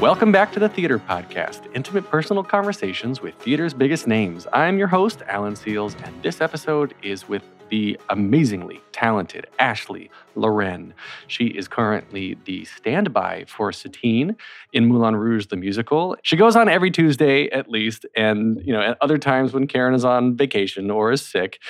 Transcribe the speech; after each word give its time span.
Welcome 0.00 0.32
back 0.32 0.52
to 0.52 0.60
the 0.60 0.68
Theater 0.68 0.98
Podcast, 0.98 1.62
intimate 1.74 2.10
personal 2.10 2.42
conversations 2.42 3.22
with 3.22 3.34
theater's 3.36 3.72
biggest 3.72 4.06
names. 4.06 4.46
I'm 4.52 4.76
your 4.76 4.88
host, 4.88 5.22
Alan 5.28 5.54
Seales, 5.54 5.96
and 6.04 6.22
this 6.22 6.40
episode 6.40 6.94
is 7.02 7.26
with 7.28 7.42
the 7.70 7.98
amazingly 8.10 8.82
talented 8.92 9.46
Ashley 9.58 10.10
Loren. 10.34 10.92
She 11.26 11.46
is 11.46 11.68
currently 11.68 12.36
the 12.44 12.64
standby 12.66 13.46
for 13.48 13.72
Satine 13.72 14.36
in 14.72 14.86
Moulin 14.86 15.16
Rouge 15.16 15.46
the 15.46 15.56
musical. 15.56 16.16
She 16.22 16.36
goes 16.36 16.56
on 16.56 16.68
every 16.68 16.90
Tuesday 16.90 17.48
at 17.50 17.70
least, 17.70 18.04
and 18.14 18.60
you 18.64 18.72
know, 18.72 18.82
at 18.82 18.98
other 19.00 19.16
times 19.16 19.52
when 19.52 19.66
Karen 19.66 19.94
is 19.94 20.04
on 20.04 20.36
vacation 20.36 20.90
or 20.90 21.12
is 21.12 21.22
sick. 21.22 21.60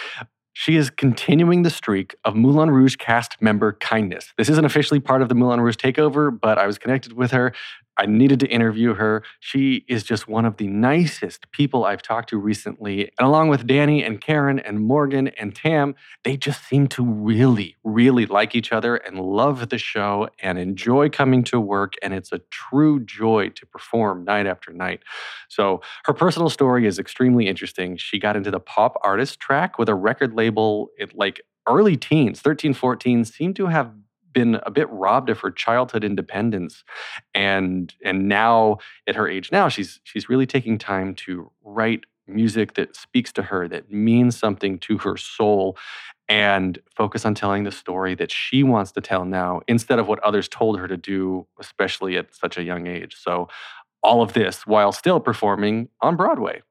She 0.56 0.76
is 0.76 0.88
continuing 0.88 1.62
the 1.62 1.70
streak 1.70 2.14
of 2.24 2.36
Moulin 2.36 2.70
Rouge 2.70 2.94
cast 2.94 3.42
member 3.42 3.72
kindness. 3.72 4.32
This 4.38 4.48
isn't 4.48 4.64
officially 4.64 5.00
part 5.00 5.20
of 5.20 5.28
the 5.28 5.34
Moulin 5.34 5.60
Rouge 5.60 5.74
takeover, 5.74 6.30
but 6.30 6.58
I 6.58 6.66
was 6.68 6.78
connected 6.78 7.14
with 7.14 7.32
her 7.32 7.52
I 7.96 8.06
needed 8.06 8.40
to 8.40 8.46
interview 8.46 8.94
her. 8.94 9.22
She 9.40 9.84
is 9.88 10.02
just 10.02 10.26
one 10.28 10.44
of 10.44 10.56
the 10.56 10.66
nicest 10.66 11.50
people 11.52 11.84
I've 11.84 12.02
talked 12.02 12.30
to 12.30 12.38
recently. 12.38 13.10
And 13.18 13.26
along 13.26 13.48
with 13.48 13.66
Danny 13.66 14.02
and 14.02 14.20
Karen 14.20 14.58
and 14.58 14.80
Morgan 14.80 15.28
and 15.28 15.54
Tam, 15.54 15.94
they 16.24 16.36
just 16.36 16.64
seem 16.64 16.88
to 16.88 17.04
really, 17.04 17.76
really 17.84 18.26
like 18.26 18.54
each 18.54 18.72
other 18.72 18.96
and 18.96 19.20
love 19.20 19.68
the 19.68 19.78
show 19.78 20.28
and 20.40 20.58
enjoy 20.58 21.08
coming 21.08 21.44
to 21.44 21.60
work. 21.60 21.94
And 22.02 22.12
it's 22.12 22.32
a 22.32 22.40
true 22.50 23.04
joy 23.04 23.50
to 23.50 23.66
perform 23.66 24.24
night 24.24 24.46
after 24.46 24.72
night. 24.72 25.00
So 25.48 25.80
her 26.04 26.12
personal 26.12 26.50
story 26.50 26.86
is 26.86 26.98
extremely 26.98 27.48
interesting. 27.48 27.96
She 27.96 28.18
got 28.18 28.36
into 28.36 28.50
the 28.50 28.60
pop 28.60 28.96
artist 29.04 29.40
track 29.40 29.78
with 29.78 29.88
a 29.88 29.94
record 29.94 30.34
label 30.34 30.88
at 31.00 31.16
like 31.16 31.40
early 31.68 31.96
teens, 31.96 32.40
13, 32.40 32.74
14, 32.74 33.24
seemed 33.24 33.56
to 33.56 33.66
have 33.66 33.92
been 34.34 34.56
a 34.66 34.70
bit 34.70 34.90
robbed 34.90 35.30
of 35.30 35.40
her 35.40 35.50
childhood 35.50 36.04
independence 36.04 36.84
and 37.34 37.94
and 38.04 38.28
now 38.28 38.76
at 39.06 39.16
her 39.16 39.28
age 39.28 39.50
now 39.50 39.68
she's 39.68 40.00
she's 40.04 40.28
really 40.28 40.46
taking 40.46 40.76
time 40.76 41.14
to 41.14 41.50
write 41.64 42.04
music 42.26 42.74
that 42.74 42.96
speaks 42.96 43.32
to 43.32 43.42
her 43.42 43.68
that 43.68 43.90
means 43.90 44.36
something 44.36 44.78
to 44.78 44.98
her 44.98 45.16
soul 45.16 45.76
and 46.28 46.78
focus 46.94 47.24
on 47.26 47.34
telling 47.34 47.64
the 47.64 47.72
story 47.72 48.14
that 48.14 48.30
she 48.30 48.62
wants 48.62 48.92
to 48.92 49.00
tell 49.00 49.24
now 49.24 49.60
instead 49.68 49.98
of 49.98 50.08
what 50.08 50.18
others 50.20 50.48
told 50.48 50.78
her 50.78 50.88
to 50.88 50.96
do 50.96 51.46
especially 51.60 52.16
at 52.16 52.34
such 52.34 52.56
a 52.56 52.62
young 52.62 52.86
age. 52.86 53.14
So 53.16 53.48
all 54.02 54.22
of 54.22 54.32
this 54.32 54.66
while 54.66 54.92
still 54.92 55.20
performing 55.20 55.88
on 56.00 56.16
Broadway 56.16 56.62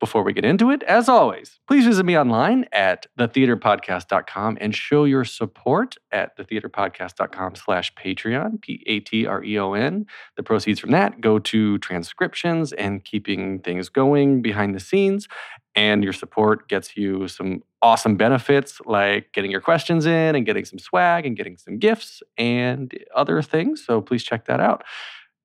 before 0.00 0.22
we 0.22 0.32
get 0.32 0.44
into 0.44 0.70
it, 0.70 0.82
as 0.84 1.08
always, 1.08 1.58
please 1.66 1.84
visit 1.84 2.04
me 2.04 2.16
online 2.16 2.66
at 2.72 3.06
thetheaterpodcast.com 3.18 4.58
and 4.60 4.74
show 4.74 5.04
your 5.04 5.24
support 5.24 5.96
at 6.12 6.36
thetheaterpodcast.com 6.36 7.56
slash 7.56 7.92
Patreon, 7.94 8.60
P-A-T-R-E-O-N. 8.62 10.06
The 10.36 10.42
proceeds 10.42 10.78
from 10.78 10.90
that 10.92 11.20
go 11.20 11.38
to 11.40 11.78
transcriptions 11.78 12.72
and 12.72 13.04
keeping 13.04 13.58
things 13.60 13.88
going 13.88 14.40
behind 14.40 14.74
the 14.74 14.80
scenes. 14.80 15.26
And 15.74 16.02
your 16.02 16.12
support 16.12 16.68
gets 16.68 16.96
you 16.96 17.28
some 17.28 17.62
awesome 17.82 18.16
benefits 18.16 18.80
like 18.84 19.32
getting 19.32 19.50
your 19.50 19.60
questions 19.60 20.06
in 20.06 20.34
and 20.34 20.44
getting 20.44 20.64
some 20.64 20.78
swag 20.78 21.26
and 21.26 21.36
getting 21.36 21.56
some 21.56 21.78
gifts 21.78 22.22
and 22.36 22.92
other 23.14 23.42
things. 23.42 23.84
So 23.84 24.00
please 24.00 24.22
check 24.24 24.46
that 24.46 24.60
out. 24.60 24.84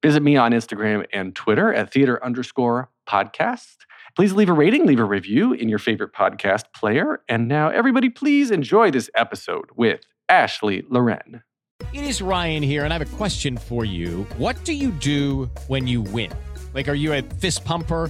Visit 0.04 0.22
me 0.22 0.36
on 0.36 0.52
Instagram 0.52 1.06
and 1.14 1.34
Twitter 1.34 1.74
at 1.74 1.94
theater 1.94 2.24
underscore 2.24 2.90
podcast. 3.08 3.78
Please 4.16 4.34
leave 4.34 4.50
a 4.50 4.54
rating, 4.54 4.86
leave 4.86 5.00
a 5.00 5.06
review 5.06 5.54
in 5.54 5.70
your 5.70 5.80
favorite 5.80 6.14
podcast 6.14 6.66
player. 6.76 7.22
And 7.28 7.48
now, 7.48 7.70
everybody, 7.70 8.10
please 8.10 8.52
enjoy 8.52 8.92
this 8.92 9.10
episode 9.16 9.70
with 9.76 10.02
Ashley 10.30 10.84
Loren. 10.90 11.44
It 11.94 12.04
is 12.04 12.22
Ryan 12.22 12.64
here, 12.64 12.84
and 12.86 12.94
I 12.94 12.98
have 12.98 13.14
a 13.14 13.18
question 13.18 13.58
for 13.58 13.86
you. 13.86 14.24
What 14.38 14.64
do 14.64 14.74
you 14.74 14.92
do 14.92 15.50
when 15.68 15.88
you 15.88 16.02
win? 16.02 16.32
Like, 16.74 16.88
are 16.88 16.96
you 16.96 17.14
a 17.14 17.22
fist 17.22 17.66
pumper? 17.66 18.10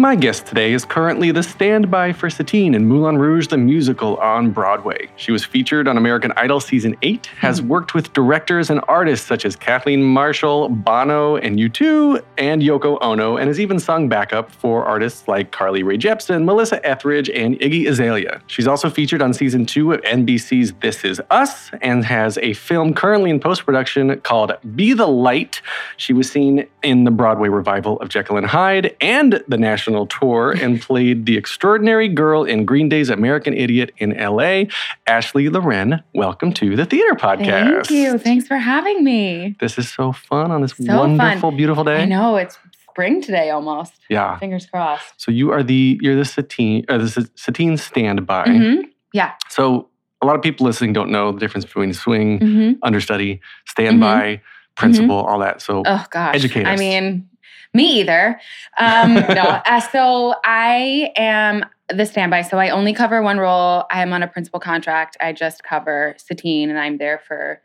My 0.00 0.16
guest 0.16 0.46
today 0.46 0.72
is 0.72 0.86
currently 0.86 1.30
the 1.30 1.42
standby 1.42 2.14
for 2.14 2.30
Satine 2.30 2.72
in 2.72 2.88
Moulin 2.88 3.18
Rouge 3.18 3.48
the 3.48 3.58
Musical 3.58 4.16
on 4.16 4.50
Broadway. 4.50 5.10
She 5.16 5.30
was 5.30 5.44
featured 5.44 5.86
on 5.86 5.98
American 5.98 6.32
Idol 6.38 6.58
Season 6.58 6.96
8, 7.02 7.26
has 7.26 7.60
mm-hmm. 7.60 7.68
worked 7.68 7.92
with 7.92 8.10
directors 8.14 8.70
and 8.70 8.80
artists 8.88 9.26
such 9.26 9.44
as 9.44 9.56
Kathleen 9.56 10.02
Marshall, 10.02 10.70
Bono, 10.70 11.36
and 11.36 11.58
U2, 11.58 12.22
and 12.38 12.62
Yoko 12.62 12.96
Ono, 13.02 13.36
and 13.36 13.48
has 13.48 13.60
even 13.60 13.78
sung 13.78 14.08
backup 14.08 14.50
for 14.50 14.86
artists 14.86 15.28
like 15.28 15.50
Carly 15.50 15.82
Rae 15.82 15.98
Jepsen, 15.98 16.44
Melissa 16.44 16.82
Etheridge, 16.82 17.28
and 17.28 17.60
Iggy 17.60 17.86
Azalea. 17.86 18.40
She's 18.46 18.66
also 18.66 18.88
featured 18.88 19.20
on 19.20 19.34
Season 19.34 19.66
2 19.66 19.92
of 19.92 20.00
NBC's 20.00 20.72
This 20.80 21.04
Is 21.04 21.20
Us, 21.28 21.70
and 21.82 22.06
has 22.06 22.38
a 22.38 22.54
film 22.54 22.94
currently 22.94 23.28
in 23.28 23.38
post 23.38 23.66
production 23.66 24.18
called 24.22 24.52
Be 24.74 24.94
the 24.94 25.08
Light. 25.08 25.60
She 25.98 26.14
was 26.14 26.30
seen 26.30 26.66
in 26.82 27.04
the 27.04 27.10
Broadway 27.10 27.50
revival 27.50 28.00
of 28.00 28.08
Jekyll 28.08 28.38
and 28.38 28.46
Hyde 28.46 28.96
and 29.02 29.44
the 29.46 29.58
National 29.58 29.89
national 29.90 30.06
tour 30.06 30.52
and 30.52 30.80
played 30.80 31.26
the 31.26 31.36
extraordinary 31.36 32.08
girl 32.08 32.44
in 32.44 32.64
Green 32.64 32.88
Day's 32.88 33.10
American 33.10 33.54
Idiot 33.54 33.92
in 33.98 34.10
LA. 34.16 34.64
Ashley 35.06 35.48
Loren, 35.48 36.02
welcome 36.14 36.52
to 36.54 36.76
the 36.76 36.84
Theater 36.84 37.16
Podcast. 37.16 37.86
Thank 37.86 37.90
you. 37.90 38.18
Thanks 38.18 38.46
for 38.46 38.56
having 38.56 39.02
me. 39.02 39.56
This 39.58 39.78
is 39.78 39.90
so 39.90 40.12
fun 40.12 40.52
on 40.52 40.62
this 40.62 40.76
so 40.76 40.96
wonderful, 40.96 41.50
fun. 41.50 41.56
beautiful 41.56 41.82
day. 41.82 42.02
I 42.02 42.04
know 42.04 42.36
it's 42.36 42.56
spring 42.88 43.20
today 43.20 43.50
almost. 43.50 43.94
Yeah. 44.08 44.38
Fingers 44.38 44.66
crossed. 44.66 45.20
So 45.20 45.32
you 45.32 45.50
are 45.50 45.64
the 45.64 45.98
you're 46.00 46.16
the 46.16 46.24
Satine 46.24 46.84
or 46.88 46.98
the 46.98 47.28
Satine 47.34 47.76
standby. 47.76 48.44
Mm-hmm. 48.44 48.88
Yeah. 49.12 49.32
So 49.48 49.88
a 50.22 50.26
lot 50.26 50.36
of 50.36 50.42
people 50.42 50.66
listening 50.66 50.92
don't 50.92 51.10
know 51.10 51.32
the 51.32 51.40
difference 51.40 51.64
between 51.64 51.92
swing, 51.94 52.38
mm-hmm. 52.38 52.72
understudy, 52.84 53.40
standby, 53.66 54.36
mm-hmm. 54.36 54.74
principal, 54.76 55.16
all 55.16 55.40
that. 55.40 55.60
So 55.62 55.82
oh 55.84 56.06
gosh, 56.10 56.36
educate 56.36 56.66
us. 56.66 56.68
I 56.68 56.76
mean, 56.76 57.28
me 57.74 58.00
either. 58.00 58.40
Um, 58.78 59.14
no. 59.14 59.60
Uh, 59.64 59.80
so 59.80 60.34
I 60.44 61.12
am 61.16 61.64
the 61.88 62.06
standby. 62.06 62.42
So 62.42 62.58
I 62.58 62.70
only 62.70 62.92
cover 62.92 63.22
one 63.22 63.38
role. 63.38 63.84
I 63.90 64.02
am 64.02 64.12
on 64.12 64.22
a 64.22 64.28
principal 64.28 64.60
contract. 64.60 65.16
I 65.20 65.32
just 65.32 65.62
cover 65.62 66.14
Satine, 66.18 66.70
and 66.70 66.78
I'm 66.78 66.98
there 66.98 67.20
for 67.26 67.60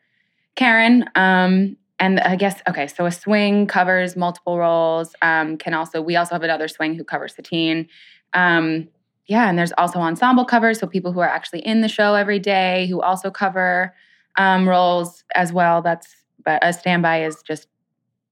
Karen. 0.56 1.06
Um, 1.16 1.78
and 2.00 2.20
I 2.20 2.36
guess 2.36 2.62
okay. 2.68 2.88
So 2.88 3.06
a 3.06 3.12
swing 3.12 3.68
covers 3.68 4.16
multiple 4.16 4.58
roles. 4.58 5.16
Um, 5.22 5.58
can 5.58 5.74
also 5.74 6.02
we 6.02 6.16
also 6.16 6.36
have 6.36 6.44
another 6.44 6.68
swing 6.68 6.96
who 6.96 7.04
covers 7.04 7.36
Satine. 7.36 7.88
Um, 8.34 8.90
yeah, 9.28 9.50
and 9.50 9.58
there's 9.58 9.74
also 9.78 10.00
ensemble 10.00 10.46
covers. 10.46 10.80
So 10.80 10.88
people 10.88 11.12
who 11.12 11.20
are 11.20 11.30
actually 11.30 11.60
in 11.60 11.82
the 11.82 11.88
show 11.88 12.14
every 12.14 12.40
day 12.40 12.86
who 12.88 13.02
also 13.02 13.32
cover 13.32 13.96
um, 14.38 14.68
roles 14.68 15.24
as 15.34 15.54
well. 15.54 15.82
That's 15.82 16.16
but 16.44 16.64
a 16.64 16.74
standby 16.74 17.24
is 17.24 17.42
just 17.42 17.68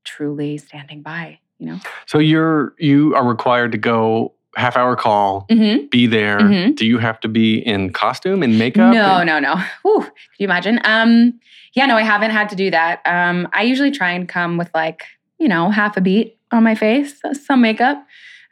truly 0.03 0.57
standing 0.57 1.01
by 1.01 1.39
you 1.63 1.69
know 1.71 1.79
so 2.05 2.19
you're 2.19 2.73
you 2.77 3.15
are 3.15 3.25
required 3.25 3.71
to 3.71 3.77
go 3.77 4.33
half 4.55 4.75
hour 4.77 4.95
call, 4.95 5.45
hmm 5.49 5.77
be 5.89 6.05
there. 6.05 6.37
Mhm. 6.39 6.75
Do 6.75 6.85
you 6.85 6.99
have 6.99 7.19
to 7.21 7.27
be 7.27 7.57
in 7.57 7.91
costume 7.91 8.43
and 8.43 8.59
makeup? 8.59 8.93
No, 8.93 9.17
And- 9.17 9.27
no, 9.27 9.39
no. 9.39 9.55
Whew, 9.81 10.01
can 10.03 10.11
you 10.37 10.45
imagine? 10.45 10.79
Um, 10.83 11.39
yeah, 11.73 11.87
no, 11.87 11.95
I 11.97 12.03
haven't 12.03 12.29
had 12.29 12.49
to 12.49 12.55
do 12.55 12.69
that. 12.69 13.01
Um, 13.05 13.47
I 13.51 13.63
usually 13.63 13.89
try 13.89 14.11
and 14.11 14.29
come 14.29 14.57
with 14.57 14.69
like, 14.75 15.05
you 15.39 15.47
know, 15.47 15.71
half 15.71 15.97
a 15.97 16.01
beat 16.01 16.37
on 16.51 16.61
my 16.63 16.75
face, 16.75 17.19
some 17.47 17.61
makeup. 17.61 18.05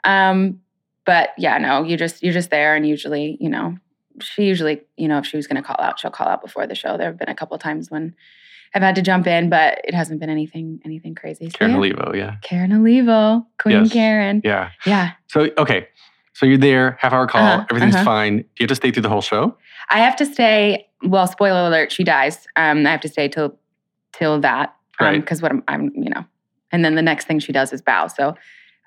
Um, 0.03 0.59
but 1.05 1.29
yeah, 1.37 1.59
no, 1.59 1.83
you 1.83 1.97
just 1.97 2.23
you're 2.23 2.33
just 2.33 2.49
there 2.49 2.75
and 2.75 2.87
usually, 2.87 3.37
you 3.39 3.49
know, 3.49 3.77
she 4.21 4.45
usually, 4.45 4.81
you 4.97 5.07
know, 5.07 5.19
if 5.19 5.25
she 5.27 5.37
was 5.37 5.45
gonna 5.45 5.61
call 5.61 5.77
out, 5.79 5.99
she'll 5.99 6.09
call 6.09 6.27
out 6.27 6.41
before 6.41 6.65
the 6.65 6.73
show. 6.75 6.97
There 6.97 7.07
have 7.11 7.19
been 7.19 7.29
a 7.29 7.35
couple 7.35 7.57
times 7.59 7.91
when 7.91 8.15
I've 8.73 8.81
had 8.81 8.95
to 8.95 9.01
jump 9.01 9.27
in, 9.27 9.49
but 9.49 9.81
it 9.83 9.93
hasn't 9.93 10.19
been 10.19 10.29
anything 10.29 10.79
anything 10.85 11.15
crazy. 11.15 11.49
So, 11.49 11.57
Karen 11.57 11.71
yeah. 11.73 11.77
Olivo, 11.77 12.13
yeah. 12.15 12.35
Karen 12.41 12.71
Olivo, 12.73 13.45
Queen 13.59 13.83
Yes. 13.83 13.93
Karen. 13.93 14.41
Yeah. 14.43 14.71
Yeah. 14.85 15.11
So, 15.27 15.49
okay. 15.57 15.87
So 16.33 16.45
you're 16.45 16.57
there, 16.57 16.97
half 17.01 17.11
hour 17.13 17.27
call, 17.27 17.41
Uh-huh, 17.45 17.65
everything's 17.69 17.95
uh-huh. 17.95 18.05
fine. 18.05 18.37
Do 18.37 18.43
you 18.59 18.63
have 18.63 18.69
to 18.69 18.75
stay 18.75 18.91
through 18.91 19.03
the 19.03 19.09
whole 19.09 19.21
show? 19.21 19.57
I 19.89 19.99
have 19.99 20.15
to 20.17 20.25
stay. 20.25 20.87
Well, 21.03 21.27
spoiler 21.27 21.67
alert: 21.67 21.91
she 21.91 22.03
dies. 22.03 22.47
Um, 22.55 22.87
I 22.87 22.91
have 22.91 23.01
to 23.01 23.09
stay 23.09 23.27
till 23.27 23.57
till 24.13 24.39
that, 24.41 24.73
Right. 24.99 25.19
Because 25.19 25.41
what 25.41 25.51
I'm, 25.51 25.63
I'm, 25.67 25.91
you 25.95 26.09
know, 26.09 26.23
and 26.71 26.85
then 26.85 26.95
the 26.95 27.01
next 27.01 27.25
thing 27.25 27.39
she 27.39 27.51
does 27.51 27.73
is 27.73 27.81
bow. 27.81 28.07
So 28.07 28.35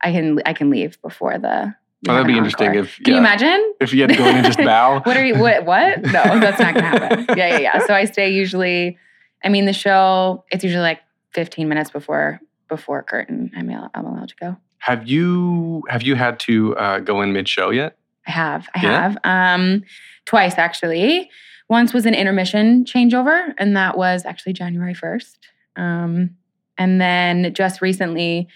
I 0.03 0.13
can 0.13 0.41
I 0.47 0.53
can 0.53 0.71
leave 0.71 1.01
before 1.03 1.39
the. 1.39 1.75
Oh, 2.09 2.13
that'd 2.13 2.27
be 2.27 2.37
interesting 2.37 2.69
encore. 2.69 2.83
if 2.83 2.97
Can 2.97 3.05
yeah, 3.07 3.13
you 3.15 3.19
imagine? 3.19 3.75
if 3.81 3.93
you 3.95 4.01
had 4.03 4.11
to 4.11 4.17
go 4.17 4.27
in 4.27 4.37
and 4.37 4.45
just 4.47 4.59
bow. 4.73 5.01
what 5.05 5.17
are 5.17 5.25
you? 5.25 5.39
What? 5.39 5.65
What? 5.65 6.03
No, 6.03 6.23
that's 6.41 6.61
not 6.61 6.75
gonna 6.75 6.87
happen. 6.87 7.27
Yeah, 7.37 7.49
yeah, 7.49 7.59
yeah. 7.59 7.87
So 7.87 7.95
I 7.95 8.05
stay 8.05 8.31
usually. 8.31 8.99
I 9.45 9.49
mean, 9.49 9.67
the 9.67 9.73
show. 9.73 10.45
It's 10.51 10.65
usually 10.65 10.83
like 10.83 11.01
15 11.35 11.69
minutes 11.69 11.91
before 11.91 12.41
before 12.69 13.03
curtain. 13.03 13.51
I'm 13.57 13.71
I'm 13.95 14.07
allowed 14.07 14.29
to 14.31 14.37
go. 14.41 14.57
Have 14.79 15.07
you 15.09 15.83
have 15.89 16.03
you 16.03 16.15
had 16.15 16.39
to 16.41 16.77
uh, 16.77 16.99
go 17.01 17.21
in 17.23 17.33
mid 17.33 17.49
show 17.49 17.71
yet? 17.71 17.97
I 18.27 18.31
have. 18.31 18.69
I 18.75 18.81
Yeah? 18.83 19.03
have. 19.03 19.19
Um, 19.25 19.83
twice 20.25 20.57
actually. 20.59 21.31
Once 21.69 21.95
was 21.95 22.05
an 22.05 22.15
intermission 22.15 22.85
changeover, 22.85 23.55
and 23.59 23.75
that 23.77 23.97
was 23.97 24.25
actually 24.27 24.53
January 24.53 24.93
first. 24.95 25.39
Um, 25.77 26.37
and 26.77 27.01
then 27.01 27.55
just 27.55 27.81
recently, 27.81 28.49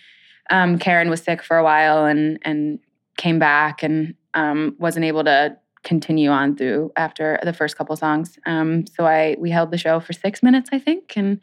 um, 0.51 0.79
Karen 0.79 1.09
was 1.09 1.23
sick 1.23 1.43
for 1.43 1.57
a 1.57 1.65
while 1.65 2.05
and 2.05 2.39
and 2.43 2.79
came 3.17 3.39
back 3.39 3.83
and 3.83 4.15
um, 4.35 4.77
wasn't 4.79 5.05
able 5.05 5.25
to 5.25 5.57
continue 5.85 6.31
on 6.31 6.57
through 6.57 6.93
after 6.97 7.39
the 7.43 7.53
first 7.53 7.77
couple 7.77 7.97
songs. 7.97 8.39
Um, 8.47 8.87
so 8.87 9.07
I 9.07 9.37
we 9.39 9.51
held 9.51 9.71
the 9.71 9.79
show 9.79 10.01
for 10.01 10.13
six 10.13 10.43
minutes, 10.43 10.71
I 10.73 10.79
think, 10.79 11.13
and 11.17 11.41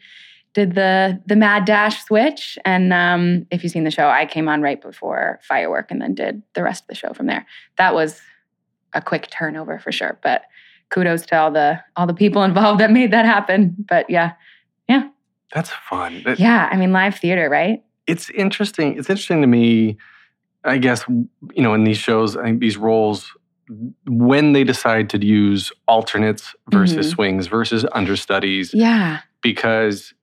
did 0.54 0.76
the 0.76 1.22
the 1.26 1.36
mad 1.36 1.66
dash 1.66 2.04
switch. 2.06 2.58
And 2.66 2.94
um, 2.94 3.46
if 3.52 3.64
you've 3.64 3.72
seen 3.72 3.84
the 3.84 3.92
show, 3.92 4.08
I 4.08 4.26
came 4.26 4.48
on 4.48 4.62
right 4.62 4.82
before 4.82 5.40
firework 5.44 5.92
and 5.92 6.02
then 6.02 6.16
did 6.16 6.42
the 6.54 6.64
rest 6.64 6.84
of 6.84 6.88
the 6.88 6.96
show 6.96 7.14
from 7.14 7.28
there. 7.28 7.46
That 7.78 7.94
was 7.94 8.22
a 8.94 9.02
quick 9.02 9.28
turnover 9.30 9.80
for 9.80 9.92
sure. 9.92 10.18
But 10.24 10.44
kudos 10.90 11.26
to 11.28 11.38
all 11.38 11.52
the 11.52 11.80
all 11.96 12.08
the 12.08 12.14
people 12.14 12.44
involved 12.50 12.80
that 12.80 12.92
made 12.92 13.12
that 13.12 13.26
happen. 13.26 13.76
But 13.88 14.10
yeah, 14.10 14.34
yeah, 14.88 15.10
That's 15.54 15.70
fun. 15.90 16.22
That- 16.26 16.40
yeah. 16.40 16.70
I 16.72 16.78
mean, 16.78 16.92
live 16.92 17.18
theater, 17.20 17.50
right? 17.50 17.84
It's 18.08 18.30
interesting. 18.30 18.98
It's 18.98 19.10
interesting 19.10 19.42
to 19.42 19.48
me, 19.48 19.98
I 20.64 20.78
guess, 20.78 21.04
you 21.10 21.64
know, 21.64 21.74
in 21.74 21.84
these 21.84 21.98
shows, 21.98 22.38
I 22.38 22.44
think 22.44 22.60
these 22.60 22.78
roles, 22.78 23.32
when 24.08 24.54
they 24.54 24.64
decide 24.64 25.10
to 25.12 25.26
use 25.26 25.72
alternates 25.88 26.56
versus 26.72 27.08
Mhm. 27.08 27.16
swings 27.16 27.48
versus 27.48 27.86
understudies, 27.94 28.74
Yeah. 28.74 29.20
because 29.42 30.14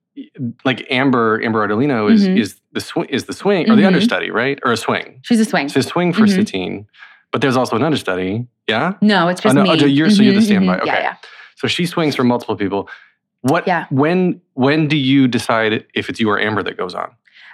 like 0.63 0.85
Amber, 0.91 1.41
Amber 1.43 1.67
Ardolino 1.67 2.11
is 2.11 2.27
Mhm. 2.27 2.37
is 2.37 2.59
the 2.71 2.79
swing 2.79 3.07
is 3.09 3.25
the 3.25 3.33
swing 3.33 3.69
or 3.69 3.75
the 3.75 3.81
Mhm. 3.81 3.87
understudy, 3.87 4.29
right? 4.29 4.59
Or 4.63 4.71
a 4.71 4.77
swing. 4.77 5.19
She's 5.23 5.39
a 5.39 5.45
swing. 5.45 5.65
It's 5.65 5.75
a 5.75 5.81
swing 5.83 6.13
for 6.13 6.23
Mhm. 6.23 6.35
Satine, 6.35 6.85
but 7.31 7.41
there's 7.41 7.57
also 7.57 7.75
an 7.75 7.83
understudy. 7.83 8.45
Yeah. 8.67 8.93
No, 9.01 9.27
it's 9.27 9.41
just 9.41 9.55
no, 9.55 9.63
me. 9.63 9.69
oh, 9.71 9.73
you're- 9.73 10.09
so 10.11 10.21
you're 10.23 10.33
the 10.33 10.39
Mhm, 10.39 10.43
standby, 10.43 10.75
mhm. 10.77 10.85
Yeah, 10.85 10.93
okay. 10.93 11.01
yeah. 11.03 11.15
So 11.55 11.67
she 11.67 11.85
swings 11.85 12.15
for 12.15 12.23
multiple 12.23 12.55
people. 12.55 12.87
What? 13.41 13.67
Yeah. 13.67 13.85
When 13.89 14.39
when 14.53 14.87
do 14.87 14.95
you 14.95 15.27
decide 15.27 15.85
if 15.95 16.09
it's 16.09 16.19
you 16.19 16.29
or 16.29 16.39
Amber 16.39 16.61
that 16.63 16.77
goes 16.77 16.93
on? 16.93 17.09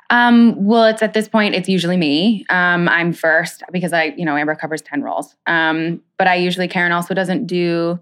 Um, 0.09 0.55
well, 0.65 0.85
it's 0.85 1.01
at 1.01 1.13
this 1.13 1.27
point, 1.27 1.55
it's 1.55 1.69
usually 1.69 1.97
me. 1.97 2.45
Um, 2.49 2.89
I'm 2.89 3.13
first 3.13 3.63
because 3.71 3.93
I, 3.93 4.13
you 4.17 4.25
know, 4.25 4.35
Amber 4.35 4.55
covers 4.55 4.81
10 4.81 5.03
roles. 5.03 5.35
Um, 5.45 6.01
but 6.17 6.27
I 6.27 6.35
usually, 6.35 6.67
Karen 6.67 6.91
also 6.91 7.13
doesn't 7.13 7.45
do 7.45 7.99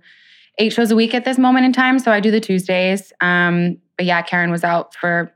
eight 0.58 0.72
shows 0.74 0.90
a 0.92 0.96
week 0.96 1.14
at 1.14 1.26
this 1.26 1.38
moment 1.38 1.66
in 1.66 1.74
time. 1.74 2.00
So 2.00 2.12
I 2.12 2.20
do 2.20 2.32
the 2.32 2.40
Tuesdays. 2.40 3.12
Um, 3.20 3.78
but 3.98 4.06
yeah, 4.06 4.22
Karen 4.22 4.52
was 4.52 4.64
out 4.64 4.96
for 4.96 5.32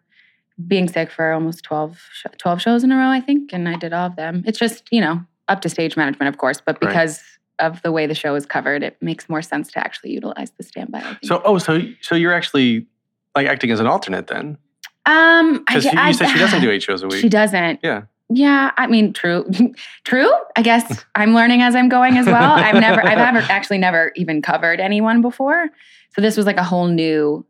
being 0.67 0.87
sick 0.87 1.11
for 1.11 1.31
almost 1.33 1.63
12, 1.63 1.99
12 2.37 2.61
shows 2.61 2.83
in 2.83 2.91
a 2.91 2.97
row, 2.97 3.09
I 3.09 3.19
think. 3.19 3.51
And 3.51 3.67
I 3.67 3.75
did 3.75 3.93
all 3.93 4.07
of 4.07 4.15
them. 4.15 4.43
It's 4.45 4.59
just, 4.59 4.87
you 4.91 5.01
know, 5.01 5.21
up 5.47 5.61
to 5.61 5.69
stage 5.69 5.97
management, 5.97 6.29
of 6.29 6.37
course. 6.37 6.61
But 6.65 6.77
Right. 6.81 6.89
because 6.89 7.21
of 7.59 7.81
the 7.81 7.91
way 7.91 8.07
the 8.07 8.15
show 8.15 8.35
is 8.35 8.45
covered, 8.45 8.81
it 8.81 8.97
makes 9.01 9.27
more 9.29 9.41
sense 9.41 9.71
to 9.73 9.79
actually 9.79 10.11
utilize 10.11 10.51
the 10.51 10.63
standby. 10.63 11.17
So 11.23 11.41
oh, 11.45 11.57
so 11.57 11.81
so 12.01 12.15
you're 12.15 12.33
actually 12.33 12.87
like 13.35 13.47
acting 13.47 13.71
as 13.71 13.79
an 13.79 13.87
alternate 13.87 14.27
then? 14.27 14.57
Um, 15.05 15.63
I, 15.67 15.75
Because 15.75 15.85
you, 15.85 15.91
I- 15.95 16.11
said 16.11 16.29
she 16.29 16.39
doesn't 16.39 16.61
do 16.61 16.69
eight 16.71 16.83
shows 16.83 17.03
a 17.03 17.07
week. 17.07 17.21
She 17.21 17.29
doesn't. 17.29 17.79
Yeah. 17.83 18.03
Yeah, 18.33 18.71
I 18.77 18.87
mean, 18.87 19.11
true, 19.11 19.45
true. 20.05 20.31
I 20.55 20.61
guess 20.61 21.03
I'm 21.15 21.33
learning 21.33 21.61
as 21.63 21.75
I'm 21.75 21.89
going 21.89 22.17
as 22.17 22.25
well. 22.25 22.53
I've 22.53 22.75
never, 22.79 23.05
I've 23.05 23.17
ever 23.35 23.39
actually 23.51 23.77
never 23.77 24.13
even 24.15 24.41
covered 24.41 24.79
anyone 24.79 25.21
before, 25.21 25.67
so 26.15 26.21
this 26.21 26.37
was 26.37 26.45
like 26.45 26.55
a 26.55 26.63
whole 26.63 26.87
new 26.87 27.45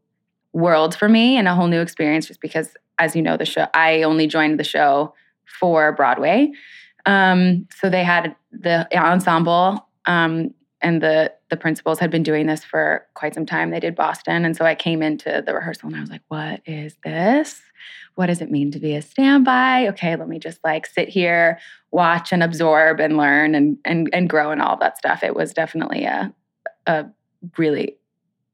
world 0.53 0.95
for 0.95 1.07
me 1.07 1.37
and 1.37 1.47
a 1.47 1.53
whole 1.53 1.67
new 1.67 1.81
experience. 1.81 2.25
Just 2.25 2.41
because, 2.41 2.73
as 2.97 3.15
you 3.15 3.21
know, 3.21 3.37
the 3.37 3.45
show 3.45 3.67
I 3.75 4.01
only 4.01 4.25
joined 4.25 4.59
the 4.59 4.63
show 4.63 5.13
for 5.59 5.91
Broadway, 5.91 6.51
um, 7.05 7.67
so 7.79 7.87
they 7.87 8.03
had 8.03 8.35
the 8.51 8.87
ensemble 8.97 9.87
um, 10.07 10.51
and 10.81 11.01
the 11.01 11.33
the 11.49 11.57
principals 11.57 11.99
had 11.99 12.11
been 12.11 12.23
doing 12.23 12.47
this 12.47 12.63
for 12.63 13.05
quite 13.13 13.33
some 13.33 13.45
time. 13.45 13.69
They 13.69 13.79
did 13.79 13.95
Boston, 13.95 14.45
and 14.45 14.55
so 14.55 14.65
I 14.65 14.75
came 14.75 15.01
into 15.01 15.43
the 15.45 15.53
rehearsal 15.53 15.87
and 15.87 15.95
I 15.95 16.01
was 16.01 16.09
like, 16.09 16.23
"What 16.27 16.61
is 16.65 16.95
this?" 17.03 17.61
what 18.15 18.27
does 18.27 18.41
it 18.41 18.51
mean 18.51 18.71
to 18.71 18.79
be 18.79 18.95
a 18.95 19.01
standby? 19.01 19.87
Okay, 19.87 20.15
let 20.15 20.27
me 20.27 20.39
just 20.39 20.59
like 20.63 20.85
sit 20.85 21.09
here, 21.09 21.59
watch 21.91 22.31
and 22.31 22.43
absorb 22.43 22.99
and 22.99 23.17
learn 23.17 23.55
and 23.55 23.77
and 23.85 24.09
and 24.13 24.29
grow 24.29 24.51
and 24.51 24.61
all 24.61 24.77
that 24.77 24.97
stuff. 24.97 25.23
It 25.23 25.35
was 25.35 25.53
definitely 25.53 26.05
a 26.05 26.33
a 26.87 27.05
really 27.57 27.97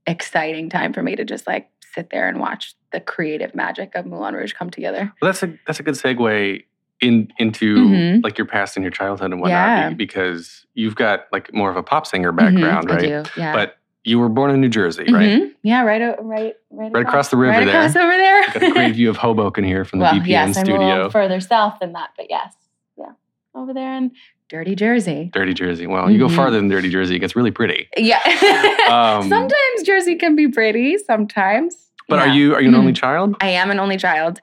exciting 0.06 0.70
time 0.70 0.94
for 0.94 1.04
me 1.04 1.16
to 1.16 1.26
just 1.26 1.48
like 1.48 1.70
sit 1.94 2.10
there 2.12 2.28
and 2.28 2.40
watch 2.40 2.76
the 2.92 3.00
creative 3.00 3.56
magic 3.56 3.96
of 3.96 4.06
Moulin 4.06 4.36
Rouge 4.36 4.54
come 4.54 4.70
together. 4.70 5.14
Well, 5.22 5.30
that's 5.30 5.44
a 5.44 5.58
that's 5.66 5.80
a 5.80 5.84
good 5.84 5.96
segue 5.96 6.64
in 7.02 7.28
into 7.38 7.76
Mhm. 7.78 8.24
like 8.24 8.38
your 8.38 8.48
past 8.48 8.76
and 8.76 8.84
your 8.84 8.92
childhood 8.92 9.32
and 9.32 9.40
whatnot 9.40 9.68
Yeah. 9.68 9.90
because 9.92 10.66
you've 10.74 10.96
got 10.96 11.26
like 11.32 11.54
more 11.54 11.70
of 11.70 11.76
a 11.76 11.84
pop 11.84 12.08
singer 12.08 12.32
Mhm, 12.34 12.38
background, 12.38 12.92
I 12.92 12.96
right? 12.96 13.30
yeah. 13.38 13.54
But 13.54 13.78
you 14.04 14.20
were 14.20 14.30
born 14.30 14.52
in 14.52 14.62
New 14.62 14.70
Jersey, 14.70 15.04
right? 15.12 15.30
Mhm. 15.42 15.52
Yeah, 15.64 15.84
right, 15.84 16.02
right, 16.02 16.56
right, 16.72 16.92
Right 16.94 17.06
across 17.06 17.30
the 17.30 17.38
river 17.38 17.52
right 17.58 17.66
there. 17.66 17.76
across 17.82 17.96
over 17.96 18.12
there. 18.12 18.48
Got 18.48 18.64
a 18.64 18.72
great 18.72 18.96
view 18.96 19.10
of 19.10 19.18
Hoboken 19.18 19.64
here 19.64 19.84
from 19.86 20.00
the 20.00 20.04
well, 20.04 20.14
BPN 20.16 20.28
yes, 20.28 20.58
I'm 20.58 20.64
a 20.64 20.66
studio. 20.66 20.88
little 20.88 21.10
further 21.10 21.40
south 21.40 21.76
than 21.82 21.94
that, 21.94 22.10
but 22.18 22.28
yes, 22.30 22.54
yeah, 22.98 23.12
over 23.54 23.74
there 23.74 23.94
in 23.96 24.12
dirty 24.50 24.76
Jersey. 24.76 25.30
Dirty 25.34 25.54
Jersey. 25.54 25.88
Well, 25.88 26.10
you 26.10 26.18
go 26.20 26.28
Mhm. 26.28 26.36
farther 26.36 26.56
than 26.58 26.70
Dirty 26.70 26.90
Jersey, 26.90 27.18
it 27.18 27.20
gets 27.20 27.36
really 27.36 27.52
pretty. 27.52 27.90
Yeah. 27.98 28.20
Um, 28.88 29.28
sometimes 29.28 29.84
Jersey 29.86 30.16
can 30.16 30.38
be 30.38 30.48
pretty. 30.48 30.98
Sometimes. 30.98 31.92
But 32.08 32.20
are 32.20 32.28
you 32.30 32.56
are 32.56 32.62
you 32.62 32.70
an 32.70 32.76
only 32.76 32.94
Mhm. 32.94 32.96
child? 32.96 33.36
I 33.42 33.50
am 33.50 33.70
an 33.70 33.80
only 33.82 33.98
child. 33.98 34.40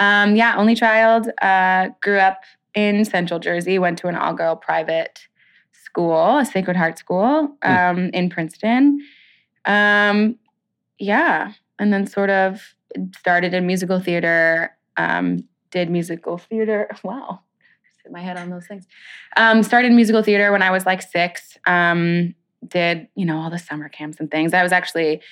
Um, 0.00 0.34
yeah, 0.34 0.56
only 0.56 0.74
child. 0.74 1.28
Uh, 1.40 1.90
grew 2.00 2.18
up 2.18 2.42
in 2.74 3.04
Central 3.04 3.38
Jersey. 3.38 3.78
Went 3.78 3.98
to 3.98 4.08
an 4.08 4.16
all-girl 4.16 4.56
private 4.56 5.28
school, 5.72 6.38
a 6.38 6.44
Sacred 6.44 6.76
Heart 6.76 6.98
school 6.98 7.56
Hmm. 7.62 7.70
um, 7.72 7.98
in 8.12 8.30
Princeton. 8.30 9.00
Um, 9.66 10.36
yeah, 10.98 11.52
and 11.78 11.92
then 11.92 12.06
sort 12.06 12.30
of 12.30 12.74
started 13.16 13.54
in 13.54 13.66
musical 13.66 14.00
theater. 14.00 14.72
Um, 14.96 15.44
did 15.70 15.90
musical 15.90 16.38
theater. 16.38 16.88
Wow, 17.04 17.40
hit 18.02 18.12
my 18.12 18.20
head 18.20 18.36
on 18.36 18.50
those 18.50 18.66
things. 18.66 18.86
Um, 19.36 19.62
started 19.62 19.92
musical 19.92 20.22
theater 20.22 20.50
when 20.52 20.62
I 20.62 20.70
was 20.70 20.86
like 20.86 21.02
six. 21.02 21.56
Um, 21.66 22.34
did 22.66 23.08
you 23.14 23.24
know 23.24 23.38
all 23.38 23.50
the 23.50 23.58
summer 23.58 23.88
camps 23.88 24.18
and 24.20 24.30
things. 24.30 24.52
I 24.54 24.62
was 24.62 24.72
actually 24.72 25.22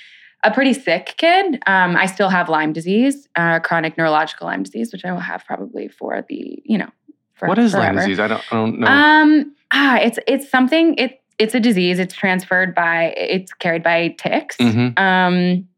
a 0.44 0.50
pretty 0.50 0.72
sick 0.72 1.14
kid. 1.16 1.60
Um, 1.66 1.96
I 1.96 2.06
still 2.06 2.28
have 2.28 2.48
Lyme 2.48 2.72
disease, 2.72 3.28
uh, 3.36 3.60
chronic 3.60 3.98
neurological 3.98 4.46
Lyme 4.46 4.62
disease, 4.62 4.92
which 4.92 5.04
I 5.04 5.12
will 5.12 5.20
have 5.20 5.44
probably 5.44 5.88
for 5.88 6.24
the 6.28 6.62
you 6.64 6.78
know. 6.78 6.88
For, 7.34 7.48
what 7.48 7.58
is 7.58 7.74
Lyme 7.74 7.96
disease? 7.96 8.18
I 8.18 8.28
don't 8.28 8.42
I 8.50 8.56
don't 8.56 8.78
know. 8.80 8.86
Um, 8.86 9.54
ah, 9.72 9.98
it's 9.98 10.18
it's 10.26 10.50
something. 10.50 10.94
It 10.96 11.20
it's 11.38 11.54
a 11.54 11.60
disease. 11.60 11.98
It's 11.98 12.14
transferred 12.14 12.74
by. 12.74 13.14
It's 13.16 13.52
carried 13.54 13.82
by 13.82 14.08
ticks. 14.18 14.56
Mhm. 14.56 14.98
Um, 14.98 15.68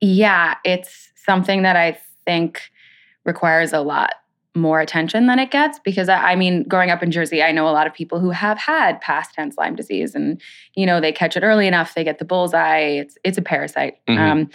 yeah, 0.00 0.54
it's 0.64 1.10
something 1.16 1.62
that 1.62 1.76
I 1.76 1.98
think 2.24 2.62
requires 3.24 3.72
a 3.72 3.80
lot 3.80 4.14
more 4.58 4.80
attention 4.80 5.26
than 5.26 5.38
it 5.38 5.50
gets 5.50 5.78
because 5.78 6.08
I, 6.08 6.32
I 6.32 6.36
mean, 6.36 6.64
growing 6.64 6.90
up 6.90 7.02
in 7.02 7.10
Jersey, 7.10 7.42
I 7.42 7.52
know 7.52 7.66
a 7.68 7.70
lot 7.70 7.86
of 7.86 7.94
people 7.94 8.20
who 8.20 8.30
have 8.30 8.58
had 8.58 9.00
past 9.00 9.34
tense 9.34 9.56
Lyme 9.56 9.76
disease, 9.76 10.14
and 10.14 10.40
you 10.74 10.84
know 10.86 11.00
they 11.00 11.12
catch 11.12 11.36
it 11.36 11.42
early 11.42 11.66
enough, 11.66 11.94
they 11.94 12.04
get 12.04 12.18
the 12.18 12.24
bullseye. 12.24 12.80
It's 12.80 13.16
it's 13.24 13.38
a 13.38 13.42
parasite, 13.42 13.94
Mhm. 14.08 14.18
um, 14.18 14.50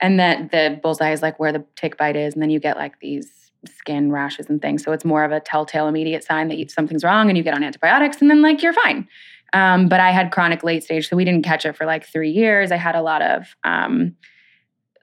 and 0.00 0.18
that 0.18 0.50
the 0.50 0.78
bullseye 0.82 1.12
is 1.12 1.22
like 1.22 1.38
where 1.38 1.52
the 1.52 1.64
tick 1.76 1.96
bite 1.98 2.16
is, 2.16 2.34
and 2.34 2.42
then 2.42 2.50
you 2.50 2.60
get 2.60 2.76
like 2.76 2.98
these 3.00 3.30
skin 3.66 4.10
rashes 4.10 4.48
and 4.50 4.60
things. 4.60 4.82
So 4.82 4.90
it's 4.92 5.04
more 5.04 5.22
of 5.24 5.30
a 5.30 5.38
telltale 5.38 5.86
immediate 5.86 6.24
sign 6.24 6.48
that 6.48 6.58
you, 6.58 6.68
something's 6.68 7.04
wrong 7.04 7.28
and 7.28 7.38
you 7.38 7.44
get 7.44 7.54
on 7.54 7.62
antibiotics 7.62 8.20
and 8.20 8.28
then 8.28 8.42
like 8.42 8.60
you're 8.60 8.72
fine. 8.72 9.06
Um, 9.52 9.88
but 9.88 10.00
I 10.00 10.10
had 10.10 10.32
chronic 10.32 10.64
late 10.64 10.82
stage, 10.82 11.08
so 11.08 11.14
we 11.14 11.24
didn't 11.24 11.44
catch 11.44 11.64
it 11.64 11.76
for 11.76 11.86
like 11.86 12.04
three 12.04 12.30
years. 12.30 12.72
I 12.72 12.76
had 12.76 12.96
a 12.96 13.02
lot 13.02 13.22
of 13.22 13.54
um, 13.62 14.16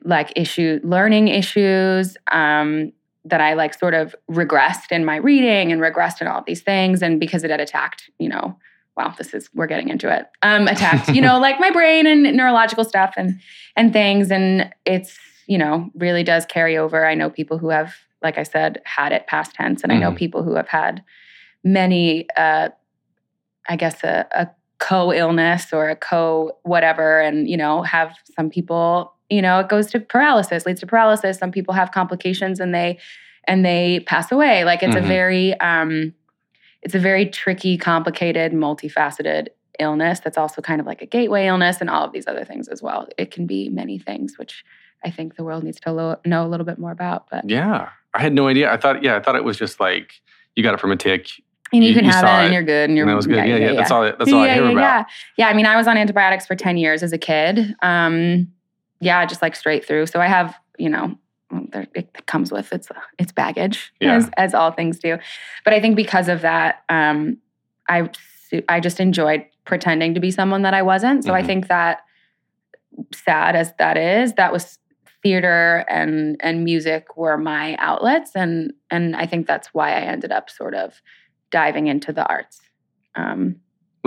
like 0.03 0.33
issue 0.35 0.79
learning 0.83 1.27
issues 1.29 2.17
um, 2.31 2.91
that 3.29 3.41
I 3.41 3.53
like 3.53 3.73
sort 3.73 3.93
of 3.93 4.15
regressed 4.29 4.91
in 4.91 5.05
my 5.05 5.17
reading 5.17 5.71
and 5.71 5.81
regressed 5.81 6.21
in 6.21 6.27
all 6.27 6.43
these 6.45 6.61
things. 6.61 7.01
And 7.01 7.19
because 7.19 7.43
it 7.43 7.51
had 7.51 7.59
attacked, 7.59 8.09
you 8.19 8.29
know, 8.29 8.57
wow, 8.97 9.13
this 9.17 9.33
is 9.33 9.49
we're 9.53 9.67
getting 9.67 9.89
into 9.89 10.13
it. 10.13 10.27
Um, 10.41 10.67
attacked, 10.67 11.09
you 11.09 11.21
know, 11.21 11.39
like 11.41 11.59
my 11.59 11.71
brain 11.71 12.05
and 12.05 12.23
neurological 12.35 12.83
stuff 12.83 13.13
and 13.17 13.39
and 13.75 13.93
things. 13.93 14.31
And 14.31 14.73
it's, 14.85 15.17
you 15.47 15.57
know, 15.57 15.89
really 15.95 16.23
does 16.23 16.45
carry 16.45 16.77
over. 16.77 17.05
I 17.05 17.15
know 17.15 17.29
people 17.29 17.57
who 17.57 17.69
have, 17.69 17.95
like 18.21 18.37
I 18.37 18.43
said, 18.43 18.81
had 18.85 19.11
it 19.11 19.27
past 19.27 19.53
tense, 19.55 19.83
and 19.83 19.91
mm-hmm. 19.91 19.97
I 19.97 20.01
know 20.01 20.09
mm-hmm. 20.09 20.17
people 20.17 20.43
who 20.43 20.55
have 20.55 20.67
had 20.67 21.03
many 21.63 22.27
uh, 22.35 22.69
I 23.69 23.75
guess 23.75 24.03
a, 24.03 24.27
a 24.31 24.49
co 24.79 25.13
illness 25.13 25.71
or 25.71 25.89
a 25.89 25.95
co 25.95 26.57
whatever, 26.63 27.21
and 27.21 27.47
you 27.47 27.55
know, 27.55 27.83
have 27.83 28.15
some 28.35 28.49
people, 28.49 29.13
you 29.29 29.41
know, 29.41 29.59
it 29.59 29.69
goes 29.69 29.87
to 29.87 29.99
paralysis, 29.99 30.65
leads 30.65 30.79
to 30.81 30.87
paralysis. 30.87 31.37
Some 31.37 31.51
people 31.51 31.73
have 31.73 31.91
complications 31.91 32.59
and 32.59 32.73
they 32.73 32.99
and 33.45 33.65
they 33.65 34.01
pass 34.01 34.31
away. 34.31 34.63
Like 34.63 34.83
it's 34.83 34.95
mm-hmm. 34.95 35.05
a 35.05 35.07
very 35.07 35.59
um, 35.59 36.13
it's 36.81 36.95
a 36.95 36.99
very 36.99 37.25
tricky, 37.25 37.77
complicated, 37.77 38.53
multifaceted 38.53 39.47
illness 39.79 40.19
that's 40.19 40.37
also 40.37 40.61
kind 40.61 40.81
of 40.81 40.87
like 40.87 41.01
a 41.01 41.05
gateway 41.05 41.47
illness 41.47 41.77
and 41.79 41.89
all 41.89 42.03
of 42.03 42.11
these 42.11 42.27
other 42.27 42.43
things 42.43 42.67
as 42.67 42.81
well. 42.81 43.07
It 43.17 43.31
can 43.31 43.45
be 43.45 43.69
many 43.69 43.97
things, 43.97 44.37
which 44.37 44.63
I 45.03 45.09
think 45.09 45.35
the 45.35 45.43
world 45.43 45.63
needs 45.63 45.79
to 45.81 45.91
lo- 45.91 46.19
know 46.25 46.45
a 46.45 46.49
little 46.49 46.65
bit 46.65 46.77
more 46.77 46.91
about. 46.91 47.27
But 47.29 47.49
yeah, 47.49 47.89
I 48.13 48.21
had 48.21 48.33
no 48.33 48.47
idea. 48.47 48.71
I 48.71 48.77
thought, 48.77 49.03
yeah, 49.03 49.15
I 49.15 49.21
thought 49.21 49.35
it 49.35 49.43
was 49.43 49.57
just 49.57 49.79
like 49.79 50.13
you 50.55 50.63
got 50.63 50.73
it 50.73 50.79
from 50.79 50.91
a 50.91 50.97
tick 50.97 51.29
and 51.71 51.83
you, 51.83 51.89
you 51.89 51.95
can 51.95 52.05
you 52.05 52.11
have 52.11 52.23
it, 52.23 52.27
it, 52.27 52.45
and 52.45 52.53
you're 52.53 52.63
good 52.63 52.89
and 52.89 52.97
you're 52.97 53.05
and 53.05 53.11
that 53.11 53.15
was 53.15 53.27
good. 53.27 53.37
Yeah, 53.37 53.45
yeah, 53.45 53.55
yeah, 53.57 53.71
yeah. 53.71 53.73
That's 53.73 53.91
all. 53.91 54.03
That's 54.03 54.31
all 54.31 54.39
I 54.39 54.53
hear 54.53 54.63
about. 54.63 54.75
Yeah, 54.75 55.05
yeah. 55.37 55.47
I 55.47 55.53
mean, 55.53 55.65
I 55.65 55.75
was 55.75 55.87
on 55.87 55.97
antibiotics 55.97 56.45
for 56.45 56.55
ten 56.55 56.77
years 56.77 57.03
as 57.03 57.13
a 57.13 57.17
kid. 57.17 57.75
Um, 57.81 58.47
yeah, 58.99 59.25
just 59.25 59.41
like 59.41 59.55
straight 59.55 59.85
through. 59.85 60.05
So 60.07 60.19
I 60.19 60.27
have, 60.27 60.55
you 60.77 60.89
know, 60.89 61.15
there, 61.71 61.87
it 61.95 62.25
comes 62.25 62.51
with 62.51 62.71
its 62.71 62.89
its 63.17 63.31
baggage, 63.31 63.91
as 64.01 64.29
as 64.37 64.53
all 64.53 64.71
things 64.71 64.99
do. 64.99 65.17
But 65.63 65.73
I 65.73 65.79
think 65.79 65.95
because 65.95 66.27
of 66.27 66.41
that, 66.41 66.83
um, 66.89 67.37
I 67.87 68.09
I 68.67 68.79
just 68.79 68.99
enjoyed 68.99 69.45
pretending 69.65 70.13
to 70.15 70.19
be 70.19 70.31
someone 70.31 70.63
that 70.63 70.73
I 70.73 70.81
wasn't. 70.81 71.23
So 71.23 71.31
mm-hmm. 71.31 71.43
I 71.43 71.47
think 71.47 71.67
that 71.67 71.99
sad 73.13 73.55
as 73.55 73.73
that 73.77 73.97
is, 73.97 74.33
that 74.33 74.51
was 74.51 74.79
theater 75.21 75.85
and 75.89 76.37
and 76.39 76.63
music 76.63 77.17
were 77.17 77.37
my 77.37 77.75
outlets 77.77 78.31
and 78.35 78.71
and 78.89 79.17
I 79.17 79.25
think 79.25 79.47
that's 79.47 79.73
why 79.73 79.89
I 79.91 80.01
ended 80.01 80.31
up 80.31 80.49
sort 80.49 80.73
of 80.73 81.01
diving 81.51 81.87
into 81.87 82.13
the 82.13 82.25
arts. 82.25 82.61
Um, 83.15 83.57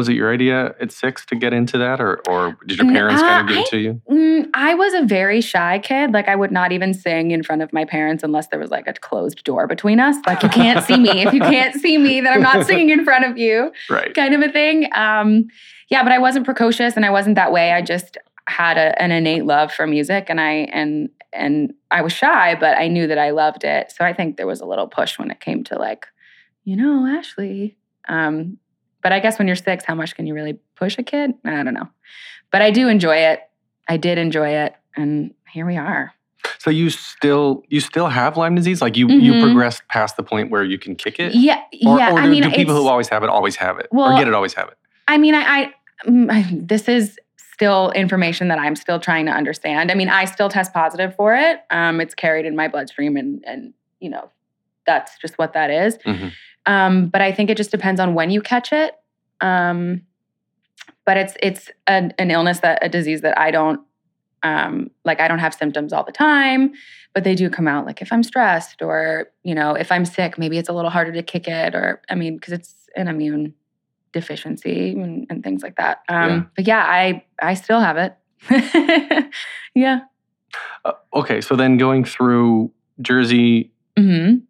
was 0.03 0.09
it 0.09 0.15
your 0.15 0.35
idea 0.35 0.75
at 0.81 0.91
six 0.91 1.25
to 1.27 1.37
get 1.37 1.53
into 1.53 1.79
that, 1.79 2.01
or 2.01 2.21
or 2.29 2.57
did 2.67 2.79
your 2.79 2.91
parents 2.91 3.23
uh, 3.23 3.29
kind 3.29 3.49
of 3.49 3.55
give 3.55 3.65
it 3.65 3.71
to 3.71 3.79
you? 3.79 4.03
Mm, 4.11 4.51
I 4.53 4.75
was 4.75 4.95
a 4.95 5.03
very 5.03 5.41
shy 5.41 5.79
kid. 5.79 6.11
Like 6.13 6.27
I 6.27 6.35
would 6.35 6.51
not 6.51 6.73
even 6.73 6.93
sing 6.93 7.31
in 7.31 7.45
front 7.45 7.63
of 7.63 7.73
my 7.73 7.85
parents 7.85 8.25
unless 8.25 8.49
there 8.49 8.59
was 8.59 8.71
like 8.71 8.89
a 8.89 8.95
closed 8.95 9.45
door 9.45 9.69
between 9.69 10.01
us. 10.01 10.17
Like 10.27 10.43
you 10.43 10.49
can't 10.49 10.85
see 10.85 10.97
me. 10.97 11.23
If 11.23 11.33
you 11.33 11.39
can't 11.41 11.81
see 11.81 11.99
me, 11.99 12.21
then 12.21 12.33
I'm 12.33 12.43
not 12.43 12.67
singing 12.67 12.91
in 12.91 13.05
front 13.05 13.25
of 13.25 13.39
you. 13.39 13.71
Right. 13.89 14.13
Kind 14.13 14.35
of 14.35 14.41
a 14.41 14.51
thing. 14.51 14.89
Um, 14.93 15.47
yeah, 15.89 16.03
but 16.03 16.11
I 16.11 16.19
wasn't 16.19 16.45
precocious 16.45 16.97
and 16.97 17.07
I 17.07 17.11
wasn't 17.11 17.37
that 17.37 17.53
way. 17.53 17.71
I 17.71 17.81
just 17.81 18.19
had 18.49 18.77
a, 18.77 19.01
an 19.01 19.13
innate 19.13 19.45
love 19.45 19.73
for 19.73 19.87
music, 19.87 20.27
and 20.29 20.41
I 20.41 20.67
and 20.73 21.11
and 21.33 21.75
I 21.93 22.03
was 22.03 22.13
shy, 22.13 22.57
but 22.59 22.77
I 22.77 22.89
knew 22.89 23.07
that 23.07 23.19
I 23.19 23.31
loved 23.31 23.63
it. 23.63 23.93
So 23.93 24.05
I 24.05 24.13
think 24.13 24.37
there 24.37 24.49
was 24.49 24.61
a 24.61 24.67
little 24.67 24.89
push 24.89 25.17
when 25.17 25.31
it 25.31 25.39
came 25.39 25.63
to 25.65 25.79
like 25.79 26.09
you 26.65 26.77
know, 26.77 27.07
Ashley. 27.07 27.77
Um, 28.09 28.59
but 29.03 29.13
I 29.13 29.21
guess 29.21 29.39
when 29.39 29.47
you're 29.47 29.57
six, 29.57 29.85
how 29.85 29.95
much 29.95 30.15
can 30.15 30.27
you 30.27 30.35
really 30.35 30.59
push 30.77 30.99
a 30.99 31.03
kid? 31.03 31.35
I 31.45 31.63
don't 31.63 31.75
know. 31.75 31.89
But 32.51 32.63
I 32.63 32.71
do 32.71 32.89
enjoy 32.89 33.17
it. 33.17 33.41
I 33.89 33.97
did 33.97 34.19
enjoy 34.19 34.51
it. 34.51 34.75
And 34.97 35.35
here 35.51 35.67
we 35.67 35.77
are. 35.77 36.13
So 36.59 36.71
you 36.71 36.91
still 36.91 37.63
you 37.69 37.81
still 37.81 38.09
have 38.09 38.37
Lyme 38.37 38.55
disease? 38.55 38.81
Like 38.81 38.97
you 38.97 39.07
mm-hmm. 39.07 39.21
you 39.21 39.43
progressed 39.43 39.87
past 39.89 40.17
the 40.17 40.23
point 40.23 40.51
where 40.51 40.63
you 40.65 40.79
can 40.79 40.95
kick 40.95 41.19
it? 41.19 41.35
Yeah, 41.35 41.61
or, 41.85 41.99
yeah. 41.99 42.13
Or 42.13 42.17
do, 42.17 42.23
I 42.23 42.29
mean, 42.29 42.43
do 42.43 42.51
people 42.51 42.75
who 42.75 42.87
always 42.89 43.09
have 43.09 43.23
it 43.23 43.31
always 43.31 43.57
have 43.57 43.79
it, 43.79 43.89
well, 43.91 44.13
or 44.13 44.19
get 44.19 44.29
it 44.29 44.35
always 44.35 44.55
have 44.55 44.69
it? 44.69 44.77
I 45.09 45.19
mean, 45.19 45.35
I, 45.35 45.73
mm, 46.07 46.31
I 46.31 46.49
this 46.53 46.89
is 46.89 47.19
still 47.37 47.91
information 47.93 48.49
that 48.49 48.59
I'm 48.59 48.77
still 48.77 48.99
trying 48.99 49.27
to 49.27 49.33
understand. 49.33 49.91
I 49.91 49.95
mean, 49.95 50.09
I 50.09 50.25
still 50.25 50.49
test 50.49 50.73
positive 50.73 51.15
for 51.15 51.35
it. 51.35 51.61
Um, 51.71 52.01
it's 52.01 52.15
carried 52.15 52.47
in 52.47 52.57
my 52.57 52.69
bloodstream, 52.69 53.17
and 53.17 53.43
and 53.47 53.73
you 54.01 54.11
know, 54.11 54.31
that's 54.87 55.19
just 55.19 55.39
what 55.39 55.53
that 55.55 55.71
is. 55.71 55.99
Mm-hmm. 55.99 56.29
Um, 56.67 57.09
but 57.09 57.21
I 57.21 57.33
think 57.33 57.51
it 57.51 57.57
just 57.57 57.71
depends 57.71 58.01
on 58.01 58.15
when 58.15 58.31
you 58.31 58.41
catch 58.41 58.73
it. 58.73 58.95
Um, 59.41 60.03
but 61.05 61.17
it's 61.17 61.35
it's 61.43 61.71
a, 61.89 62.11
an 62.19 62.31
illness 62.31 62.61
that 62.61 62.79
a 62.83 62.89
disease 62.89 63.23
that 63.23 63.39
I 63.39 63.51
don't 63.51 63.81
um, 64.43 64.91
like. 65.05 65.21
I 65.21 65.29
don't 65.29 65.41
have 65.41 65.55
symptoms 65.55 65.93
all 65.93 66.05
the 66.05 66.13
time, 66.13 66.73
but 67.15 67.25
they 67.25 67.35
do 67.35 67.51
come 67.51 67.67
out. 67.67 67.87
Like 67.87 68.03
if 68.03 68.13
I'm 68.13 68.23
stressed 68.23 68.83
or 68.83 69.31
you 69.43 69.55
know 69.55 69.75
if 69.75 69.91
I'm 69.91 70.05
sick, 70.05 70.39
maybe 70.39 70.59
it's 70.59 70.69
a 70.69 70.73
little 70.73 70.91
harder 70.91 71.13
to 71.13 71.23
kick 71.23 71.49
it. 71.49 71.75
Or 71.75 72.01
I 72.09 72.15
mean, 72.15 72.37
because 72.37 72.53
it's 72.53 72.75
an 72.97 73.09
immune 73.09 73.55
deficiency 74.13 74.93
and, 74.93 75.27
and 75.31 75.43
things 75.43 75.63
like 75.63 75.77
that. 75.77 76.03
Um, 76.09 76.31
yeah. 76.31 76.43
But 76.57 76.67
yeah, 76.67 76.85
I 76.85 77.25
I 77.41 77.55
still 77.55 77.81
have 77.81 77.97
it. 77.97 79.33
yeah. 79.75 80.01
Uh, 80.85 80.93
okay, 81.15 81.41
so 81.41 81.57
then 81.57 81.79
going 81.79 82.05
through 82.05 82.71
Jersey, 83.01 83.73
mm-hmm 83.97 84.45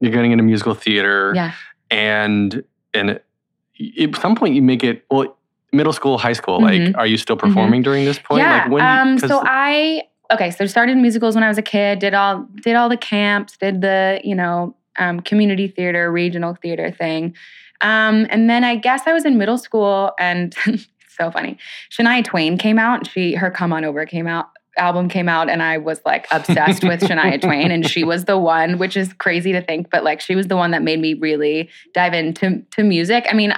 you're 0.00 0.12
getting 0.12 0.32
into 0.32 0.44
musical 0.44 0.74
theater. 0.74 1.32
Yeah. 1.34 1.52
And 1.90 2.64
and 2.92 3.10
at 3.10 4.16
some 4.16 4.34
point 4.34 4.54
you 4.54 4.62
make 4.62 4.82
it 4.82 5.04
well 5.10 5.36
middle 5.72 5.92
school, 5.92 6.18
high 6.18 6.32
school. 6.32 6.60
Mm-hmm. 6.60 6.86
Like, 6.86 6.96
are 6.96 7.06
you 7.06 7.16
still 7.16 7.36
performing 7.36 7.80
mm-hmm. 7.80 7.84
during 7.84 8.04
this 8.04 8.18
point? 8.18 8.40
Yeah. 8.40 8.62
Like 8.62 8.70
when 8.70 8.84
um, 8.84 9.18
so 9.18 9.42
I 9.44 10.02
okay, 10.32 10.50
so 10.50 10.66
started 10.66 10.96
musicals 10.96 11.34
when 11.34 11.44
I 11.44 11.48
was 11.48 11.58
a 11.58 11.62
kid, 11.62 11.98
did 11.98 12.14
all 12.14 12.46
did 12.62 12.74
all 12.74 12.88
the 12.88 12.96
camps, 12.96 13.56
did 13.56 13.80
the, 13.80 14.20
you 14.24 14.34
know, 14.34 14.74
um, 14.98 15.20
community 15.20 15.68
theater, 15.68 16.10
regional 16.10 16.54
theater 16.54 16.90
thing. 16.90 17.34
Um, 17.80 18.26
and 18.30 18.48
then 18.48 18.64
I 18.64 18.76
guess 18.76 19.02
I 19.06 19.12
was 19.12 19.24
in 19.24 19.36
middle 19.36 19.58
school 19.58 20.12
and 20.18 20.54
so 21.08 21.30
funny. 21.30 21.58
Shania 21.90 22.24
Twain 22.24 22.58
came 22.58 22.78
out. 22.78 23.06
She 23.06 23.34
her 23.34 23.50
Come 23.50 23.72
On 23.72 23.84
Over 23.84 24.06
came 24.06 24.26
out 24.26 24.50
album 24.76 25.08
came 25.08 25.28
out 25.28 25.48
and 25.48 25.62
I 25.62 25.78
was 25.78 26.00
like 26.04 26.26
obsessed 26.30 26.84
with 26.84 27.00
Shania 27.00 27.40
Twain 27.42 27.70
and 27.70 27.88
she 27.88 28.04
was 28.04 28.24
the 28.24 28.38
one 28.38 28.78
which 28.78 28.96
is 28.96 29.12
crazy 29.14 29.52
to 29.52 29.62
think 29.62 29.90
but 29.90 30.04
like 30.04 30.20
she 30.20 30.34
was 30.34 30.46
the 30.46 30.56
one 30.56 30.70
that 30.72 30.82
made 30.82 31.00
me 31.00 31.14
really 31.14 31.68
dive 31.94 32.14
into 32.14 32.62
to 32.72 32.82
music. 32.82 33.26
I 33.30 33.34
mean 33.34 33.54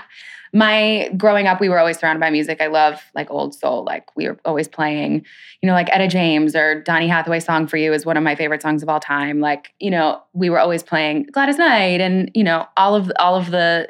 my 0.52 1.10
growing 1.16 1.46
up 1.46 1.60
we 1.60 1.68
were 1.68 1.78
always 1.78 1.98
surrounded 1.98 2.20
by 2.20 2.30
music. 2.30 2.62
I 2.62 2.68
love 2.68 3.02
like 3.14 3.30
old 3.30 3.54
soul 3.54 3.84
like 3.84 4.04
we 4.16 4.28
were 4.28 4.38
always 4.44 4.68
playing 4.68 5.24
you 5.62 5.66
know 5.66 5.72
like 5.72 5.88
Etta 5.92 6.08
James 6.08 6.56
or 6.56 6.82
Donny 6.82 7.08
Hathaway 7.08 7.40
song 7.40 7.66
for 7.66 7.76
you 7.76 7.92
is 7.92 8.06
one 8.06 8.16
of 8.16 8.22
my 8.22 8.34
favorite 8.34 8.62
songs 8.62 8.82
of 8.82 8.88
all 8.88 9.00
time. 9.00 9.40
Like 9.40 9.74
you 9.78 9.90
know 9.90 10.22
we 10.32 10.50
were 10.50 10.58
always 10.58 10.82
playing 10.82 11.24
Gladys 11.32 11.58
Knight 11.58 12.00
and 12.00 12.30
you 12.34 12.44
know 12.44 12.66
all 12.76 12.94
of 12.94 13.12
all 13.18 13.34
of 13.34 13.50
the 13.50 13.88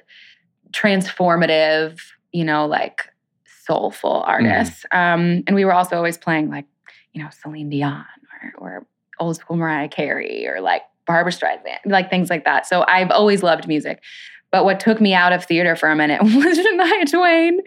transformative 0.73 2.01
you 2.33 2.45
know 2.45 2.67
like 2.67 3.09
soulful 3.69 4.23
mm-hmm. 4.23 4.31
artists. 4.31 4.85
Mm. 4.93 5.15
Um, 5.15 5.43
and 5.47 5.55
we 5.55 5.65
were 5.65 5.73
also 5.73 5.97
always 5.97 6.19
playing 6.19 6.51
like 6.51 6.65
you 7.19 7.25
know, 7.25 7.31
Celine 7.31 7.69
Dion 7.69 8.05
or, 8.43 8.53
or 8.59 8.87
old 9.19 9.37
school 9.37 9.57
Mariah 9.57 9.89
Carey 9.89 10.47
or 10.47 10.61
like 10.61 10.83
Barbra 11.05 11.33
Streisand, 11.33 11.79
like 11.85 12.11
things 12.11 12.31
like 12.31 12.45
that. 12.45 12.65
So 12.65 12.85
I've 12.87 13.11
always 13.11 13.43
loved 13.43 13.67
music. 13.67 14.01
But 14.53 14.65
what 14.65 14.79
took 14.79 15.01
me 15.01 15.15
out 15.15 15.33
of 15.33 15.45
theater 15.45 15.75
for 15.75 15.91
a 15.91 15.97
minute 15.97 16.23
was 16.23 16.59
Shania 16.59 17.11
Twain. 17.11 17.61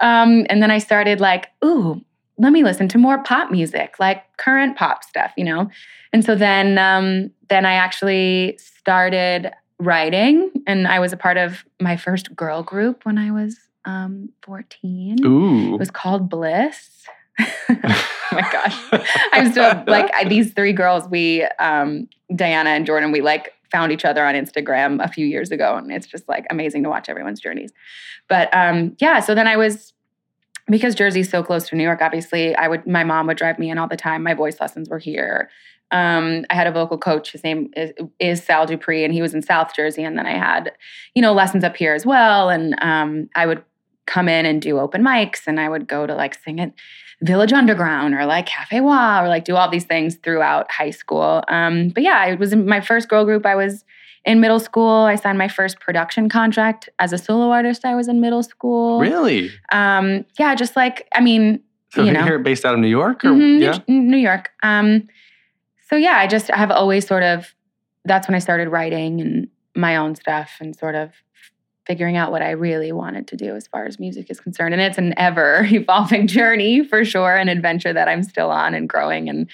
Um, 0.00 0.44
and 0.50 0.60
then 0.60 0.70
I 0.70 0.78
started 0.78 1.20
like, 1.20 1.48
ooh, 1.64 2.04
let 2.36 2.52
me 2.52 2.64
listen 2.64 2.88
to 2.88 2.98
more 2.98 3.22
pop 3.22 3.50
music, 3.50 3.94
like 4.00 4.24
current 4.38 4.76
pop 4.76 5.04
stuff, 5.04 5.32
you 5.36 5.44
know? 5.44 5.70
And 6.12 6.24
so 6.24 6.34
then 6.34 6.76
um, 6.78 7.30
then 7.48 7.64
I 7.64 7.74
actually 7.74 8.58
started 8.58 9.52
writing 9.78 10.50
and 10.66 10.88
I 10.88 10.98
was 10.98 11.12
a 11.12 11.16
part 11.16 11.36
of 11.36 11.64
my 11.80 11.96
first 11.96 12.34
girl 12.34 12.62
group 12.62 13.04
when 13.06 13.18
I 13.18 13.30
was 13.30 13.56
um, 13.84 14.30
14. 14.42 15.24
Ooh. 15.24 15.74
It 15.74 15.78
was 15.78 15.90
called 15.90 16.28
Bliss. 16.28 16.95
Oh 17.38 18.04
my 18.32 18.48
gosh. 18.52 18.76
I'm 19.32 19.50
still 19.50 19.84
like 19.86 20.12
I, 20.14 20.24
these 20.24 20.52
three 20.52 20.72
girls, 20.72 21.08
we, 21.08 21.44
um, 21.58 22.08
Diana 22.34 22.70
and 22.70 22.86
Jordan, 22.86 23.12
we 23.12 23.20
like 23.20 23.52
found 23.70 23.92
each 23.92 24.04
other 24.04 24.24
on 24.24 24.34
Instagram 24.34 25.04
a 25.04 25.08
few 25.08 25.26
years 25.26 25.50
ago. 25.50 25.76
And 25.76 25.90
it's 25.92 26.06
just 26.06 26.28
like 26.28 26.46
amazing 26.50 26.82
to 26.84 26.88
watch 26.88 27.08
everyone's 27.08 27.40
journeys. 27.40 27.72
But 28.28 28.48
um, 28.54 28.96
yeah, 28.98 29.20
so 29.20 29.34
then 29.34 29.46
I 29.46 29.56
was, 29.56 29.92
because 30.68 30.94
Jersey's 30.94 31.30
so 31.30 31.42
close 31.42 31.68
to 31.68 31.76
New 31.76 31.84
York, 31.84 32.00
obviously, 32.02 32.54
I 32.56 32.68
would, 32.68 32.86
my 32.86 33.04
mom 33.04 33.26
would 33.28 33.36
drive 33.36 33.58
me 33.58 33.70
in 33.70 33.78
all 33.78 33.88
the 33.88 33.96
time. 33.96 34.22
My 34.22 34.34
voice 34.34 34.60
lessons 34.60 34.88
were 34.88 34.98
here. 34.98 35.48
Um, 35.92 36.44
I 36.50 36.54
had 36.54 36.66
a 36.66 36.72
vocal 36.72 36.98
coach. 36.98 37.30
His 37.30 37.44
name 37.44 37.70
is, 37.76 37.92
is, 38.18 38.42
Sal 38.42 38.66
Dupree, 38.66 39.04
and 39.04 39.14
he 39.14 39.22
was 39.22 39.34
in 39.34 39.42
South 39.42 39.74
Jersey. 39.76 40.02
And 40.02 40.18
then 40.18 40.26
I 40.26 40.36
had, 40.36 40.72
you 41.14 41.22
know, 41.22 41.32
lessons 41.32 41.62
up 41.62 41.76
here 41.76 41.94
as 41.94 42.04
well. 42.04 42.50
And 42.50 42.74
um, 42.82 43.28
I 43.36 43.46
would 43.46 43.62
come 44.06 44.28
in 44.28 44.46
and 44.46 44.62
do 44.62 44.78
open 44.78 45.02
mics 45.02 45.46
and 45.46 45.60
I 45.60 45.68
would 45.68 45.86
go 45.86 46.06
to 46.06 46.14
like 46.14 46.34
sing 46.34 46.60
at 46.60 46.72
Village 47.22 47.52
Underground 47.52 48.14
or 48.14 48.26
like 48.26 48.46
Cafe 48.46 48.80
Wha 48.80 49.22
or 49.22 49.28
like 49.28 49.44
do 49.44 49.56
all 49.56 49.70
these 49.70 49.84
things 49.84 50.16
throughout 50.16 50.70
high 50.70 50.90
school. 50.90 51.42
Um, 51.48 51.88
but 51.90 52.02
yeah, 52.02 52.18
I 52.18 52.34
was 52.34 52.52
in 52.52 52.66
my 52.66 52.80
first 52.80 53.08
girl 53.08 53.24
group. 53.24 53.46
I 53.46 53.54
was 53.54 53.84
in 54.24 54.40
middle 54.40 54.60
school. 54.60 55.04
I 55.04 55.14
signed 55.14 55.38
my 55.38 55.48
first 55.48 55.80
production 55.80 56.28
contract 56.28 56.88
as 56.98 57.12
a 57.12 57.18
solo 57.18 57.50
artist. 57.50 57.84
I 57.84 57.94
was 57.94 58.08
in 58.08 58.20
middle 58.20 58.42
school. 58.42 59.00
Really? 59.00 59.50
Um, 59.72 60.26
yeah, 60.38 60.54
just 60.54 60.76
like 60.76 61.08
I 61.14 61.20
mean, 61.20 61.62
So 61.92 62.02
you 62.02 62.12
know, 62.12 62.22
here, 62.22 62.38
based 62.38 62.64
out 62.64 62.74
of 62.74 62.80
New 62.80 62.88
York, 62.88 63.24
or 63.24 63.28
Mhm, 63.28 63.60
yeah, 63.60 63.78
New, 63.88 64.00
New 64.02 64.16
York. 64.18 64.50
Um, 64.62 65.08
so 65.88 65.96
yeah, 65.96 66.18
I 66.18 66.26
just 66.26 66.48
have 66.48 66.70
always 66.70 67.06
sort 67.06 67.22
of. 67.22 67.54
That's 68.04 68.28
when 68.28 68.34
I 68.34 68.40
started 68.40 68.68
writing 68.68 69.20
and 69.20 69.48
my 69.74 69.96
own 69.96 70.14
stuff 70.14 70.58
and 70.60 70.76
sort 70.76 70.94
of 70.94 71.10
figuring 71.86 72.16
out 72.16 72.32
what 72.32 72.42
I 72.42 72.50
really 72.50 72.92
wanted 72.92 73.28
to 73.28 73.36
do 73.36 73.54
as 73.54 73.66
far 73.66 73.84
as 73.84 73.98
music 73.98 74.30
is 74.30 74.40
concerned. 74.40 74.74
And 74.74 74.82
it's 74.82 74.98
an 74.98 75.14
ever 75.16 75.64
evolving 75.70 76.26
journey 76.26 76.84
for 76.84 77.04
sure, 77.04 77.36
an 77.36 77.48
adventure 77.48 77.92
that 77.92 78.08
I'm 78.08 78.22
still 78.22 78.50
on 78.50 78.74
and 78.74 78.88
growing 78.88 79.28
and 79.28 79.48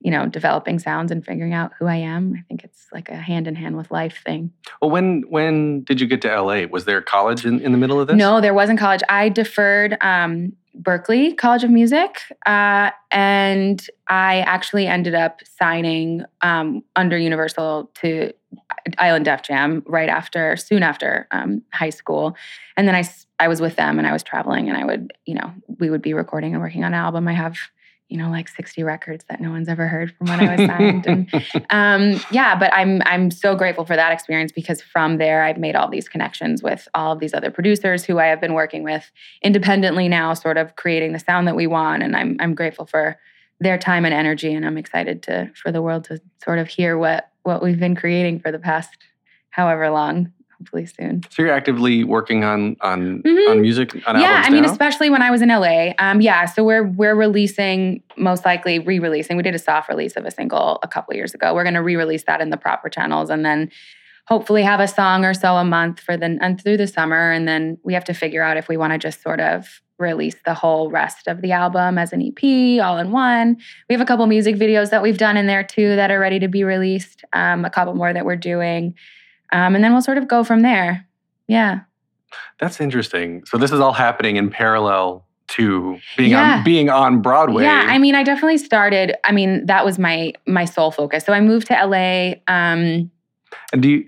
you 0.00 0.12
know 0.12 0.26
developing 0.26 0.78
sounds 0.78 1.10
and 1.10 1.24
figuring 1.24 1.52
out 1.52 1.72
who 1.78 1.86
I 1.86 1.96
am. 1.96 2.34
I 2.36 2.42
think 2.48 2.62
it's 2.62 2.86
like 2.92 3.08
a 3.08 3.16
hand 3.16 3.48
in 3.48 3.54
hand 3.54 3.76
with 3.76 3.90
life 3.90 4.22
thing. 4.24 4.52
Well, 4.80 4.90
when 4.90 5.24
when 5.28 5.82
did 5.82 6.00
you 6.00 6.06
get 6.06 6.22
to 6.22 6.40
LA? 6.40 6.66
Was 6.66 6.84
there 6.84 7.00
college 7.00 7.44
in, 7.44 7.60
in 7.60 7.72
the 7.72 7.78
middle 7.78 8.00
of 8.00 8.06
this? 8.06 8.16
No, 8.16 8.40
there 8.40 8.54
wasn't 8.54 8.78
college. 8.78 9.02
I 9.08 9.28
deferred 9.28 9.96
um, 10.00 10.52
Berklee 10.80 11.36
College 11.36 11.64
of 11.64 11.70
Music, 11.70 12.20
uh, 12.46 12.90
and 13.10 13.84
I 14.08 14.40
actually 14.40 14.86
ended 14.86 15.14
up 15.14 15.40
signing 15.58 16.24
um, 16.42 16.82
under 16.94 17.18
Universal 17.18 17.90
to 17.96 18.32
Island 18.96 19.24
Def 19.26 19.42
Jam 19.42 19.82
right 19.86 20.08
after, 20.08 20.56
soon 20.56 20.82
after 20.82 21.26
um, 21.30 21.62
high 21.72 21.90
school, 21.90 22.36
and 22.76 22.88
then 22.88 22.94
I 22.94 23.04
I 23.40 23.48
was 23.48 23.60
with 23.60 23.76
them 23.76 23.98
and 23.98 24.06
I 24.06 24.12
was 24.12 24.22
traveling, 24.22 24.68
and 24.68 24.76
I 24.76 24.84
would 24.84 25.12
you 25.26 25.34
know 25.34 25.52
we 25.78 25.90
would 25.90 26.02
be 26.02 26.14
recording 26.14 26.52
and 26.54 26.62
working 26.62 26.84
on 26.84 26.94
an 26.94 26.98
album. 27.00 27.28
I 27.28 27.32
have 27.32 27.56
you 28.08 28.16
know 28.16 28.30
like 28.30 28.48
60 28.48 28.82
records 28.84 29.24
that 29.28 29.40
no 29.40 29.50
one's 29.50 29.68
ever 29.68 29.86
heard 29.86 30.14
from 30.16 30.28
when 30.28 30.40
I 30.40 30.56
was 30.56 30.66
signed 30.66 31.06
and 31.06 31.30
um, 31.70 32.20
yeah, 32.30 32.58
but 32.58 32.72
I'm 32.72 33.02
I'm 33.04 33.30
so 33.30 33.54
grateful 33.54 33.84
for 33.84 33.96
that 33.96 34.12
experience 34.12 34.52
because 34.52 34.80
from 34.80 35.18
there 35.18 35.42
I've 35.42 35.58
made 35.58 35.76
all 35.76 35.88
these 35.90 36.08
connections 36.08 36.62
with 36.62 36.88
all 36.94 37.12
of 37.12 37.20
these 37.20 37.34
other 37.34 37.50
producers 37.50 38.04
who 38.04 38.18
I 38.18 38.26
have 38.26 38.40
been 38.40 38.54
working 38.54 38.82
with 38.82 39.10
independently 39.42 40.08
now, 40.08 40.32
sort 40.34 40.56
of 40.56 40.76
creating 40.76 41.12
the 41.12 41.18
sound 41.18 41.46
that 41.48 41.56
we 41.56 41.66
want, 41.66 42.02
and 42.02 42.16
I'm 42.16 42.36
I'm 42.40 42.54
grateful 42.54 42.86
for 42.86 43.18
their 43.60 43.76
time 43.76 44.04
and 44.04 44.14
energy, 44.14 44.54
and 44.54 44.64
I'm 44.64 44.78
excited 44.78 45.22
to 45.24 45.50
for 45.54 45.70
the 45.70 45.82
world 45.82 46.04
to 46.04 46.20
sort 46.42 46.58
of 46.58 46.68
hear 46.68 46.96
what 46.96 47.30
what 47.48 47.62
we've 47.62 47.80
been 47.80 47.96
creating 47.96 48.38
for 48.40 48.52
the 48.52 48.58
past 48.58 48.90
however 49.48 49.88
long, 49.90 50.30
hopefully 50.58 50.84
soon. 50.84 51.22
So 51.30 51.42
you're 51.42 51.50
actively 51.50 52.04
working 52.04 52.44
on 52.44 52.76
on 52.82 53.22
Mhm. 53.22 53.50
on 53.50 53.60
music 53.62 53.88
on 54.06 54.20
yeah, 54.20 54.42
I 54.44 54.50
mean, 54.50 54.62
now? 54.64 54.70
especially 54.70 55.08
when 55.08 55.22
I 55.22 55.30
was 55.30 55.40
in 55.40 55.48
LA. 55.48 55.94
Um, 55.98 56.20
yeah, 56.20 56.44
so 56.44 56.62
we're 56.62 56.84
we're 56.84 57.14
releasing, 57.14 58.02
most 58.16 58.44
likely 58.44 58.78
re-releasing. 58.78 59.36
We 59.38 59.42
did 59.42 59.54
a 59.54 59.58
soft 59.58 59.88
release 59.88 60.14
of 60.14 60.26
a 60.26 60.30
single 60.30 60.78
a 60.82 60.88
couple 60.88 61.14
years 61.14 61.32
ago. 61.34 61.54
We're 61.54 61.64
going 61.64 61.74
to 61.82 61.82
re-release 61.82 62.24
that 62.24 62.40
in 62.42 62.50
the 62.50 62.58
proper 62.58 62.88
channels, 62.90 63.30
and 63.30 63.44
then 63.44 63.70
hopefully 64.28 64.62
have 64.62 64.78
a 64.78 64.86
song 64.86 65.24
or 65.24 65.32
so 65.32 65.56
a 65.56 65.64
month 65.64 65.98
for 66.00 66.14
the 66.16 66.36
and 66.42 66.62
through 66.62 66.76
the 66.76 66.86
summer. 66.86 67.30
And 67.32 67.48
then 67.48 67.78
we 67.82 67.94
have 67.94 68.04
to 68.04 68.12
figure 68.14 68.42
out 68.42 68.58
if 68.58 68.68
we 68.68 68.76
want 68.76 68.92
to 68.92 68.98
just 68.98 69.22
sort 69.22 69.40
of 69.40 69.80
release 69.98 70.36
the 70.44 70.52
whole 70.54 70.90
rest 70.90 71.26
of 71.26 71.40
the 71.40 71.50
album 71.50 71.96
as 71.98 72.12
an 72.12 72.20
EP 72.22 72.80
all 72.84 72.98
in 72.98 73.10
one. 73.10 73.56
We 73.88 73.94
have 73.94 74.02
a 74.02 74.04
couple 74.04 74.26
music 74.26 74.56
videos 74.56 74.90
that 74.90 75.02
we've 75.02 75.16
done 75.18 75.36
in 75.38 75.46
there 75.46 75.64
too 75.64 75.96
that 75.96 76.10
are 76.10 76.20
ready 76.20 76.38
to 76.40 76.48
be 76.48 76.62
released. 76.62 77.24
Um, 77.32 77.64
a 77.64 77.70
couple 77.70 77.94
more 77.94 78.12
that 78.12 78.24
we're 78.26 78.36
doing, 78.36 78.94
um, 79.50 79.74
and 79.74 79.82
then 79.82 79.92
we'll 79.92 80.02
sort 80.02 80.18
of 80.18 80.28
go 80.28 80.44
from 80.44 80.60
there. 80.60 81.06
Yeah. 81.46 81.80
That's 82.60 82.80
interesting. 82.80 83.44
So 83.46 83.56
this 83.56 83.72
is 83.72 83.80
all 83.80 83.94
happening 83.94 84.36
in 84.36 84.50
parallel 84.50 85.24
to 85.48 85.98
being 86.18 86.32
Yeah. 86.32 86.58
on 86.58 86.64
being 86.64 86.90
on 86.90 87.22
Broadway. 87.22 87.64
Yeah, 87.64 87.86
I 87.88 87.96
mean, 87.96 88.14
I 88.14 88.22
definitely 88.22 88.58
started. 88.58 89.14
I 89.24 89.32
mean, 89.32 89.64
that 89.66 89.86
was 89.86 89.98
my 89.98 90.34
my 90.46 90.66
sole 90.66 90.90
focus. 90.90 91.24
So 91.24 91.32
I 91.32 91.40
moved 91.40 91.68
to 91.68 91.74
LA. 91.74 92.34
Um, 92.46 93.10
and 93.72 93.82
do 93.82 93.88
you 93.88 94.04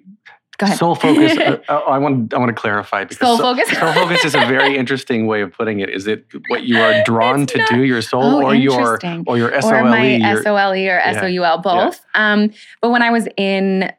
go 0.60 0.66
ahead. 0.66 0.78
soul 0.78 0.94
focus? 0.94 1.36
uh, 1.38 1.58
uh, 1.68 1.72
I 1.88 1.98
want 1.98 2.32
I 2.34 2.38
want 2.38 2.50
to 2.50 2.54
clarify 2.54 3.04
because 3.04 3.18
Soul 3.18 3.38
soul, 3.38 3.56
focus? 3.56 3.76
soul 3.78 3.92
focus 3.94 4.24
is 4.24 4.34
a 4.34 4.44
very 4.46 4.76
interesting 4.82 5.26
way 5.26 5.40
of 5.40 5.52
putting 5.52 5.80
it. 5.80 5.88
Is 5.88 6.06
it 6.06 6.26
what 6.48 6.64
you 6.64 6.78
are 6.78 7.02
drawn 7.04 7.42
It's 7.42 7.52
to 7.52 7.58
not- 7.58 7.68
do, 7.70 7.82
your 7.82 8.02
soul, 8.02 8.22
Oh, 8.22 8.42
or 8.44 8.54
your 8.54 8.98
or 9.26 9.38
your 9.38 9.54
or 9.54 9.60
SOLE? 9.62 9.84
my 9.84 10.16
your- 10.16 10.42
SOLE 10.42 10.88
or 10.88 11.00
SOUL, 11.14 11.58
both. 11.62 12.04
Um, 12.14 12.50
but 12.80 12.90
when 12.90 13.02
I 13.02 13.10
was 13.10 13.26
in 13.36 13.90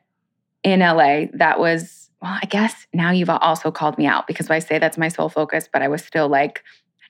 in 0.63 0.79
LA, 0.79 1.25
that 1.33 1.59
was 1.59 2.09
well. 2.21 2.37
I 2.41 2.45
guess 2.45 2.73
now 2.93 3.09
you've 3.11 3.29
also 3.31 3.71
called 3.71 3.97
me 3.97 4.05
out 4.05 4.27
because 4.27 4.49
I 4.49 4.59
say 4.59 4.77
that's 4.77 4.97
my 4.97 5.07
soul 5.09 5.27
focus, 5.29 5.67
but 5.73 5.81
I 5.81 5.87
was 5.87 6.03
still 6.05 6.29
like 6.29 6.61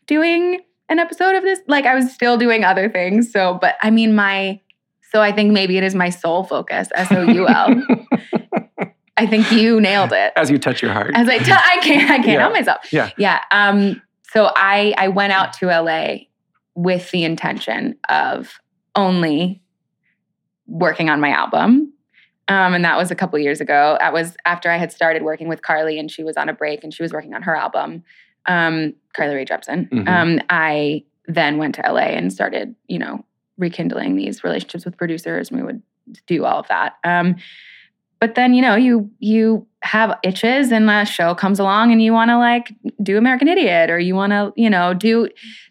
doing 0.07 0.61
an 0.89 0.99
episode 0.99 1.35
of 1.35 1.43
this. 1.43 1.59
Like 1.67 1.85
I 1.85 1.95
was 1.95 2.13
still 2.13 2.37
doing 2.37 2.63
other 2.63 2.89
things. 2.89 3.31
So, 3.31 3.57
but 3.61 3.75
I 3.83 3.91
mean, 3.91 4.15
my 4.15 4.61
so 5.11 5.21
I 5.21 5.33
think 5.33 5.51
maybe 5.51 5.77
it 5.77 5.83
is 5.83 5.93
my 5.93 6.09
soul 6.09 6.45
focus. 6.45 6.87
S 6.95 7.11
O 7.11 7.23
U 7.23 7.47
L. 7.47 7.75
I 9.21 9.27
think 9.27 9.51
you 9.51 9.79
nailed 9.79 10.13
it. 10.13 10.33
As 10.35 10.49
you 10.49 10.57
touch 10.57 10.81
your 10.81 10.91
heart. 10.93 11.11
As 11.13 11.29
I 11.29 11.37
tell, 11.37 11.59
I 11.59 11.77
can't, 11.83 12.09
I 12.09 12.15
can't 12.15 12.27
Yeah. 12.27 12.39
help 12.39 12.53
myself. 12.53 12.91
Yeah. 12.91 13.11
Yeah. 13.17 13.39
Um, 13.51 14.01
so 14.33 14.51
I, 14.55 14.93
I 14.97 15.09
went 15.09 15.31
out 15.31 15.53
to 15.53 15.67
LA 15.67 16.25
with 16.73 17.11
the 17.11 17.23
intention 17.23 17.97
of 18.09 18.59
only 18.95 19.61
working 20.65 21.09
on 21.09 21.19
my 21.19 21.29
album. 21.29 21.93
Um, 22.47 22.73
and 22.73 22.83
that 22.83 22.97
was 22.97 23.11
a 23.11 23.15
couple 23.15 23.37
years 23.39 23.61
ago. 23.61 23.97
That 23.99 24.11
was 24.11 24.35
after 24.45 24.71
I 24.71 24.77
had 24.77 24.91
started 24.91 25.21
working 25.21 25.47
with 25.47 25.61
Carly 25.61 25.99
and 25.99 26.09
she 26.09 26.23
was 26.23 26.35
on 26.35 26.49
a 26.49 26.53
break 26.53 26.83
and 26.83 26.93
she 26.93 27.03
was 27.03 27.13
working 27.13 27.33
on 27.35 27.43
her 27.43 27.55
album, 27.55 28.03
um, 28.47 28.93
Carly 29.15 29.35
Rae 29.35 29.45
Jepsen. 29.45 29.87
Mhm. 29.89 30.07
Um, 30.07 30.39
I 30.49 31.03
then 31.27 31.57
went 31.59 31.75
to 31.75 31.81
LA 31.87 32.07
and 32.17 32.33
started, 32.33 32.75
you 32.87 32.97
know, 32.97 33.23
rekindling 33.57 34.15
these 34.15 34.43
relationships 34.43 34.83
with 34.85 34.97
producers 34.97 35.51
and 35.51 35.59
we 35.59 35.65
would 35.65 35.81
do 36.25 36.43
all 36.45 36.59
of 36.59 36.67
that. 36.69 36.93
Um, 37.03 37.35
but 38.21 38.35
then 38.35 38.53
you 38.53 38.61
know 38.61 38.75
you 38.75 39.09
you 39.19 39.67
have 39.83 40.17
itches 40.23 40.71
and 40.71 40.89
a 40.89 41.03
show 41.05 41.33
comes 41.35 41.59
along 41.59 41.91
and 41.91 42.01
you 42.03 42.13
want 42.13 42.29
to 42.29 42.37
like 42.37 42.71
do 43.01 43.17
american 43.17 43.47
idiot 43.47 43.89
or 43.89 43.99
you 43.99 44.15
want 44.15 44.31
to 44.31 44.53
you 44.55 44.69
know 44.69 44.93
do 44.93 45.27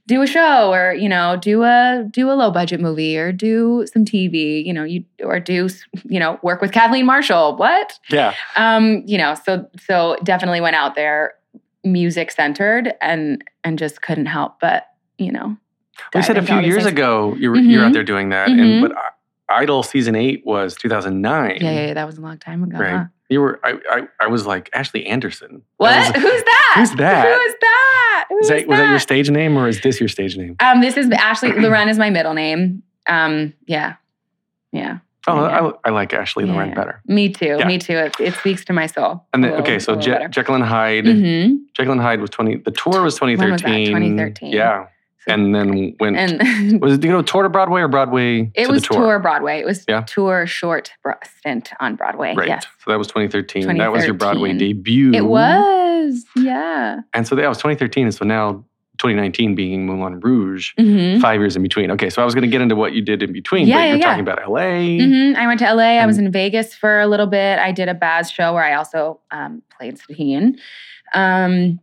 do 0.08 0.20
a 0.20 0.26
show 0.26 0.72
or 0.72 0.92
you 0.92 1.08
know 1.08 1.36
do 1.36 1.62
a 1.62 2.04
do 2.10 2.28
a 2.28 2.34
low 2.34 2.50
budget 2.50 2.80
movie 2.80 3.16
or 3.16 3.30
do 3.32 3.86
some 3.92 4.04
tv 4.04 4.64
you 4.66 4.72
know 4.72 4.82
you 4.84 5.04
or 5.22 5.38
do 5.38 5.68
you 6.08 6.18
know 6.18 6.38
work 6.42 6.60
with 6.60 6.72
kathleen 6.72 7.06
marshall 7.06 7.56
what 7.56 7.98
yeah. 8.10 8.34
um 8.56 9.02
you 9.06 9.16
know 9.16 9.34
so 9.46 9.64
so 9.86 10.16
definitely 10.24 10.60
went 10.60 10.74
out 10.74 10.96
there 10.96 11.34
music 11.84 12.30
centered 12.32 12.92
and 13.00 13.44
and 13.64 13.78
just 13.78 14.02
couldn't 14.02 14.26
help 14.26 14.58
but 14.60 14.86
you 15.18 15.30
know 15.30 15.56
We 16.14 16.22
said 16.22 16.36
a 16.36 16.42
few 16.42 16.58
years 16.60 16.82
things. 16.82 16.86
ago 16.86 17.36
you 17.38 17.50
were, 17.50 17.56
you're 17.58 17.84
out 17.84 17.90
Mhm. 17.90 17.94
there 17.94 18.04
doing 18.04 18.30
that, 18.30 18.48
Mhm. 18.48 18.60
and 18.60 18.82
but 18.82 18.92
I- 18.96 19.10
Idol 19.50 19.82
season 19.82 20.14
eight 20.14 20.44
was 20.46 20.74
2009. 20.76 21.50
yeah, 21.60 21.70
yeah, 21.70 21.86
yeah 21.88 21.94
that 21.94 22.06
was 22.06 22.18
a 22.18 22.20
long 22.20 22.38
time 22.38 22.62
ago 22.62 22.78
Right. 22.78 22.90
huh? 22.96 23.04
You 23.28 23.40
were. 23.40 23.60
I, 23.62 23.74
I. 23.90 24.02
I 24.20 24.26
was 24.26 24.44
like 24.44 24.68
Ashley 24.72 25.06
Anderson. 25.06 25.62
what 25.76 25.90
That 25.90 26.14
was- 26.14 26.22
who's 26.22 26.42
that 26.44 26.74
Who's 26.78 26.90
that? 26.96 27.38
who's 27.38 27.54
that 27.60 28.24
Is 28.30 28.36
Who's 28.38 28.48
that, 28.48 28.68
was 28.68 28.78
that 28.78 28.90
your 28.90 28.98
stage 28.98 29.30
name 29.30 29.56
or 29.56 29.68
is 29.68 29.80
this 29.82 30.00
your 30.00 30.08
stage 30.08 30.36
name? 30.36 30.56
Um, 30.60 30.80
this 30.80 30.96
is 30.96 31.08
Ashley. 31.10 31.52
Loren 31.60 31.88
is 31.88 31.98
my 31.98 32.10
middle 32.10 32.34
name. 32.34 32.82
Um, 33.06 33.54
yeah, 33.66 33.94
yeah. 34.72 34.98
Oh, 35.28 35.36
Yeah. 35.46 35.70
I, 35.84 35.88
I 35.88 35.90
like 35.90 36.12
Ashley 36.12 36.44
Yeah, 36.46 36.54
Loren 36.54 36.74
better. 36.74 37.02
Me 37.06 37.28
too. 37.28 37.56
Yeah. 37.58 37.66
Me 37.68 37.78
too. 37.78 37.92
It, 37.98 38.18
it 38.18 38.34
speaks 38.34 38.64
to 38.64 38.72
my 38.72 38.86
soul. 38.86 39.24
And 39.32 39.44
then, 39.44 39.50
little- 39.52 39.64
okay, 39.64 39.78
so 39.78 39.94
Je- 39.96 40.26
Jekyll 40.30 40.54
and 40.56 40.64
Hyde. 40.64 41.04
Mhm. 41.04 41.58
Jekyll 41.74 41.92
and 41.92 42.00
Hyde 42.00 42.20
was 42.20 42.30
20. 42.30 42.56
The 42.56 42.70
tour 42.72 43.02
was 43.02 43.20
was 43.20 43.20
that? 43.20 43.36
2013. 43.60 43.86
2013. 43.86 44.52
Yeah, 44.52 44.86
and 45.26 45.54
then 45.54 45.94
went. 46.00 46.16
and 46.16 46.80
was 46.82 46.94
it 46.94 47.04
you 47.04 47.10
know 47.10 47.22
tour 47.22 47.42
to 47.42 47.48
Broadway 47.48 47.80
or 47.82 47.88
Broadway 47.88 48.50
it 48.54 48.66
to 48.66 48.72
was 48.72 48.82
tour. 48.82 48.96
tour? 48.98 49.18
Broadway. 49.18 49.60
It 49.60 49.66
was 49.66 49.84
Yeah. 49.88 50.02
tour 50.02 50.46
short 50.46 50.92
stint 51.24 51.70
on 51.80 51.96
Broadway. 51.96 52.34
Right. 52.34 52.48
Yes, 52.48 52.66
So 52.84 52.90
that 52.90 52.98
was 52.98 53.06
2013. 53.08 53.76
That 53.78 53.92
was 53.92 54.04
your 54.04 54.14
Broadway 54.14 54.52
debut. 54.54 55.12
it 55.14 55.26
was. 55.26 56.24
Yeah. 56.36 57.00
And 57.14 57.26
so 57.26 57.34
that 57.36 57.48
was 57.48 57.58
2013. 57.58 58.06
And 58.06 58.14
so 58.14 58.24
now 58.24 58.64
2019 58.98 59.54
being 59.54 59.86
Moulin 59.86 60.20
Rouge, 60.20 60.72
hmm 60.78 61.20
five 61.20 61.40
years 61.40 61.56
in 61.56 61.62
between. 61.62 61.90
Okay, 61.90 62.10
so 62.10 62.20
I 62.20 62.24
was 62.26 62.34
going 62.34 62.42
to 62.42 62.48
get 62.50 62.60
into 62.60 62.76
what 62.76 62.92
you 62.92 63.00
did 63.02 63.22
in 63.22 63.32
between, 63.32 63.66
Yeah, 63.66 63.76
but 63.76 63.88
you're 63.88 63.96
yeah. 63.98 64.04
talking 64.04 64.20
about 64.20 64.46
LA. 64.46 64.98
hmm 64.98 65.32
I 65.36 65.46
went 65.46 65.58
to 65.60 65.72
LA. 65.74 65.98
I 66.00 66.06
was 66.06 66.18
in 66.18 66.30
Vegas 66.30 66.74
for 66.74 67.00
a 67.00 67.06
little 67.06 67.26
bit. 67.26 67.58
I 67.58 67.72
did 67.72 67.88
a 67.88 67.94
Baz 67.94 68.30
show 68.30 68.52
where 68.54 68.64
I 68.64 68.74
also 68.74 69.20
um, 69.30 69.62
played 69.76 69.98
Satine. 69.98 70.58
Um, 71.14 71.80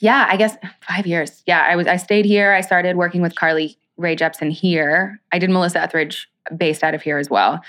yeah, 0.00 0.26
I 0.28 0.36
guess 0.36 0.56
five 0.86 1.06
years. 1.06 1.42
Yeah, 1.46 1.66
I 1.68 1.76
was. 1.76 1.86
I 1.86 1.96
stayed 1.96 2.24
here. 2.24 2.52
I 2.52 2.62
started 2.62 2.96
working 2.96 3.22
with 3.22 3.36
Carly 3.36 3.78
Rae 3.96 4.16
Jepsen 4.16 4.50
here. 4.50 5.20
I 5.30 5.38
did 5.38 5.50
Melissa 5.50 5.80
Etheridge 5.80 6.28
based 6.56 6.82
out 6.82 6.94
of 6.94 7.02
here 7.02 7.18
as 7.18 7.30
well. 7.30 7.60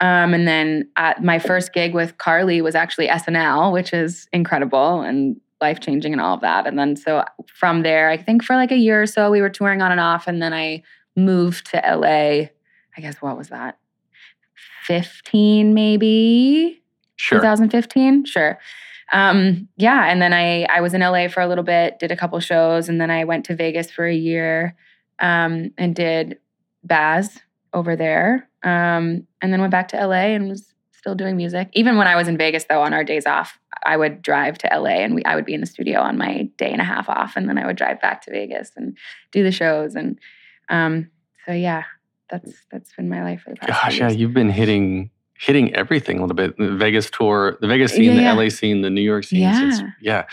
Um, 0.00 0.32
and 0.32 0.46
then 0.46 0.88
uh, 0.96 1.14
my 1.20 1.38
first 1.38 1.72
gig 1.72 1.92
with 1.94 2.18
Carly 2.18 2.60
was 2.60 2.74
actually 2.74 3.08
SNL, 3.08 3.72
which 3.72 3.92
is 3.92 4.28
incredible 4.32 5.00
and 5.00 5.40
life 5.60 5.80
changing 5.80 6.12
and 6.12 6.20
all 6.20 6.34
of 6.34 6.40
that. 6.42 6.66
And 6.66 6.78
then 6.78 6.94
so 6.94 7.24
from 7.52 7.82
there, 7.82 8.08
I 8.08 8.16
think 8.16 8.44
for 8.44 8.54
like 8.54 8.70
a 8.70 8.76
year 8.76 9.02
or 9.02 9.06
so, 9.06 9.30
we 9.30 9.40
were 9.40 9.48
touring 9.48 9.82
on 9.82 9.90
and 9.90 10.00
off. 10.00 10.28
And 10.28 10.40
then 10.40 10.52
I 10.52 10.82
moved 11.16 11.70
to 11.72 11.78
LA. 11.78 12.46
I 12.96 13.00
guess 13.00 13.16
what 13.16 13.36
was 13.36 13.48
that? 13.48 13.78
15 14.84 15.74
maybe? 15.74 16.80
Sure. 17.16 17.40
2015? 17.40 18.24
Sure. 18.24 18.58
Um, 19.12 19.68
yeah, 19.76 20.10
and 20.10 20.20
then 20.20 20.32
I 20.32 20.64
I 20.64 20.80
was 20.80 20.94
in 20.94 21.00
LA 21.00 21.28
for 21.28 21.40
a 21.40 21.48
little 21.48 21.64
bit, 21.64 21.98
did 21.98 22.12
a 22.12 22.16
couple 22.16 22.38
shows, 22.40 22.88
and 22.88 23.00
then 23.00 23.10
I 23.10 23.24
went 23.24 23.46
to 23.46 23.56
Vegas 23.56 23.90
for 23.90 24.06
a 24.06 24.14
year 24.14 24.76
um, 25.18 25.72
and 25.78 25.94
did 25.94 26.38
Baz 26.84 27.38
over 27.72 27.96
there, 27.96 28.48
um, 28.62 29.26
and 29.40 29.52
then 29.52 29.60
went 29.60 29.70
back 29.70 29.88
to 29.88 30.06
LA 30.06 30.34
and 30.34 30.48
was 30.48 30.74
still 30.92 31.14
doing 31.14 31.36
music. 31.36 31.70
Even 31.72 31.96
when 31.96 32.06
I 32.06 32.16
was 32.16 32.28
in 32.28 32.36
Vegas, 32.36 32.64
though, 32.68 32.82
on 32.82 32.92
our 32.92 33.04
days 33.04 33.24
off, 33.24 33.58
I 33.84 33.96
would 33.96 34.20
drive 34.20 34.58
to 34.58 34.68
LA 34.72 34.90
and 34.90 35.14
we, 35.14 35.24
I 35.24 35.36
would 35.36 35.44
be 35.44 35.54
in 35.54 35.60
the 35.60 35.66
studio 35.66 36.00
on 36.00 36.18
my 36.18 36.48
day 36.58 36.70
and 36.70 36.80
a 36.80 36.84
half 36.84 37.08
off, 37.08 37.34
and 37.36 37.48
then 37.48 37.56
I 37.56 37.66
would 37.66 37.76
drive 37.76 38.00
back 38.00 38.22
to 38.22 38.30
Vegas 38.30 38.72
and 38.76 38.96
do 39.32 39.42
the 39.42 39.52
shows. 39.52 39.94
And 39.94 40.18
um, 40.68 41.10
so, 41.46 41.52
yeah, 41.52 41.84
that's 42.28 42.52
that's 42.70 42.94
been 42.94 43.08
my 43.08 43.22
life 43.22 43.42
for 43.42 43.50
the 43.50 43.56
past. 43.56 43.70
Gosh, 43.70 43.98
yeah, 43.98 44.10
you've 44.10 44.34
been 44.34 44.50
hitting 44.50 45.10
hitting 45.38 45.74
everything 45.74 46.18
a 46.18 46.20
little 46.20 46.34
bit. 46.34 46.56
The 46.58 46.74
Vegas 46.76 47.10
tour, 47.10 47.56
the 47.60 47.66
Vegas 47.68 47.92
scene, 47.92 48.04
Yeah, 48.04 48.20
yeah. 48.20 48.34
the 48.34 48.42
LA 48.44 48.48
scene, 48.50 48.82
the 48.82 48.90
New 48.90 49.00
York 49.02 49.24
scene. 49.24 49.42
It's, 49.48 49.80
Yeah. 49.80 50.24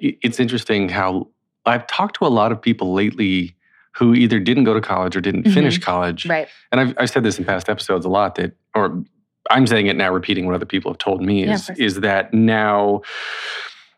yeah. 0.00 0.14
It's 0.22 0.38
interesting 0.40 0.88
how 0.88 1.28
I've 1.66 1.86
talked 1.86 2.16
to 2.16 2.26
a 2.26 2.28
lot 2.28 2.52
of 2.52 2.60
people 2.60 2.92
lately 2.92 3.54
who 3.96 4.14
either 4.14 4.38
didn't 4.38 4.64
go 4.64 4.74
to 4.74 4.80
college 4.80 5.16
or 5.16 5.20
didn't 5.20 5.50
finish 5.50 5.78
college. 5.78 6.22
Mm-hmm. 6.22 6.30
right. 6.30 6.48
And 6.72 6.80
I've, 6.80 6.94
I've 6.98 7.10
said 7.10 7.24
this 7.24 7.38
in 7.38 7.44
past 7.44 7.68
episodes 7.68 8.04
a 8.04 8.08
lot 8.08 8.36
that, 8.36 8.52
or 8.74 9.02
I'm 9.50 9.66
saying 9.66 9.86
it 9.86 9.96
now, 9.96 10.12
repeating 10.12 10.46
what 10.46 10.54
other 10.54 10.66
people 10.66 10.90
have 10.92 10.98
told 10.98 11.22
me 11.22 11.44
is, 11.44 11.70
is 11.70 12.00
that 12.00 12.32
now 12.34 13.02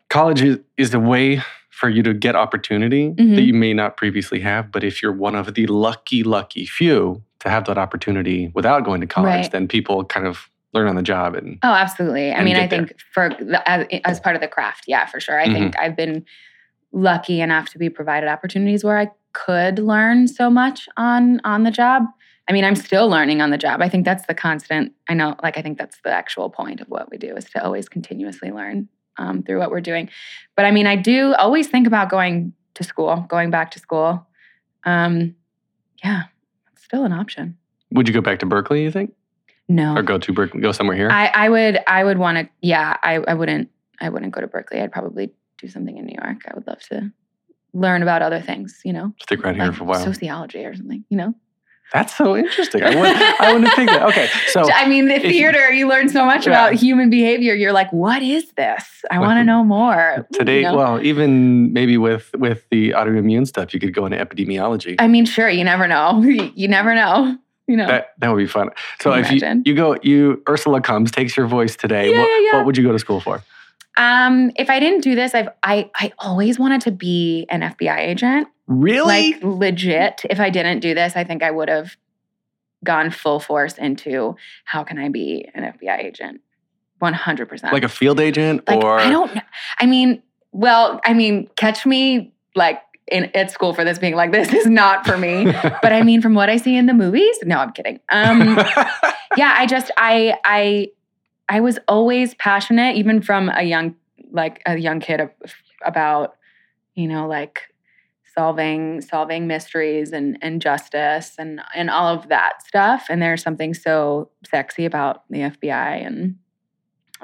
college 0.09 0.41
is, 0.41 0.59
is 0.77 0.93
a 0.93 0.99
way 0.99 1.41
for 1.69 1.89
you 1.89 2.03
to 2.03 2.13
get 2.13 2.35
opportunity 2.35 3.09
Mhm. 3.11 3.35
that 3.35 3.41
you 3.41 3.53
may 3.53 3.73
not 3.73 3.97
previously 3.97 4.39
have. 4.41 4.71
But 4.71 4.83
if 4.83 5.01
you're 5.01 5.11
one 5.13 5.35
of 5.35 5.53
the 5.53 5.65
lucky, 5.67 6.23
lucky 6.23 6.65
few 6.65 7.23
to 7.41 7.49
have 7.49 7.65
that 7.65 7.77
opportunity 7.77 8.51
without 8.55 8.83
going 8.85 9.01
to 9.01 9.07
college, 9.07 9.27
Right. 9.29 9.51
then 9.51 9.67
people 9.67 10.03
kind 10.05 10.25
of 10.27 10.49
learn 10.73 10.87
on 10.87 10.95
the 10.95 11.01
job. 11.03 11.35
And 11.35 11.59
Oh, 11.63 11.73
absolutely. 11.73 12.31
I 12.31 12.35
and 12.35 12.45
mean, 12.45 12.55
I 12.55 12.61
get 12.61 12.69
there. 12.69 12.85
think 12.87 12.99
for 13.13 13.29
the, 13.29 13.61
as, 13.69 13.85
as 14.05 14.19
part 14.19 14.35
of 14.35 14.41
the 14.41 14.47
craft, 14.47 14.85
yeah, 14.87 15.05
for 15.05 15.19
sure. 15.19 15.39
I 15.39 15.45
Mm-hmm. 15.45 15.53
think 15.53 15.79
I've 15.79 15.95
been 15.95 16.25
lucky 16.93 17.41
enough 17.41 17.69
to 17.69 17.77
be 17.77 17.89
provided 17.89 18.27
opportunities 18.29 18.83
where 18.83 18.97
I 18.97 19.09
could 19.33 19.79
learn 19.79 20.27
so 20.27 20.49
much 20.49 20.87
on 20.97 21.39
on 21.43 21.63
the 21.63 21.71
job. 21.71 22.03
I 22.49 22.53
mean, 22.53 22.65
I'm 22.65 22.75
still 22.75 23.07
learning 23.07 23.41
on 23.41 23.49
the 23.49 23.57
job. 23.57 23.81
I 23.81 23.87
think 23.87 24.03
that's 24.03 24.25
the 24.25 24.33
constant. 24.33 24.91
I 25.07 25.13
know, 25.13 25.35
like, 25.41 25.57
I 25.57 25.61
think 25.61 25.77
that's 25.77 25.99
the 26.03 26.11
actual 26.11 26.49
point 26.49 26.81
of 26.81 26.87
what 26.89 27.09
we 27.09 27.17
do 27.17 27.35
is 27.37 27.45
to 27.51 27.63
always 27.63 27.87
continuously 27.87 28.51
learn 28.51 28.89
um, 29.17 29.43
through 29.43 29.59
what 29.59 29.71
we're 29.71 29.79
doing. 29.79 30.09
But 30.57 30.65
I 30.65 30.71
mean, 30.71 30.85
I 30.87 30.95
do 30.97 31.33
always 31.35 31.67
think 31.67 31.87
about 31.87 32.09
going 32.09 32.51
to 32.73 32.83
school, 32.83 33.25
going 33.29 33.51
back 33.51 33.71
to 33.71 33.79
school. 33.79 34.27
Um, 34.85 35.35
yeah, 36.03 36.23
still 36.91 37.05
an 37.05 37.13
option. 37.13 37.57
would 37.93 38.05
you 38.07 38.13
go 38.13 38.19
back 38.19 38.39
to 38.39 38.45
Berklee, 38.45 38.83
you 38.83 38.91
think? 38.91 39.13
No, 39.69 39.95
Or 39.95 40.01
go 40.03 40.17
to 40.17 40.33
Berklee, 40.33 40.61
go 40.61 40.73
somewhere 40.73 40.97
here? 40.97 41.09
I, 41.09 41.27
I 41.33 41.47
would 41.49 41.79
I 41.87 42.03
would 42.03 42.17
want 42.17 42.37
to 42.39 42.49
yeah 42.61 42.97
I, 43.01 43.15
I 43.25 43.33
wouldn't 43.33 43.69
I 44.01 44.09
wouldn't 44.09 44.33
go 44.33 44.41
to 44.41 44.47
Berklee 44.47 44.81
I'd 44.83 44.91
probably 44.91 45.31
do 45.57 45.69
something 45.69 45.97
in 45.97 46.05
New 46.05 46.17
York 46.21 46.39
I 46.49 46.51
would 46.53 46.67
love 46.67 46.79
to 46.89 47.09
learn 47.73 48.01
about 48.01 48.21
other 48.21 48.41
things 48.41 48.81
you 48.83 48.91
know 48.91 49.13
Stick 49.21 49.41
right 49.45 49.55
here 49.55 49.67
like 49.67 49.75
for 49.75 49.83
a 49.83 49.87
while. 49.87 50.03
sociology 50.03 50.65
or 50.65 50.75
something 50.75 51.05
you 51.09 51.15
know 51.15 51.33
That's 51.93 52.15
so 52.15 52.37
interesting. 52.37 52.83
I 52.83 52.95
wouldn't, 52.95 53.41
I 53.41 53.53
wouldn't 53.53 53.73
think 53.73 53.89
that. 53.89 54.03
Okay. 54.03 54.29
So 54.47 54.71
I 54.73 54.87
mean 54.87 55.07
the 55.07 55.15
if 55.15 55.23
you- 55.23 55.29
theater 55.31 55.71
you 55.71 55.87
learn 55.89 56.07
so 56.09 56.25
much 56.25 56.45
Yeah. 56.47 56.51
about 56.53 56.73
human 56.73 57.09
behavior 57.09 57.53
you're 57.53 57.73
like 57.73 57.91
what 57.91 58.21
is 58.23 58.51
this 58.53 58.85
I 59.11 59.19
want 59.19 59.37
to 59.39 59.43
know 59.43 59.63
more 59.63 60.25
today, 60.33 60.57
you 60.57 60.63
know? 60.63 60.75
well, 60.77 61.01
even 61.03 61.73
maybe 61.73 61.97
with 61.97 62.29
with 62.37 62.63
the 62.71 62.91
autoimmune 62.91 63.45
stuff, 63.47 63.73
you 63.73 63.79
could 63.79 63.93
go 63.93 64.05
into 64.05 64.17
epidemiology. 64.17 64.95
I 64.99 65.07
mean 65.07 65.25
sure 65.25 65.49
you 65.49 65.63
never 65.63 65.87
know 65.87 66.21
you 66.55 66.67
never 66.67 66.95
know 66.95 67.37
you 67.67 67.77
know 67.77 67.87
That 67.87 68.13
that 68.19 68.29
would 68.29 68.37
be 68.37 68.47
fun. 68.47 68.69
So 69.01 69.13
if 69.13 69.29
you, 69.31 69.37
imagine? 69.37 69.63
you 69.65 69.75
go, 69.75 69.95
you 70.01 70.41
Ursula 70.49 70.81
comes, 70.81 71.11
takes 71.11 71.37
your 71.37 71.47
voice 71.47 71.75
today. 71.75 72.11
Yeah, 72.11 72.19
what, 72.19 72.27
yeah, 72.27 72.39
yeah. 72.51 72.57
what 72.57 72.65
would 72.67 72.77
you 72.77 72.83
go 72.83 72.91
to 72.91 72.99
school 72.99 73.19
for? 73.19 73.43
um 73.97 74.51
if 74.55 74.69
I 74.69 74.79
didn't 74.79 75.01
do 75.01 75.15
this 75.15 75.35
I've 75.35 75.49
I 75.63 75.89
I 75.95 76.13
always 76.19 76.57
wanted 76.57 76.79
to 76.81 76.91
be 76.91 77.45
an 77.49 77.59
FBI 77.61 77.97
agent 77.99 78.47
Really? 78.71 79.33
Like 79.33 79.43
legit, 79.43 80.21
if 80.29 80.39
I 80.39 80.49
didn't 80.49 80.79
do 80.79 80.93
this, 80.93 81.17
I 81.17 81.25
think 81.25 81.43
I 81.43 81.51
would 81.51 81.67
have 81.67 81.97
gone 82.85 83.11
full 83.11 83.39
force 83.39 83.77
into 83.77 84.35
how 84.63 84.83
can 84.83 84.97
I 84.97 85.09
be 85.09 85.49
an 85.53 85.63
FBI 85.63 85.99
agent? 85.99 86.41
100%. 87.01 87.71
Like 87.71 87.83
a 87.83 87.89
field 87.89 88.19
agent 88.19 88.67
Like, 88.67 88.81
or 88.81 88.97
I 88.97 89.09
don't 89.09 89.35
know. 89.35 89.41
I 89.77 89.85
mean, 89.87 90.23
well, 90.53 91.01
I 91.03 91.13
mean, 91.13 91.49
catch 91.57 91.85
me 91.85 92.33
like 92.55 92.81
in 93.07 93.29
at 93.35 93.51
school 93.51 93.73
for 93.73 93.83
this 93.83 93.99
being 93.99 94.15
like 94.15 94.31
this 94.31 94.53
is 94.53 94.67
not 94.67 95.05
for 95.05 95.17
me. 95.17 95.45
but 95.81 95.91
I 95.91 96.01
mean, 96.03 96.21
from 96.21 96.33
what 96.33 96.49
I 96.49 96.55
see 96.55 96.77
in 96.77 96.85
the 96.85 96.93
movies, 96.93 97.37
no, 97.43 97.57
I'm 97.57 97.73
kidding. 97.73 97.99
Um, 98.09 98.55
yeah, 99.35 99.53
I 99.57 99.65
just 99.67 99.91
I 99.97 100.37
I 100.45 100.87
I 101.49 101.59
was 101.59 101.77
always 101.89 102.35
passionate, 102.35 102.95
even 102.95 103.21
from 103.21 103.49
a 103.49 103.63
young 103.63 103.95
like 104.31 104.61
a 104.65 104.77
young 104.77 105.01
kid 105.01 105.29
about 105.83 106.35
you 106.95 107.07
know 107.07 107.27
like 107.27 107.70
solving 108.35 109.01
solving 109.01 109.47
mysteries 109.47 110.11
and 110.11 110.37
and 110.41 110.61
justice 110.61 111.35
and 111.37 111.61
and 111.75 111.89
all 111.89 112.07
of 112.07 112.29
that 112.29 112.65
stuff. 112.65 113.07
And 113.09 113.21
there's 113.21 113.41
something 113.43 113.73
so 113.73 114.29
sexy 114.49 114.85
about 114.85 115.23
the 115.29 115.39
FBI, 115.39 116.05
and 116.05 116.35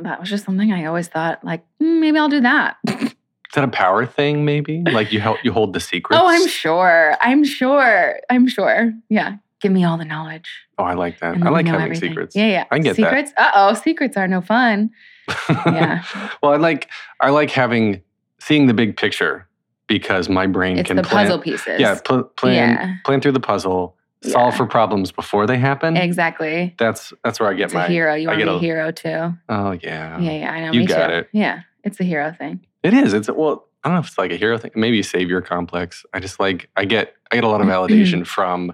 that 0.02 0.20
was 0.20 0.30
just 0.30 0.46
something 0.46 0.72
I 0.72 0.86
always 0.86 1.08
thought 1.08 1.43
like 1.43 1.63
"Hmm, 1.80 2.00
maybe 2.00 2.17
I'll 2.20 2.30
do 2.30 2.41
that. 2.41 2.78
Is 2.88 3.54
that 3.56 3.63
a 3.63 3.70
power 3.70 4.06
thing? 4.06 4.43
Maybe 4.43 4.84
like 4.84 5.13
you 5.13 5.22
help 5.22 5.38
you 5.43 5.54
hold 5.54 5.72
the 5.74 5.80
secrets. 5.80 6.22
oh, 6.22 6.28
I'm 6.28 6.48
sure. 6.48 7.15
I'm 7.22 7.46
sure. 7.46 8.20
I'm 8.30 8.48
sure. 8.48 8.91
Yeah. 9.10 9.38
Give 9.62 9.72
me 9.72 9.86
all 9.86 9.98
the 9.98 10.06
knowledge. 10.06 10.50
Oh, 10.78 10.84
I 10.84 10.93
like 10.93 11.20
that. 11.22 11.41
I 11.41 11.50
like 11.50 11.65
having 11.65 11.82
everything. 11.86 12.10
secrets. 12.12 12.36
Yeah, 12.36 12.46
yeah. 12.48 12.65
I 12.70 12.76
can 12.76 12.84
get 12.84 12.98
that. 12.98 13.04
secrets. 13.04 13.32
Uh 13.38 13.52
oh, 13.56 13.74
secrets 13.74 14.17
are 14.17 14.28
no 14.28 14.41
fun. 14.41 14.91
Yeah. 15.65 16.04
well, 16.43 16.52
I 16.54 16.58
like 16.58 16.89
I 17.20 17.30
like 17.32 17.50
having 17.52 18.02
seeing 18.39 18.67
the 18.67 18.74
big 18.74 18.96
picture 18.98 19.47
because 19.88 20.30
my 20.30 20.47
brain 20.47 20.78
It's 20.78 20.88
can 20.88 20.97
the 20.97 21.04
plan. 21.04 21.26
puzzle 21.26 21.39
pieces. 21.39 21.80
Yeah, 21.80 21.97
pl- 22.04 22.23
plan 22.23 22.54
Yeah. 22.54 22.93
plan 23.06 23.21
through 23.21 23.32
the 23.34 23.39
puzzle, 23.39 23.95
solve 24.23 24.54
Yeah. 24.54 24.58
for 24.58 24.65
problems 24.65 25.12
before 25.12 25.47
they 25.47 25.58
happen. 25.58 25.95
Exactly. 25.97 26.76
That's 26.78 27.13
that's 27.23 27.39
where 27.39 27.50
I 27.50 27.54
get 27.54 27.65
It's 27.65 27.73
my 27.73 27.86
a 27.86 27.89
hero. 27.89 28.13
You 28.15 28.30
I 28.30 28.34
want 28.34 28.39
to 28.41 28.45
be 28.45 28.56
a 28.56 28.60
hero 28.60 28.91
too. 28.91 29.34
Oh 29.50 29.71
yeah. 29.71 30.19
Yeah, 30.19 30.32
yeah. 30.32 30.52
I 30.52 30.60
know. 30.65 30.71
You 30.73 30.82
me 30.82 30.86
got 30.88 31.08
too. 31.08 31.13
it. 31.13 31.30
Yeah, 31.32 31.62
it's 31.84 32.00
a 32.00 32.04
hero 32.04 32.34
thing. 32.38 32.60
It 32.84 32.93
is. 32.93 33.13
It's 33.13 33.30
well, 33.30 33.65
I 33.84 33.89
don't 33.89 33.95
know 33.95 34.00
if 34.02 34.08
it's 34.08 34.17
like 34.17 34.32
a 34.32 34.36
hero 34.38 34.58
thing, 34.58 34.71
maybe 34.76 35.00
a 35.00 35.04
savior 35.04 35.41
complex. 35.41 36.06
I 36.13 36.19
just 36.19 36.39
like 36.39 36.69
I 36.76 36.86
get 36.86 37.13
I 37.32 37.36
get 37.36 37.43
a 37.43 37.47
lot 37.47 37.62
of 37.62 37.67
validation 37.67 38.26
from 38.36 38.73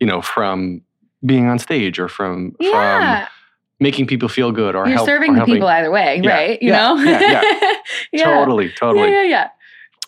you 0.00 0.06
know 0.06 0.22
from 0.22 0.82
being 1.26 1.48
on 1.48 1.58
stage 1.58 1.98
or 1.98 2.08
from 2.08 2.54
from 2.70 3.26
making 3.80 4.06
people 4.06 4.28
feel 4.28 4.50
good 4.52 4.74
or 4.74 4.86
you're 4.86 4.96
help, 4.96 5.06
serving 5.08 5.30
or 5.30 5.34
the 5.34 5.38
helping. 5.38 5.54
people 5.54 5.68
either 5.68 5.90
way, 5.90 6.20
Yeah, 6.22 6.30
right? 6.32 6.62
You 6.62 6.70
yeah, 6.70 6.78
know. 6.94 7.02
yeah, 7.02 7.42
yeah. 8.12 8.24
Totally, 8.34 8.70
totally. 8.72 9.08
Yeah, 9.10 9.22
yeah, 9.22 9.28
yeah. 9.28 9.48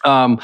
Um, 0.05 0.41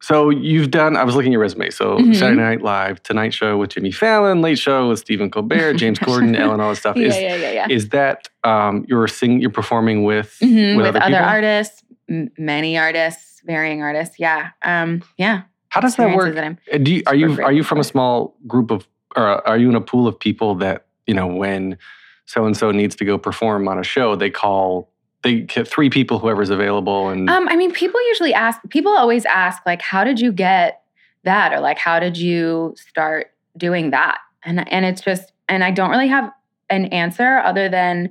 so 0.00 0.30
you've 0.30 0.70
done. 0.70 0.96
I 0.96 1.02
was 1.04 1.14
looking 1.16 1.30
at 1.30 1.32
your 1.32 1.40
resume. 1.40 1.70
So 1.70 1.98
Mhm. 1.98 2.14
Saturday 2.14 2.40
Night 2.40 2.62
Live, 2.62 3.02
Tonight 3.02 3.34
Show 3.34 3.56
with 3.58 3.70
Jimmy 3.70 3.90
Fallon, 3.90 4.40
Late 4.40 4.58
Show 4.58 4.88
with 4.90 5.00
Stephen 5.00 5.30
Colbert, 5.30 5.74
James 5.74 5.98
Corden, 5.98 6.38
Ellen, 6.38 6.60
all 6.60 6.70
that 6.70 6.76
stuff. 6.76 6.96
Yeah, 6.96 7.06
is 7.08 7.16
yeah, 7.16 7.36
yeah, 7.36 7.50
yeah. 7.52 7.66
is 7.68 7.88
that 7.88 8.28
um, 8.44 8.84
you're 8.88 9.08
sing 9.08 9.40
you're 9.40 9.50
performing 9.50 10.04
with 10.04 10.36
Mhm, 10.42 10.76
with, 10.76 10.86
with, 10.86 10.96
other, 10.96 11.16
other, 11.16 11.24
artists, 11.24 11.82
m- 12.08 12.30
many 12.38 12.78
artists, 12.78 13.40
varying 13.44 13.82
artists. 13.82 14.16
Yeah. 14.18 14.50
Um. 14.62 15.02
Yeah. 15.16 15.42
How 15.70 15.80
does 15.80 15.96
that 15.96 16.14
work? 16.16 16.34
that 16.36 16.84
Do 16.84 16.92
you, 16.92 17.02
are 17.06 17.14
you 17.14 17.42
are 17.42 17.52
you 17.52 17.62
from 17.64 17.80
a 17.80 17.84
small 17.84 18.36
group 18.46 18.70
of 18.70 18.86
or 19.16 19.46
are 19.48 19.56
you 19.58 19.68
in 19.70 19.74
a 19.74 19.80
pool 19.80 20.06
of 20.06 20.18
people 20.20 20.54
that 20.56 20.86
you 21.06 21.14
know 21.14 21.26
when 21.26 21.78
so 22.26 22.44
and 22.46 22.56
so 22.56 22.70
needs 22.70 22.94
to 22.96 23.04
go 23.04 23.18
perform 23.18 23.66
on 23.68 23.78
a 23.78 23.82
show 23.82 24.14
they 24.16 24.30
call 24.30 24.90
they 25.26 25.40
get 25.40 25.66
three 25.66 25.90
people 25.90 26.18
whoever's 26.18 26.50
available 26.50 27.08
and 27.08 27.28
Um, 27.28 27.48
I 27.48 27.56
mean, 27.56 27.72
people 27.72 28.00
usually 28.08 28.32
ask, 28.32 28.60
people 28.70 28.96
always 28.96 29.24
ask, 29.24 29.64
like, 29.66 29.82
how 29.82 30.04
did 30.04 30.20
you 30.20 30.32
get 30.32 30.82
that? 31.24 31.52
Or 31.52 31.60
like, 31.60 31.78
how 31.78 31.98
did 31.98 32.16
you 32.16 32.74
start 32.76 33.32
doing 33.56 33.90
that? 33.90 34.18
And 34.44 34.70
and 34.72 34.84
it's 34.84 35.00
just, 35.00 35.32
and 35.48 35.64
I 35.64 35.72
don't 35.72 35.90
really 35.90 36.08
have 36.08 36.30
an 36.70 36.86
answer 36.86 37.38
other 37.38 37.68
than 37.68 38.10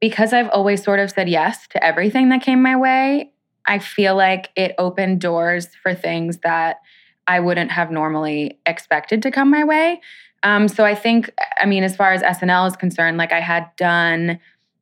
because 0.00 0.32
I've 0.32 0.48
always 0.50 0.82
sort 0.82 1.00
of 1.00 1.10
said 1.10 1.28
yes 1.28 1.66
to 1.68 1.82
everything 1.82 2.28
that 2.28 2.42
came 2.42 2.62
my 2.62 2.76
way, 2.76 3.32
I 3.64 3.78
feel 3.78 4.14
like 4.14 4.50
it 4.54 4.74
opened 4.78 5.20
doors 5.20 5.68
for 5.82 5.94
things 5.94 6.38
that 6.44 6.76
I 7.26 7.40
wouldn't 7.40 7.72
have 7.72 7.90
normally 7.90 8.60
expected 8.66 9.22
to 9.22 9.30
come 9.30 9.50
my 9.50 9.64
way. 9.64 10.00
Um, 10.42 10.68
so 10.68 10.84
I 10.84 10.94
think, 10.94 11.32
I 11.60 11.66
mean, 11.66 11.82
as 11.82 11.96
far 11.96 12.12
as 12.12 12.22
SNL 12.22 12.68
is 12.68 12.76
concerned, 12.76 13.16
like 13.16 13.32
I 13.32 13.40
had 13.40 13.74
done, 13.76 14.38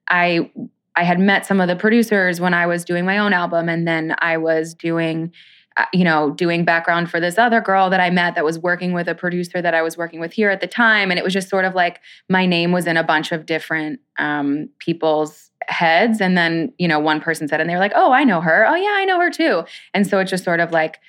I 0.08 0.50
I 0.96 1.02
had 1.04 1.18
met 1.18 1.46
some 1.46 1.60
of 1.60 1.68
the 1.68 1.76
producers 1.76 2.40
when 2.40 2.54
I 2.54 2.66
was 2.66 2.84
doing 2.84 3.04
my 3.04 3.18
own 3.18 3.32
album, 3.32 3.68
and 3.68 3.86
then 3.86 4.14
I 4.18 4.36
was 4.36 4.74
doing, 4.74 5.32
uh, 5.76 5.86
you 5.92 6.04
know, 6.04 6.30
doing 6.30 6.64
background 6.64 7.10
for 7.10 7.20
this 7.20 7.36
other 7.36 7.60
girl 7.60 7.90
that 7.90 8.00
I 8.00 8.10
met 8.10 8.34
that 8.36 8.44
was 8.44 8.58
working 8.58 8.92
with 8.92 9.08
a 9.08 9.14
producer 9.14 9.60
that 9.60 9.74
I 9.74 9.82
was 9.82 9.96
working 9.96 10.20
with 10.20 10.32
here 10.32 10.50
at 10.50 10.60
the 10.60 10.66
time, 10.66 11.10
and 11.10 11.18
it 11.18 11.24
was 11.24 11.32
just 11.32 11.48
sort 11.48 11.64
of 11.64 11.74
like 11.74 12.00
my 12.28 12.46
name 12.46 12.72
was 12.72 12.86
in 12.86 12.96
a 12.96 13.04
bunch 13.04 13.32
of 13.32 13.46
different 13.46 14.00
um, 14.18 14.68
people's 14.78 15.50
heads, 15.68 16.20
and 16.20 16.36
then 16.36 16.72
you 16.78 16.86
know, 16.86 17.00
one 17.00 17.20
person 17.20 17.48
said, 17.48 17.60
and 17.60 17.68
they 17.68 17.74
were 17.74 17.80
like, 17.80 17.92
"Oh, 17.94 18.12
I 18.12 18.24
know 18.24 18.40
her. 18.40 18.66
Oh, 18.68 18.74
yeah, 18.74 18.94
I 18.94 19.04
know 19.04 19.20
her 19.20 19.30
too," 19.30 19.64
and 19.92 20.06
so 20.06 20.18
it's 20.20 20.30
just 20.30 20.44
sort 20.44 20.60
of 20.60 20.70
like 20.70 21.00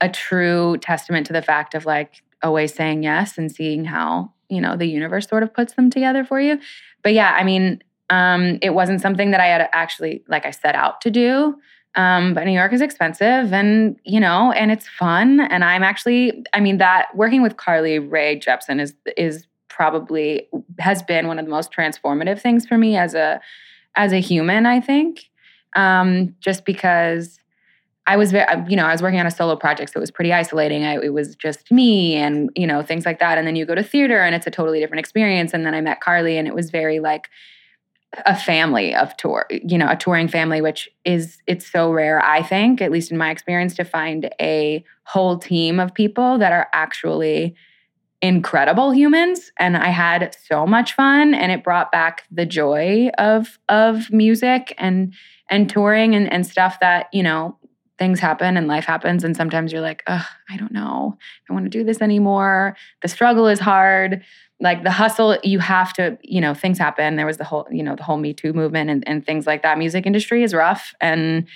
a 0.00 0.08
true 0.08 0.76
testament 0.78 1.26
to 1.26 1.32
the 1.32 1.42
fact 1.42 1.74
of 1.74 1.86
like 1.86 2.22
always 2.42 2.74
saying 2.74 3.02
yes 3.02 3.38
and 3.38 3.50
seeing 3.50 3.84
how 3.84 4.32
you 4.48 4.60
know 4.60 4.76
the 4.76 4.86
universe 4.86 5.26
sort 5.28 5.42
of 5.42 5.52
puts 5.52 5.74
them 5.74 5.90
together 5.90 6.24
for 6.24 6.40
you. 6.40 6.58
But 7.02 7.12
yeah, 7.12 7.34
I 7.38 7.44
mean, 7.44 7.82
Um, 8.10 8.58
it 8.62 8.70
wasn't 8.70 9.00
something 9.00 9.30
that 9.30 9.40
I 9.40 9.46
had 9.46 9.68
actually, 9.72 10.22
like 10.28 10.46
I 10.46 10.50
set 10.50 10.74
out 10.74 11.00
to 11.02 11.10
do. 11.10 11.56
Um, 11.96 12.34
but 12.34 12.44
New 12.44 12.52
York 12.52 12.72
is 12.72 12.80
expensive 12.80 13.52
and, 13.52 13.96
you 14.04 14.18
know, 14.18 14.50
and 14.52 14.72
it's 14.72 14.88
fun. 14.88 15.40
And 15.40 15.62
I'm 15.62 15.82
actually, 15.82 16.44
I 16.52 16.60
mean, 16.60 16.78
that 16.78 17.06
working 17.14 17.40
with 17.40 17.56
Carly 17.56 18.00
Rae 18.00 18.38
Jepsen 18.38 18.80
is, 18.80 18.94
is 19.16 19.46
probably 19.68 20.48
has 20.80 21.02
been 21.02 21.28
one 21.28 21.38
of 21.38 21.44
the 21.44 21.50
most 21.50 21.72
transformative 21.72 22.40
things 22.40 22.66
for 22.66 22.76
me 22.76 22.96
as 22.96 23.14
a, 23.14 23.40
as 23.94 24.12
a 24.12 24.18
human, 24.18 24.66
I 24.66 24.80
think. 24.80 25.30
Um, 25.76 26.34
just 26.40 26.64
because 26.64 27.38
I 28.06 28.16
was 28.16 28.32
very, 28.32 28.46
you 28.68 28.76
know, 28.76 28.86
I 28.86 28.92
was 28.92 29.00
working 29.00 29.18
on 29.18 29.26
a 29.26 29.30
solo 29.30 29.56
project, 29.56 29.92
so 29.92 29.98
it 29.98 30.00
was 30.00 30.10
pretty 30.10 30.32
isolating. 30.32 30.84
I, 30.84 31.02
it 31.02 31.12
was 31.12 31.34
just 31.36 31.70
me 31.72 32.16
and, 32.16 32.50
you 32.54 32.66
know, 32.66 32.82
things 32.82 33.06
like 33.06 33.18
that. 33.20 33.38
And 33.38 33.46
then 33.46 33.56
you 33.56 33.64
go 33.64 33.74
to 33.74 33.82
theater 33.82 34.18
and 34.18 34.34
it's 34.34 34.46
a 34.46 34.50
totally 34.50 34.78
different 34.78 35.00
experience. 35.00 35.54
And 35.54 35.64
then 35.64 35.74
I 35.74 35.80
met 35.80 36.00
Carly 36.00 36.36
and 36.36 36.46
it 36.46 36.54
was 36.54 36.70
very 36.70 37.00
like 37.00 37.28
a 38.26 38.36
family 38.36 38.94
of 38.94 39.16
tour, 39.16 39.46
you 39.50 39.78
know, 39.78 39.88
a 39.88 39.96
touring 39.96 40.28
family, 40.28 40.60
which 40.60 40.88
is, 41.04 41.38
it's 41.46 41.70
so 41.70 41.92
rare, 41.92 42.24
I 42.24 42.42
think, 42.42 42.80
at 42.80 42.90
least 42.90 43.10
in 43.10 43.18
my 43.18 43.30
experience, 43.30 43.74
to 43.74 43.84
find 43.84 44.30
a 44.40 44.84
whole 45.04 45.38
team 45.38 45.80
of 45.80 45.94
people 45.94 46.38
that 46.38 46.52
are 46.52 46.68
actually 46.72 47.54
incredible 48.22 48.90
humans. 48.90 49.52
And 49.58 49.76
i 49.76 49.88
had 49.88 50.34
so 50.48 50.66
much 50.66 50.94
fun 50.94 51.34
and 51.34 51.52
it 51.52 51.62
brought 51.62 51.92
back 51.92 52.24
the 52.30 52.46
joy 52.46 53.10
of 53.18 53.58
of 53.68 54.10
music 54.10 54.74
and 54.78 55.12
and 55.50 55.68
touring 55.68 56.14
and, 56.14 56.32
and 56.32 56.46
stuff 56.46 56.80
that 56.80 57.08
you 57.12 57.22
know 57.22 57.58
things 57.98 58.18
happen 58.18 58.56
and 58.56 58.66
life 58.66 58.86
happens. 58.86 59.24
And 59.24 59.36
sometimes 59.36 59.72
you're 59.72 59.82
like 59.82 60.02
Ugh, 60.06 60.24
i 60.48 60.56
don't 60.56 60.72
know. 60.72 61.18
I 61.50 61.52
want 61.52 61.66
to 61.66 61.70
do 61.70 61.84
this 61.84 62.00
anymore. 62.00 62.76
The 63.02 63.08
struggle 63.08 63.46
is 63.46 63.60
hard 63.60 64.22
like 64.64 64.82
the 64.82 64.90
hustle 64.90 65.38
you 65.44 65.60
have 65.60 65.92
to 65.92 66.18
you 66.22 66.40
know 66.40 66.54
things 66.54 66.78
happen. 66.78 67.14
There 67.16 67.26
was 67.26 67.36
the 67.36 67.44
whole 67.44 67.68
you 67.70 67.82
know 67.82 67.94
the 67.94 68.02
whole 68.02 68.16
me 68.16 68.32
too 68.32 68.52
movement 68.52 68.90
and, 68.90 69.06
and 69.06 69.24
things 69.24 69.46
like 69.46 69.62
that. 69.62 69.78
Music 69.78 70.06
industry 70.06 70.42
is 70.42 70.54
rough. 70.54 70.94
And 71.00 71.46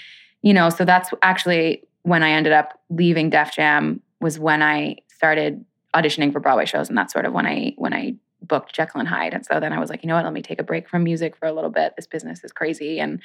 you 0.42 0.54
know 0.54 0.68
so 0.68 0.84
that's 0.84 1.10
actually 1.22 1.82
when 2.02 2.22
i 2.22 2.30
ended 2.30 2.52
up 2.52 2.78
leaving 2.90 3.28
def 3.28 3.52
jam 3.52 4.00
was 4.20 4.38
when 4.38 4.62
i 4.62 4.96
started 5.08 5.64
auditioning 5.96 6.32
for 6.32 6.38
broadway 6.38 6.66
shows. 6.66 6.88
And 6.88 6.96
that's 6.96 7.12
sort 7.12 7.24
of 7.24 7.32
when 7.32 7.46
i 7.46 7.74
when 7.76 7.92
i 7.92 8.14
booked 8.42 8.72
jekyll 8.74 9.00
and 9.00 9.08
hyde. 9.08 9.34
And 9.34 9.44
so 9.44 9.58
then 9.58 9.72
i 9.72 9.80
was 9.80 9.90
like 9.90 10.04
you 10.04 10.08
know 10.08 10.14
what? 10.14 10.24
Let 10.24 10.34
me 10.34 10.42
take 10.42 10.60
a 10.60 10.64
break 10.64 10.88
from 10.88 11.02
music 11.02 11.34
for 11.34 11.46
a 11.46 11.52
little 11.52 11.70
bit. 11.70 11.94
This 11.96 12.06
business 12.06 12.44
is 12.44 12.52
crazy. 12.52 13.00
And 13.00 13.20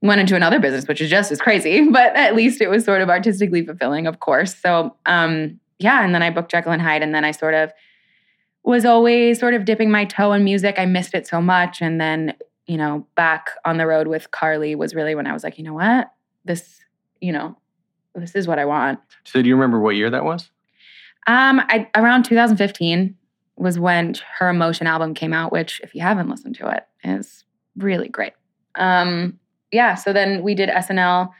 went 0.00 0.20
into 0.20 0.36
another 0.36 0.60
business, 0.60 0.86
which 0.86 1.00
is 1.00 1.10
just 1.10 1.32
as 1.32 1.40
crazy, 1.40 1.88
but 1.90 2.14
at 2.16 2.34
least 2.34 2.60
it 2.60 2.70
was 2.70 2.84
sort 2.84 3.02
of 3.02 3.10
artistically 3.10 3.66
fulfilling, 3.66 4.06
of 4.06 4.20
course. 4.20 4.54
So, 4.54 4.94
um, 5.06 5.58
yeah, 5.80 6.04
and 6.04 6.14
then 6.14 6.22
I 6.22 6.30
booked 6.30 6.52
Jekyll 6.52 6.70
and 6.70 6.80
Hyde, 6.80 7.02
and 7.02 7.12
then 7.12 7.24
I 7.24 7.32
sort 7.32 7.54
of 7.54 7.72
was 8.68 8.84
always 8.84 9.40
sort 9.40 9.54
of 9.54 9.64
dipping 9.64 9.90
my 9.90 10.04
toe 10.04 10.32
in 10.32 10.44
music. 10.44 10.74
I 10.78 10.84
missed 10.84 11.14
it 11.14 11.26
so 11.26 11.40
much, 11.40 11.80
and 11.80 12.00
then 12.00 12.34
you 12.68 12.76
know, 12.76 13.06
back 13.16 13.50
on 13.64 13.78
the 13.78 13.86
road 13.86 14.06
with 14.06 14.30
Carly 14.30 14.74
was 14.74 14.94
really 14.94 15.14
when 15.14 15.26
I 15.26 15.32
was 15.32 15.42
like, 15.42 15.56
you 15.56 15.64
know 15.64 15.72
what, 15.72 16.12
this, 16.44 16.80
you 17.18 17.32
know, 17.32 17.56
this 18.14 18.34
is 18.34 18.46
what 18.46 18.58
I 18.58 18.66
want. 18.66 19.00
So, 19.24 19.40
do 19.40 19.48
you 19.48 19.54
remember 19.54 19.80
what 19.80 19.96
year 19.96 20.10
that 20.10 20.22
was? 20.22 20.50
Um, 21.26 21.60
I 21.68 21.88
around 21.94 22.24
2015 22.24 23.16
was 23.56 23.78
when 23.78 24.14
her 24.38 24.50
Emotion 24.50 24.86
album 24.86 25.14
came 25.14 25.32
out, 25.32 25.50
which, 25.50 25.80
if 25.82 25.94
you 25.94 26.02
haven't 26.02 26.28
listened 26.28 26.56
to 26.56 26.68
it, 26.68 26.86
is 27.02 27.44
really 27.76 28.08
great. 28.08 28.34
Um, 28.74 29.40
yeah, 29.72 29.94
so 29.94 30.12
then 30.12 30.42
we 30.42 30.54
did 30.54 30.68
SNL. 30.68 31.30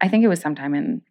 I 0.00 0.08
think 0.08 0.24
it 0.24 0.28
was 0.28 0.40
sometime 0.40 0.74
in 0.74 1.02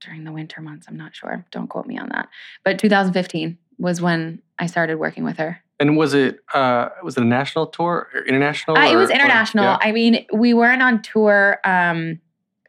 during 0.00 0.24
the 0.24 0.32
winter 0.32 0.60
months. 0.60 0.86
I'm 0.88 0.96
not 0.96 1.14
sure. 1.14 1.46
Don't 1.52 1.68
quote 1.68 1.86
me 1.86 1.96
on 1.96 2.08
that. 2.08 2.28
But 2.64 2.80
2015 2.80 3.56
was 3.78 4.00
when 4.00 4.40
I 4.58 4.66
started 4.66 4.96
working 4.98 5.24
with 5.24 5.38
her. 5.38 5.60
And 5.80 5.96
was 5.96 6.14
it 6.14 6.38
uh, 6.54 6.90
was 7.02 7.16
it 7.16 7.22
a 7.22 7.26
national 7.26 7.66
tour 7.66 8.08
or 8.14 8.24
international? 8.26 8.76
Uh, 8.78 8.86
it 8.90 8.94
or- 8.94 8.98
was 8.98 9.10
or- 9.10 9.14
international. 9.14 9.64
yeah. 9.64 9.78
I 9.80 9.90
mean, 9.92 10.24
we 10.32 10.54
weren't 10.54 10.82
on 10.82 11.02
tour 11.02 11.58
um, 11.64 12.20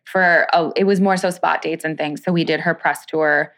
for. 0.05 0.47
A, 0.53 0.71
it 0.75 0.85
was 0.85 0.99
more 0.99 1.17
so 1.17 1.29
spot 1.29 1.61
dates 1.61 1.83
and 1.85 1.97
things. 1.97 2.23
So 2.23 2.31
we 2.31 2.43
did 2.43 2.59
her 2.61 2.73
press 2.73 3.05
tour. 3.05 3.53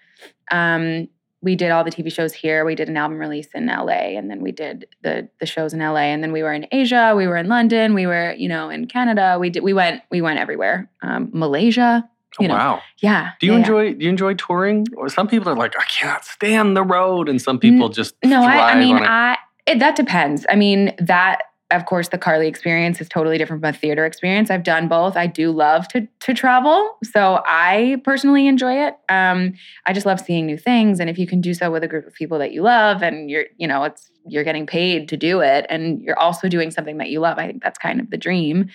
Um, 0.51 1.07
we 1.41 1.55
did 1.55 1.69
all 1.71 1.83
the 1.83 1.91
TV 1.91 2.11
shows 2.11 2.33
here. 2.33 2.65
We 2.65 2.73
did 2.75 2.89
an 2.89 2.97
album 2.97 3.19
release 3.19 3.47
in 3.53 3.67
LA, 3.67 4.17
and 4.17 4.29
then 4.29 4.41
we 4.41 4.51
did 4.51 4.87
the 5.03 5.29
the 5.39 5.45
shows 5.45 5.73
in 5.73 5.79
LA, 5.79 5.97
and 6.11 6.21
then 6.21 6.33
we 6.33 6.43
were 6.43 6.51
in 6.53 6.67
Asia. 6.71 7.13
We 7.15 7.27
were 7.27 7.37
in 7.37 7.47
London. 7.47 7.93
We 7.93 8.07
were, 8.07 8.33
you 8.33 8.49
know, 8.49 8.69
in 8.69 8.87
Canada. 8.87 9.37
We 9.39 9.51
did. 9.51 9.63
We 9.63 9.71
went. 9.71 10.01
We 10.11 10.21
went 10.21 10.39
everywhere. 10.39 10.89
Um, 11.01 11.29
Malaysia. 11.33 12.09
You 12.39 12.47
know. 12.47 12.55
wow. 12.55 12.81
Yeah. 12.99 13.31
Do 13.39 13.47
you 13.47 13.53
yeah, 13.53 13.57
yeah. 13.57 13.63
enjoy 13.63 13.93
do 13.93 14.03
you 14.03 14.09
enjoy 14.09 14.33
touring? 14.35 14.87
Or 14.97 15.09
some 15.09 15.27
people 15.27 15.49
are 15.49 15.55
like, 15.55 15.73
I 15.79 15.85
cannot 15.85 16.25
stand 16.25 16.75
the 16.75 16.83
road, 16.83 17.29
and 17.29 17.41
some 17.41 17.59
people 17.59 17.89
just 17.89 18.15
No, 18.23 18.43
I, 18.43 18.71
I 18.71 18.79
mean. 18.79 18.97
I 18.97 19.37
it, 19.65 19.79
that 19.79 19.95
depends. 19.95 20.45
I 20.49 20.55
mean, 20.55 20.93
that 20.99 21.41
of 21.71 21.85
course, 21.85 22.09
the 22.09 22.17
Carly 22.19 22.47
experience 22.47 23.01
is 23.01 23.09
totally 23.09 23.39
different 23.39 23.61
from 23.61 23.69
a 23.69 23.73
theater 23.73 24.05
experience. 24.05 24.51
I've 24.51 24.63
done 24.63 24.87
both. 24.87 25.17
I 25.17 25.25
do 25.25 25.51
love 25.51 25.87
to 25.89 26.07
to 26.19 26.33
travel, 26.33 26.97
so 27.03 27.41
I 27.45 28.01
personally 28.03 28.47
enjoy 28.47 28.85
it. 28.85 28.95
Um, 29.09 29.53
I 29.85 29.93
just 29.93 30.05
love 30.05 30.19
seeing 30.19 30.45
new 30.45 30.57
things, 30.57 30.99
and 30.99 31.09
if 31.09 31.17
you 31.17 31.25
can 31.25 31.41
do 31.41 31.53
so 31.55 31.71
with 31.71 31.83
a 31.83 31.87
group 31.87 32.05
of 32.05 32.13
people 32.13 32.37
that 32.39 32.51
you 32.51 32.61
love, 32.61 33.01
and 33.01 33.31
you're, 33.31 33.45
you 33.57 33.67
know, 33.67 33.83
it's 33.83 34.11
you're 34.27 34.43
getting 34.43 34.67
paid 34.67 35.09
to 35.09 35.17
do 35.17 35.41
it, 35.41 35.65
and 35.69 36.01
you're 36.01 36.19
also 36.19 36.47
doing 36.47 36.69
something 36.69 36.97
that 36.97 37.09
you 37.09 37.19
love. 37.19 37.39
I 37.39 37.47
think 37.47 37.63
that's 37.63 37.79
kind 37.79 37.99
of 37.99 38.11
the 38.11 38.17
dream. 38.17 38.69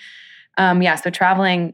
Um, 0.57 0.81
yeah, 0.81 0.95
so 0.95 1.09
traveling 1.09 1.73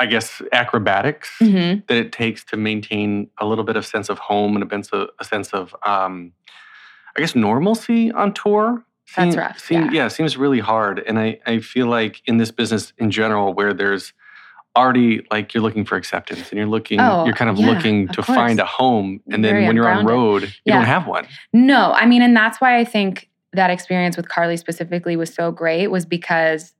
I 0.00 0.06
guess, 0.06 0.42
acrobatics 0.52 1.30
Mm-hmm. 1.40 1.80
that 1.88 1.96
it 1.96 2.12
takes 2.12 2.44
to 2.46 2.56
maintain 2.56 3.28
a 3.38 3.46
little 3.46 3.64
bit 3.64 3.76
of 3.76 3.86
sense 3.86 4.08
of 4.08 4.18
home 4.18 4.56
and 4.56 4.64
a 4.64 4.68
sense 4.68 4.88
of 4.90 5.08
a 5.20 5.24
sense 5.24 5.52
of 5.52 5.74
um, 5.86 6.32
I 7.16 7.20
guess 7.20 7.34
normalcy 7.36 8.10
on 8.12 8.32
tour. 8.34 8.84
That's 9.16 9.36
rough, 9.36 9.58
seem- 9.60 9.84
yeah. 9.86 9.90
yeah, 9.92 10.08
seems 10.08 10.36
really 10.36 10.58
hard. 10.60 10.98
And 11.06 11.18
I, 11.18 11.38
I 11.46 11.60
feel 11.60 11.86
like 11.86 12.22
in 12.26 12.38
this 12.38 12.50
business 12.50 12.92
in 12.98 13.10
general, 13.12 13.54
where 13.54 13.72
there's 13.72 14.12
already 14.76 15.24
like 15.30 15.54
you're 15.54 15.62
looking 15.62 15.84
for 15.84 15.94
acceptance 15.94 16.48
and 16.50 16.58
you're 16.58 16.66
looking, 16.66 16.98
Oh, 17.00 17.24
you're 17.24 17.34
kind 17.34 17.48
of 17.50 17.56
yeah, 17.58 17.66
looking 17.66 18.08
to 18.08 18.14
course. 18.22 18.26
find 18.26 18.58
a 18.58 18.64
home. 18.64 19.20
And 19.30 19.44
then 19.44 19.52
Very 19.52 19.66
when 19.66 19.76
you're 19.76 19.86
on 19.88 19.98
ungrounded. 19.98 20.42
road, 20.42 20.42
you 20.64 20.72
Yeah. 20.72 20.76
don't 20.78 20.86
have 20.86 21.06
one. 21.06 21.26
No, 21.52 21.92
I 21.92 22.06
mean, 22.06 22.22
and 22.22 22.36
that's 22.36 22.60
why 22.60 22.76
I 22.78 22.84
think 22.84 23.28
that 23.52 23.70
experience 23.70 24.16
with 24.16 24.28
Carly 24.28 24.56
specifically 24.56 25.14
was 25.14 25.32
so 25.32 25.52
great, 25.52 25.88
was 25.88 26.04
because 26.04 26.74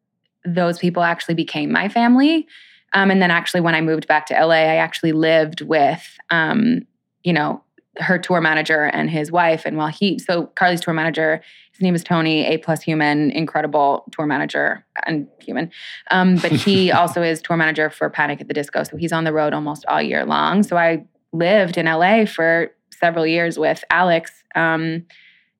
those 0.44 0.78
people 0.80 1.04
actually 1.04 1.34
became 1.36 1.70
my 1.70 1.88
family. 1.88 2.48
Um, 2.94 3.10
and 3.10 3.20
then 3.20 3.30
actually, 3.30 3.60
when 3.60 3.74
I 3.74 3.80
moved 3.80 4.06
back 4.06 4.26
to 4.26 4.34
LA, 4.34 4.54
I 4.54 4.76
actually 4.76 5.12
lived 5.12 5.60
with, 5.60 6.02
um, 6.30 6.82
you 7.22 7.32
know, 7.32 7.62
her 7.98 8.18
tour 8.18 8.40
manager 8.40 8.84
and 8.84 9.08
his 9.08 9.30
wife. 9.30 9.62
And 9.64 9.76
while 9.76 9.88
he, 9.88 10.18
so 10.18 10.46
Carly's 10.46 10.80
tour 10.80 10.94
manager, 10.94 11.40
his 11.72 11.80
name 11.80 11.94
is 11.94 12.02
Tony, 12.02 12.46
A 12.46 12.58
plus 12.58 12.82
human, 12.82 13.30
incredible 13.30 14.04
tour 14.12 14.26
manager 14.26 14.84
and 15.06 15.28
human. 15.40 15.70
Um, 16.10 16.36
but 16.36 16.52
he 16.52 16.90
also 16.92 17.22
is 17.22 17.40
tour 17.40 17.56
manager 17.56 17.90
for 17.90 18.08
Panic 18.10 18.40
at 18.40 18.48
the 18.48 18.54
Disco. 18.54 18.82
So 18.84 18.96
he's 18.96 19.12
on 19.12 19.24
the 19.24 19.32
road 19.32 19.52
almost 19.52 19.84
all 19.86 20.02
year 20.02 20.24
long. 20.24 20.62
So 20.62 20.76
I 20.76 21.04
lived 21.32 21.76
in 21.76 21.86
LA 21.86 22.24
for 22.24 22.70
several 22.92 23.26
years 23.26 23.58
with 23.58 23.84
Alex. 23.90 24.32
Um, 24.54 25.06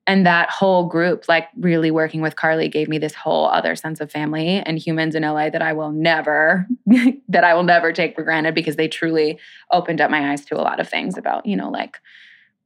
and 0.07 0.27
that 0.27 0.51
whole 0.51 0.87
group, 0.87 1.29
like 1.29 1.49
really 1.57 1.91
working 1.91 2.21
with 2.21 2.37
Carly, 2.37 2.69
gave 2.69 2.89
me 2.89 2.99
this 2.99 3.15
whole 3.15 3.47
other 3.47 3.75
sense 3.75 4.01
of 4.01 4.11
family 4.11 4.59
and 4.59 4.79
humans 4.79 5.15
in 5.15 5.23
LA 5.23 5.49
that 5.49 5.63
I 5.63 5.73
will 5.73 5.93
never, 5.93 6.67
that 7.29 7.45
I 7.45 7.55
will 7.55 7.63
never 7.63 7.93
take 7.93 8.15
for 8.15 8.23
granted 8.23 8.55
because 8.55 8.77
they 8.77 8.89
truly 8.89 9.39
opened 9.71 10.01
up 10.01 10.11
my 10.11 10.31
eyes 10.31 10.45
to 10.47 10.57
a 10.57 10.63
lot 10.63 10.79
of 10.79 10.89
things 10.89 11.17
about, 11.17 11.47
you 11.47 11.57
know, 11.57 11.71
like 11.71 11.99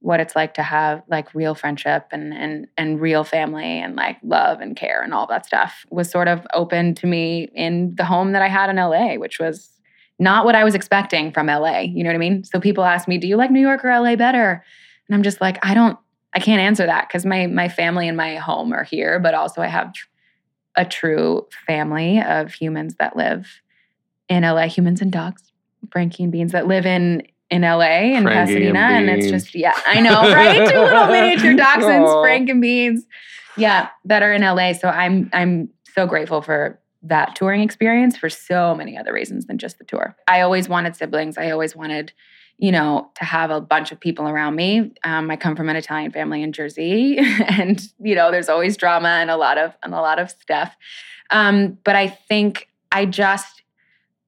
what 0.00 0.20
it's 0.20 0.34
like 0.34 0.54
to 0.54 0.62
have 0.62 1.02
like 1.08 1.34
real 1.34 1.54
friendship 1.54 2.06
and 2.12 2.32
and 2.32 2.68
and 2.76 3.00
real 3.00 3.24
family 3.24 3.80
and 3.80 3.96
like 3.96 4.16
love 4.22 4.60
and 4.60 4.76
care 4.76 5.02
and 5.02 5.12
all 5.12 5.26
that 5.26 5.44
stuff 5.44 5.84
was 5.90 6.08
sort 6.08 6.28
of 6.28 6.46
open 6.54 6.94
to 6.94 7.06
me 7.06 7.50
in 7.54 7.94
the 7.96 8.04
home 8.04 8.32
that 8.32 8.42
I 8.42 8.48
had 8.48 8.70
in 8.70 8.76
LA, 8.76 9.14
which 9.14 9.40
was 9.40 9.70
not 10.20 10.44
what 10.44 10.54
I 10.54 10.64
was 10.64 10.74
expecting 10.74 11.32
from 11.32 11.46
LA. 11.46 11.80
You 11.80 12.02
know 12.02 12.10
what 12.10 12.16
I 12.16 12.18
mean? 12.18 12.44
So 12.44 12.60
people 12.60 12.84
ask 12.84 13.08
me, 13.08 13.18
"Do 13.18 13.28
you 13.28 13.36
like 13.36 13.50
New 13.50 13.60
York 13.60 13.84
or 13.84 13.90
LA 13.90 14.16
better?" 14.16 14.64
And 15.08 15.14
I'm 15.14 15.22
just 15.22 15.40
like, 15.40 15.64
I 15.64 15.74
don't 15.74 15.98
I 16.38 16.40
can't 16.40 16.60
answer 16.60 16.86
that 16.86 17.08
because 17.08 17.26
my 17.26 17.48
my 17.48 17.68
family 17.68 18.06
and 18.06 18.16
my 18.16 18.36
home 18.36 18.72
are 18.72 18.84
here, 18.84 19.18
but 19.18 19.34
also 19.34 19.60
I 19.60 19.66
have 19.66 19.92
a 20.76 20.84
true 20.84 21.48
family 21.66 22.22
of 22.22 22.54
humans 22.54 22.94
that 23.00 23.16
live 23.16 23.48
in 24.28 24.44
LA, 24.44 24.68
humans 24.68 25.00
and 25.00 25.10
dogs, 25.10 25.50
Frankie 25.90 26.22
and 26.22 26.30
Beans 26.30 26.52
that 26.52 26.68
live 26.68 26.86
in 26.86 27.24
in 27.50 27.62
LA 27.62 28.14
and 28.14 28.24
Frankie 28.24 28.52
Pasadena, 28.52 28.78
and 28.78 29.10
and, 29.10 29.18
it's 29.20 29.28
just 29.32 29.52
yeah, 29.52 29.76
I 29.84 30.00
know, 30.00 30.20
right? 30.32 30.70
Two 30.70 30.78
little 30.78 31.06
miniature 31.10 31.54
dachshunds, 31.54 32.06
Aw. 32.06 32.22
Frank 32.22 32.48
and 32.48 32.62
Beans, 32.62 33.04
yeah, 33.56 33.88
that 34.04 34.22
are 34.22 34.32
in 34.32 34.42
LA. 34.42 34.74
So 34.74 34.88
I'm 34.88 35.28
I'm 35.32 35.70
so 35.92 36.06
grateful 36.06 36.40
for 36.40 36.78
that 37.02 37.34
touring 37.34 37.62
experience 37.62 38.16
for 38.16 38.30
so 38.30 38.76
many 38.76 38.96
other 38.96 39.12
reasons 39.12 39.46
than 39.46 39.58
just 39.58 39.78
the 39.78 39.84
tour. 39.84 40.14
I 40.28 40.42
always 40.42 40.68
wanted 40.68 40.94
siblings. 40.94 41.36
I 41.36 41.50
always 41.50 41.74
wanted 41.74 42.12
you 42.58 42.72
know, 42.72 43.08
to 43.14 43.24
have 43.24 43.50
a 43.50 43.60
bunch 43.60 43.92
of 43.92 44.00
people 44.00 44.28
around 44.28 44.56
me. 44.56 44.92
Um, 45.04 45.30
I 45.30 45.36
come 45.36 45.54
from 45.54 45.68
an 45.68 45.76
Italian 45.76 46.10
family 46.10 46.42
in 46.42 46.52
Jersey, 46.52 47.18
and 47.46 47.80
you 48.00 48.14
know, 48.14 48.30
there's 48.30 48.48
always 48.48 48.76
drama 48.76 49.08
and 49.08 49.30
a 49.30 49.36
lot 49.36 49.58
of 49.58 49.76
and 49.82 49.94
a 49.94 50.00
lot 50.00 50.18
of 50.18 50.30
stuff. 50.30 50.76
Um, 51.30 51.78
but 51.84 51.94
I 51.96 52.08
think 52.08 52.68
I 52.92 53.06
just 53.06 53.62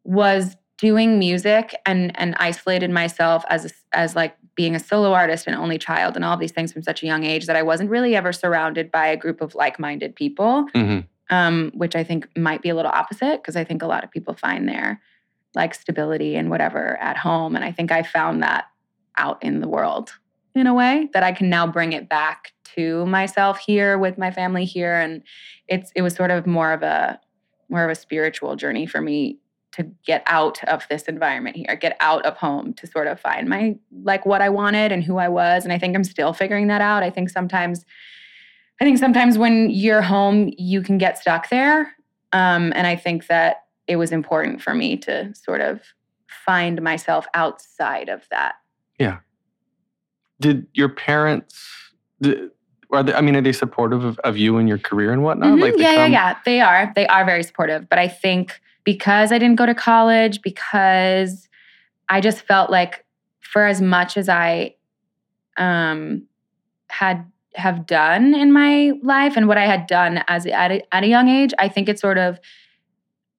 was 0.04 0.56
doing 0.78 1.18
music 1.18 1.74
and 1.84 2.18
and 2.18 2.34
isolated 2.38 2.90
myself 2.90 3.44
as 3.48 3.66
a, 3.66 3.70
as 3.92 4.16
like 4.16 4.36
being 4.54 4.74
a 4.74 4.80
solo 4.80 5.12
artist 5.12 5.46
and 5.46 5.56
only 5.56 5.78
child 5.78 6.16
and 6.16 6.24
all 6.24 6.36
these 6.36 6.52
things 6.52 6.72
from 6.72 6.82
such 6.82 7.02
a 7.02 7.06
young 7.06 7.24
age 7.24 7.46
that 7.46 7.56
I 7.56 7.62
wasn't 7.62 7.90
really 7.90 8.14
ever 8.16 8.32
surrounded 8.32 8.90
by 8.90 9.06
a 9.06 9.16
group 9.16 9.40
of 9.40 9.54
like-minded 9.54 10.14
people, 10.14 10.66
Mhm. 10.74 11.06
um, 11.30 11.70
which 11.74 11.94
I 11.96 12.04
think 12.04 12.28
might 12.36 12.60
be 12.62 12.68
a 12.68 12.74
little 12.74 12.90
opposite 12.92 13.40
because 13.42 13.56
I 13.56 13.64
think 13.64 13.82
a 13.82 13.86
lot 13.86 14.04
of 14.04 14.10
people 14.10 14.34
find 14.34 14.68
their 14.68 15.00
like 15.54 15.74
stability 15.74 16.36
and 16.36 16.50
whatever 16.50 16.96
at 16.98 17.16
home. 17.16 17.56
And 17.56 17.64
I 17.64 17.72
think 17.72 17.90
I 17.90 18.02
found 18.02 18.42
that 18.42 18.66
out 19.16 19.42
in 19.42 19.60
the 19.60 19.68
world 19.68 20.12
in 20.54 20.66
a 20.66 20.74
way 20.74 21.08
that 21.12 21.22
I 21.22 21.32
can 21.32 21.48
now 21.48 21.66
bring 21.66 21.92
it 21.92 22.08
back 22.08 22.52
to 22.74 23.04
myself 23.06 23.58
here 23.58 23.98
with 23.98 24.18
my 24.18 24.30
family 24.30 24.64
here. 24.64 24.94
And 24.94 25.22
it's 25.68 25.92
it 25.94 26.02
was 26.02 26.14
sort 26.14 26.30
of 26.30 26.46
more 26.46 26.72
of 26.72 26.82
a 26.82 27.20
more 27.68 27.84
of 27.84 27.90
a 27.90 27.94
spiritual 27.94 28.56
journey 28.56 28.86
for 28.86 29.00
me 29.00 29.38
to 29.72 29.84
get 30.04 30.22
out 30.26 30.62
of 30.64 30.84
this 30.90 31.04
environment 31.04 31.54
here, 31.54 31.76
get 31.76 31.96
out 32.00 32.26
of 32.26 32.36
home 32.36 32.74
to 32.74 32.86
sort 32.86 33.06
of 33.06 33.20
find 33.20 33.48
my 33.48 33.76
like 34.02 34.26
what 34.26 34.42
I 34.42 34.48
wanted 34.48 34.90
and 34.90 35.04
who 35.04 35.18
I 35.18 35.28
was. 35.28 35.64
And 35.64 35.72
I 35.72 35.78
think 35.78 35.94
I'm 35.94 36.04
still 36.04 36.32
figuring 36.32 36.66
that 36.68 36.80
out. 36.80 37.02
I 37.02 37.10
think 37.10 37.30
sometimes 37.30 37.84
I 38.80 38.84
think 38.84 38.98
sometimes 38.98 39.36
when 39.36 39.70
you're 39.70 40.02
home, 40.02 40.52
you 40.56 40.80
can 40.82 40.96
get 40.96 41.18
stuck 41.18 41.50
there. 41.50 41.94
Um, 42.32 42.72
and 42.74 42.86
I 42.86 42.96
think 42.96 43.26
that 43.26 43.59
it 43.90 43.96
was 43.96 44.12
important 44.12 44.62
for 44.62 44.72
me 44.72 44.96
to 44.96 45.34
sort 45.34 45.60
of 45.60 45.80
find 46.46 46.80
myself 46.80 47.26
outside 47.34 48.08
of 48.08 48.24
that. 48.30 48.54
Yeah. 49.00 49.18
Did 50.40 50.68
your 50.74 50.88
parents? 50.88 51.60
Did, 52.22 52.50
are 52.92 53.02
they, 53.02 53.12
I 53.12 53.20
mean, 53.20 53.34
are 53.34 53.40
they 53.40 53.50
supportive 53.52 54.04
of, 54.04 54.16
of 54.20 54.36
you 54.36 54.58
and 54.58 54.68
your 54.68 54.78
career 54.78 55.12
and 55.12 55.24
whatnot? 55.24 55.58
Mhm. 55.58 55.60
Like, 55.60 55.76
they 55.76 55.82
yeah, 55.82 55.94
come- 55.96 56.12
yeah, 56.12 56.28
yeah. 56.28 56.36
They 56.44 56.60
are. 56.60 56.92
They 56.94 57.06
are 57.08 57.24
very 57.24 57.42
supportive. 57.42 57.88
But 57.88 57.98
I 57.98 58.06
think 58.06 58.60
because 58.84 59.32
I 59.32 59.38
didn't 59.38 59.56
go 59.56 59.66
to 59.66 59.74
college, 59.74 60.40
because 60.40 61.48
I 62.08 62.20
just 62.20 62.42
felt 62.42 62.70
like 62.70 63.04
for 63.40 63.66
as 63.66 63.82
much 63.82 64.16
as 64.16 64.28
I 64.28 64.76
um, 65.56 66.28
had 66.90 67.26
have 67.56 67.86
done 67.86 68.34
in 68.34 68.52
my 68.52 68.92
life 69.02 69.36
and 69.36 69.48
what 69.48 69.58
I 69.58 69.66
had 69.66 69.88
done 69.88 70.22
as 70.28 70.46
at 70.46 70.70
a, 70.70 70.94
at 70.94 71.02
a 71.02 71.08
young 71.08 71.28
age, 71.28 71.52
I 71.58 71.68
think 71.68 71.88
it's 71.88 72.00
sort 72.00 72.18
of 72.18 72.38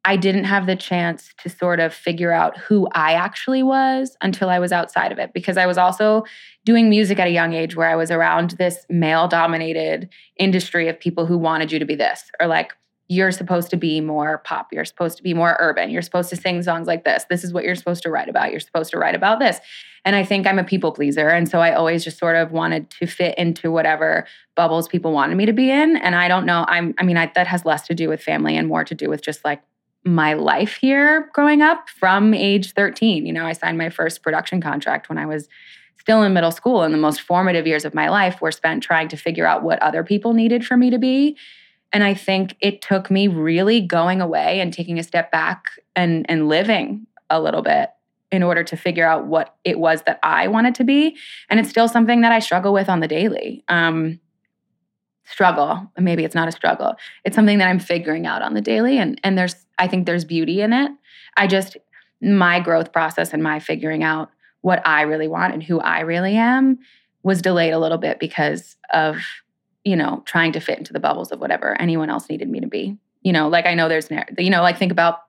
I 0.03 0.15
didn't 0.15 0.45
have 0.45 0.65
the 0.65 0.75
chance 0.75 1.33
to 1.43 1.49
sort 1.49 1.79
of 1.79 1.93
figure 1.93 2.31
out 2.31 2.57
who 2.57 2.87
I 2.93 3.13
actually 3.13 3.61
was 3.61 4.17
until 4.21 4.49
I 4.49 4.57
was 4.57 4.71
outside 4.71 5.11
of 5.11 5.19
it 5.19 5.31
because 5.33 5.57
I 5.57 5.67
was 5.67 5.77
also 5.77 6.23
doing 6.65 6.89
music 6.89 7.19
at 7.19 7.27
a 7.27 7.31
young 7.31 7.53
age 7.53 7.75
where 7.75 7.87
I 7.87 7.95
was 7.95 8.09
around 8.09 8.51
this 8.51 8.85
male 8.89 9.27
dominated 9.27 10.09
industry 10.37 10.87
of 10.87 10.99
people 10.99 11.25
who 11.25 11.37
wanted 11.37 11.71
you 11.71 11.79
to 11.79 11.85
be 11.85 11.95
this 11.95 12.31
or 12.39 12.47
like 12.47 12.73
you're 13.11 13.31
supposed 13.31 13.69
to 13.69 13.75
be 13.75 13.99
more 13.99 14.37
pop 14.45 14.69
you're 14.71 14.85
supposed 14.85 15.17
to 15.17 15.23
be 15.23 15.33
more 15.33 15.57
urban 15.59 15.89
you're 15.89 16.01
supposed 16.01 16.29
to 16.29 16.35
sing 16.37 16.63
songs 16.63 16.87
like 16.87 17.03
this 17.03 17.25
this 17.29 17.43
is 17.43 17.51
what 17.51 17.65
you're 17.65 17.75
supposed 17.75 18.01
to 18.01 18.09
write 18.09 18.29
about 18.29 18.51
you're 18.51 18.59
supposed 18.61 18.89
to 18.89 18.97
write 18.97 19.15
about 19.15 19.39
this. 19.39 19.59
And 20.05 20.15
i 20.15 20.23
think 20.23 20.47
i'm 20.47 20.57
a 20.57 20.63
people 20.63 20.93
pleaser 20.93 21.27
and 21.27 21.49
so 21.49 21.59
i 21.59 21.73
always 21.73 22.05
just 22.05 22.17
sort 22.17 22.37
of 22.37 22.53
wanted 22.53 22.89
to 22.91 23.05
fit 23.05 23.37
into 23.37 23.69
whatever 23.69 24.25
bubbles 24.55 24.87
people 24.87 25.11
wanted 25.11 25.35
me 25.35 25.45
to 25.45 25.51
be 25.51 25.69
in 25.69 25.97
and 25.97 26.15
i 26.15 26.29
don't 26.29 26.45
know 26.45 26.65
i'm 26.69 26.95
i 26.97 27.03
mean 27.03 27.17
I, 27.17 27.29
that 27.35 27.47
has 27.47 27.65
less 27.65 27.85
to 27.87 27.93
do 27.93 28.07
with 28.07 28.23
family 28.23 28.55
and 28.55 28.67
more 28.67 28.85
to 28.85 28.95
do 28.95 29.09
with 29.09 29.21
just 29.21 29.43
like 29.43 29.61
my 30.03 30.33
life 30.33 30.75
here 30.75 31.29
growing 31.33 31.61
up 31.61 31.87
from 31.89 32.33
age 32.33 32.73
13 32.73 33.25
you 33.25 33.31
know 33.31 33.45
i 33.45 33.53
signed 33.53 33.77
my 33.77 33.89
first 33.89 34.23
production 34.23 34.59
contract 34.59 35.09
when 35.09 35.17
i 35.19 35.25
was 35.25 35.47
still 36.01 36.23
in 36.23 36.33
middle 36.33 36.51
school 36.51 36.81
and 36.81 36.93
the 36.93 36.97
most 36.97 37.21
formative 37.21 37.67
years 37.67 37.85
of 37.85 37.93
my 37.93 38.09
life 38.09 38.41
were 38.41 38.51
spent 38.51 38.81
trying 38.81 39.07
to 39.07 39.15
figure 39.15 39.45
out 39.45 39.61
what 39.61 39.79
other 39.83 40.03
people 40.03 40.33
needed 40.33 40.65
for 40.65 40.75
me 40.75 40.89
to 40.89 40.97
be. 40.97 41.37
And 41.93 42.03
i 42.03 42.15
think 42.15 42.55
it 42.59 42.81
took 42.81 43.11
me 43.11 43.27
really 43.27 43.81
going 43.81 44.19
away 44.19 44.59
and 44.59 44.73
taking 44.73 44.97
a 44.97 45.03
step 45.03 45.31
back 45.31 45.65
and 45.95 46.25
and 46.27 46.49
living 46.49 47.05
a 47.29 47.39
little 47.39 47.61
bit 47.61 47.91
in 48.31 48.41
order 48.41 48.63
to 48.63 48.75
figure 48.75 49.05
out 49.05 49.27
what 49.27 49.55
it 49.63 49.77
was 49.77 50.01
that 50.03 50.19
i 50.23 50.47
wanted 50.47 50.73
to 50.75 50.83
be. 50.83 51.15
And 51.49 51.59
it's 51.59 51.69
still 51.69 51.87
something 51.87 52.21
that 52.21 52.31
i 52.31 52.39
struggle 52.39 52.73
with 52.73 52.89
on 52.89 52.99
the 52.99 53.07
daily. 53.07 53.63
Um 53.67 54.19
struggle 55.23 55.89
maybe 55.97 56.25
it's 56.25 56.35
not 56.35 56.47
a 56.47 56.51
struggle. 56.51 56.95
It's 57.23 57.35
something 57.35 57.59
that 57.59 57.67
i'm 57.67 57.79
figuring 57.79 58.25
out 58.25 58.41
on 58.41 58.55
the 58.55 58.61
daily 58.61 58.97
and 58.97 59.21
and 59.23 59.37
there's 59.37 59.55
i 59.81 59.87
think 59.87 60.05
there's 60.05 60.25
beauty 60.25 60.61
in 60.61 60.71
it. 60.73 60.91
I 61.35 61.47
just 61.47 61.77
my 62.21 62.59
growth 62.59 62.93
process 62.93 63.33
and 63.33 63.41
my 63.41 63.59
figuring 63.59 64.03
out 64.03 64.29
what 64.61 64.85
i 64.87 65.01
really 65.01 65.27
want 65.27 65.53
and 65.53 65.63
who 65.63 65.79
i 65.79 66.01
really 66.01 66.37
am 66.37 66.77
was 67.23 67.41
delayed 67.41 67.73
a 67.73 67.79
little 67.79 67.97
bit 67.97 68.19
because 68.19 68.77
of 68.93 69.17
you 69.83 69.95
know 69.95 70.23
trying 70.25 70.51
to 70.51 70.59
fit 70.59 70.77
into 70.77 70.93
the 70.93 70.99
bubbles 70.99 71.31
of 71.31 71.39
whatever 71.39 71.79
anyone 71.81 72.09
else 72.09 72.29
needed 72.29 72.49
me 72.49 72.59
to 72.59 72.67
be. 72.67 72.97
You 73.21 73.33
know 73.33 73.49
like 73.49 73.65
i 73.65 73.73
know 73.73 73.89
there's 73.89 74.09
you 74.37 74.49
know 74.49 74.61
like 74.61 74.77
think 74.77 74.91
about 74.91 75.19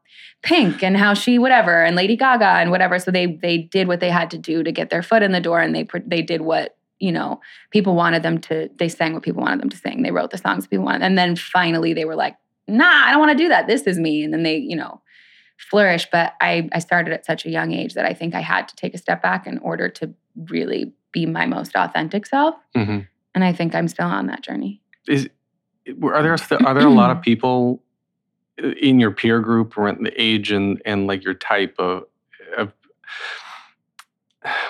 pink 0.42 0.82
and 0.82 0.96
how 0.96 1.14
she 1.14 1.38
whatever 1.38 1.84
and 1.84 1.96
lady 1.96 2.16
gaga 2.16 2.44
and 2.44 2.70
whatever. 2.70 2.98
So 2.98 3.10
they 3.10 3.26
they 3.26 3.58
did 3.58 3.88
what 3.88 4.00
they 4.00 4.10
had 4.10 4.30
to 4.32 4.38
do 4.38 4.62
to 4.62 4.72
get 4.72 4.90
their 4.90 5.02
foot 5.02 5.22
in 5.22 5.32
the 5.32 5.40
door 5.40 5.60
and 5.60 5.74
they 5.74 5.86
they 6.06 6.22
did 6.22 6.40
what 6.40 6.76
you 6.98 7.12
know 7.12 7.40
people 7.70 7.94
wanted 7.94 8.22
them 8.22 8.38
to 8.42 8.68
they 8.76 8.88
sang 8.88 9.14
what 9.14 9.22
people 9.22 9.42
wanted 9.42 9.60
them 9.60 9.70
to 9.70 9.76
sing. 9.76 10.02
They 10.02 10.10
wrote 10.10 10.30
the 10.30 10.38
songs 10.38 10.66
people 10.66 10.84
wanted 10.84 11.02
and 11.02 11.16
then 11.16 11.36
finally 11.36 11.92
they 11.92 12.04
were 12.04 12.16
like 12.16 12.36
nah 12.68 13.04
i 13.06 13.10
don't 13.10 13.20
want 13.20 13.30
to 13.36 13.42
do 13.44 13.48
that 13.48 13.66
this 13.66 13.82
is 13.82 13.98
me 13.98 14.22
and 14.24 14.32
then 14.32 14.42
they 14.42 14.56
you 14.56 14.76
know 14.76 15.00
flourish 15.70 16.06
but 16.10 16.34
i 16.40 16.68
i 16.72 16.78
started 16.78 17.12
at 17.12 17.24
such 17.26 17.44
a 17.46 17.50
young 17.50 17.72
age 17.72 17.94
that 17.94 18.04
i 18.04 18.12
think 18.12 18.34
i 18.34 18.40
had 18.40 18.66
to 18.68 18.76
take 18.76 18.94
a 18.94 18.98
step 18.98 19.22
back 19.22 19.46
in 19.46 19.58
order 19.58 19.88
to 19.88 20.12
really 20.48 20.92
be 21.12 21.26
my 21.26 21.46
most 21.46 21.74
authentic 21.76 22.26
self 22.26 22.54
Mhm. 22.76 23.06
and 23.34 23.44
i 23.44 23.52
think 23.52 23.74
i'm 23.74 23.88
still 23.88 24.06
on 24.06 24.26
that 24.26 24.42
journey 24.42 24.80
Is 25.08 25.28
are 26.02 26.22
there 26.22 26.32
are 26.64 26.74
there 26.74 26.86
a 26.86 26.90
lot 26.90 27.10
of 27.10 27.20
people 27.30 27.82
in 28.80 29.00
your 29.00 29.10
peer 29.10 29.40
group 29.40 29.76
or 29.76 29.88
in 29.88 30.02
the 30.04 30.12
age 30.20 30.50
and 30.52 30.80
and 30.84 31.06
like 31.06 31.24
your 31.24 31.34
type 31.34 31.74
of 31.78 32.04
of 32.56 32.72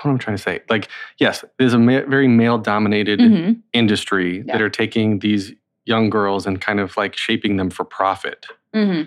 what 0.02 0.11
am 0.11 0.18
trying 0.18 0.37
to 0.37 0.42
say? 0.42 0.61
Like, 0.68 0.88
yes, 1.18 1.44
there's 1.59 1.72
a 1.72 1.78
ma- 1.78 2.02
very 2.07 2.28
male 2.28 2.59
dominated 2.59 3.20
Mhm. 3.20 3.62
industry 3.72 4.38
Yeah. 4.38 4.52
that 4.52 4.61
are 4.61 4.68
taking 4.68 5.20
these 5.20 5.55
young 5.84 6.10
girls 6.10 6.46
and 6.46 6.60
kind 6.60 6.80
of 6.80 6.96
like 6.96 7.16
shaping 7.16 7.56
them 7.56 7.70
for 7.70 7.84
profit. 7.84 8.46
hmm 8.74 9.02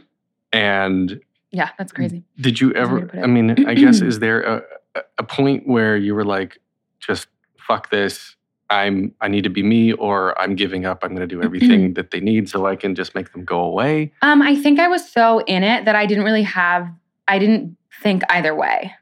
And 0.54 1.20
yeah 1.52 1.70
that's 1.78 1.92
crazy 1.92 2.24
did 2.40 2.60
you 2.60 2.74
That's 2.74 2.90
a 2.90 2.94
way 2.94 2.98
ever? 2.98 3.00
to 3.02 3.06
put 3.08 3.20
it. 3.20 3.24
I 3.24 3.28
mean, 3.28 3.68
I 3.68 3.74
guess 3.76 4.02
is 4.02 4.20
there 4.20 4.42
a, 4.42 4.56
a- 4.96 5.02
a 5.18 5.24
point 5.24 5.68
where 5.68 5.98
you 5.98 6.16
were 6.16 6.24
like, 6.26 6.58
just 7.00 7.28
fuck 7.58 7.90
this. 7.90 8.36
I'm 8.70 9.14
I 9.22 9.28
need 9.28 9.44
to 9.44 9.50
be 9.50 9.62
me, 9.64 9.92
or 9.94 10.40
I'm 10.42 10.56
giving 10.56 10.86
up. 10.86 11.04
I'm 11.04 11.10
going 11.10 11.28
to 11.28 11.36
do 11.36 11.42
everything 11.44 11.94
that 11.98 12.12
they 12.12 12.20
need 12.22 12.50
so 12.50 12.66
I 12.66 12.76
can 12.76 12.96
just 12.96 13.14
make 13.14 13.32
them 13.34 13.44
go 13.46 13.60
away. 13.60 14.12
Um, 14.22 14.42
I 14.42 14.56
think 14.56 14.80
I 14.80 14.88
was 14.88 15.08
so 15.10 15.40
in 15.42 15.64
it 15.64 15.84
that 15.86 15.96
I 15.96 16.06
didn't 16.06 16.24
really 16.24 16.44
have, 16.44 16.88
I 17.28 17.38
didn't 17.40 17.78
think 18.02 18.24
either 18.30 18.56
way. 18.56 18.94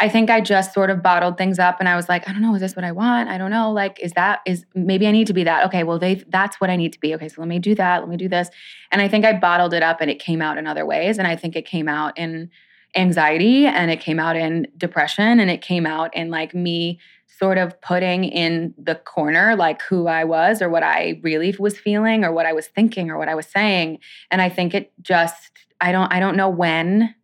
I 0.00 0.08
think 0.08 0.30
I 0.30 0.40
just 0.40 0.72
sort 0.72 0.88
of 0.88 1.02
bottled 1.02 1.36
things 1.36 1.58
up 1.58 1.78
and 1.78 1.88
I 1.88 1.94
was 1.94 2.08
like, 2.08 2.26
I 2.26 2.32
don't 2.32 2.40
know, 2.40 2.54
is 2.54 2.62
this 2.62 2.74
what 2.74 2.86
I 2.86 2.92
want? 2.92 3.28
I 3.28 3.36
don't 3.36 3.50
know. 3.50 3.70
Like, 3.70 4.00
is 4.00 4.12
that, 4.12 4.40
is 4.46 4.64
maybe 4.74 5.06
I 5.06 5.10
need 5.10 5.26
to 5.26 5.34
be 5.34 5.44
that. 5.44 5.66
Okay, 5.66 5.84
well, 5.84 5.98
they, 5.98 6.14
that's 6.28 6.58
what 6.58 6.70
I 6.70 6.76
need 6.76 6.94
to 6.94 7.00
be. 7.00 7.14
Okay, 7.14 7.28
so 7.28 7.42
let 7.42 7.48
me 7.48 7.58
do 7.58 7.74
that. 7.74 8.00
Let 8.00 8.08
me 8.08 8.16
do 8.16 8.28
this. 8.28 8.48
And 8.90 9.02
I 9.02 9.08
think 9.08 9.26
I 9.26 9.34
bottled 9.34 9.74
it 9.74 9.82
up 9.82 10.00
and 10.00 10.10
it 10.10 10.18
came 10.18 10.40
out 10.40 10.56
in 10.56 10.66
other 10.66 10.86
ways. 10.86 11.18
And 11.18 11.26
I 11.28 11.36
think 11.36 11.54
it 11.54 11.66
came 11.66 11.86
out 11.86 12.16
in 12.16 12.50
anxiety 12.96 13.66
and 13.66 13.90
it 13.90 14.00
came 14.00 14.18
out 14.18 14.36
in 14.36 14.66
depression 14.78 15.38
and 15.38 15.50
it 15.50 15.60
came 15.60 15.86
out 15.86 16.16
in 16.16 16.30
like 16.30 16.54
me 16.54 16.98
sort 17.26 17.58
of 17.58 17.78
putting 17.80 18.24
in 18.24 18.74
the 18.76 18.94
corner 18.94 19.54
like 19.54 19.80
who 19.82 20.08
I 20.08 20.24
was 20.24 20.60
or 20.60 20.68
what 20.68 20.82
I 20.82 21.20
really 21.22 21.54
was 21.58 21.78
feeling 21.78 22.24
or 22.24 22.32
what 22.32 22.46
I 22.46 22.52
was 22.52 22.66
thinking 22.66 23.10
or 23.10 23.18
what 23.18 23.28
I 23.28 23.34
was 23.34 23.46
saying. 23.46 23.98
And 24.30 24.40
I 24.42 24.48
think 24.48 24.74
it 24.74 24.92
just 25.02 25.52
I 25.80 25.92
don't 25.92 26.12
I 26.12 26.20
don't 26.20 26.36
know 26.36 26.48
when 26.48 27.14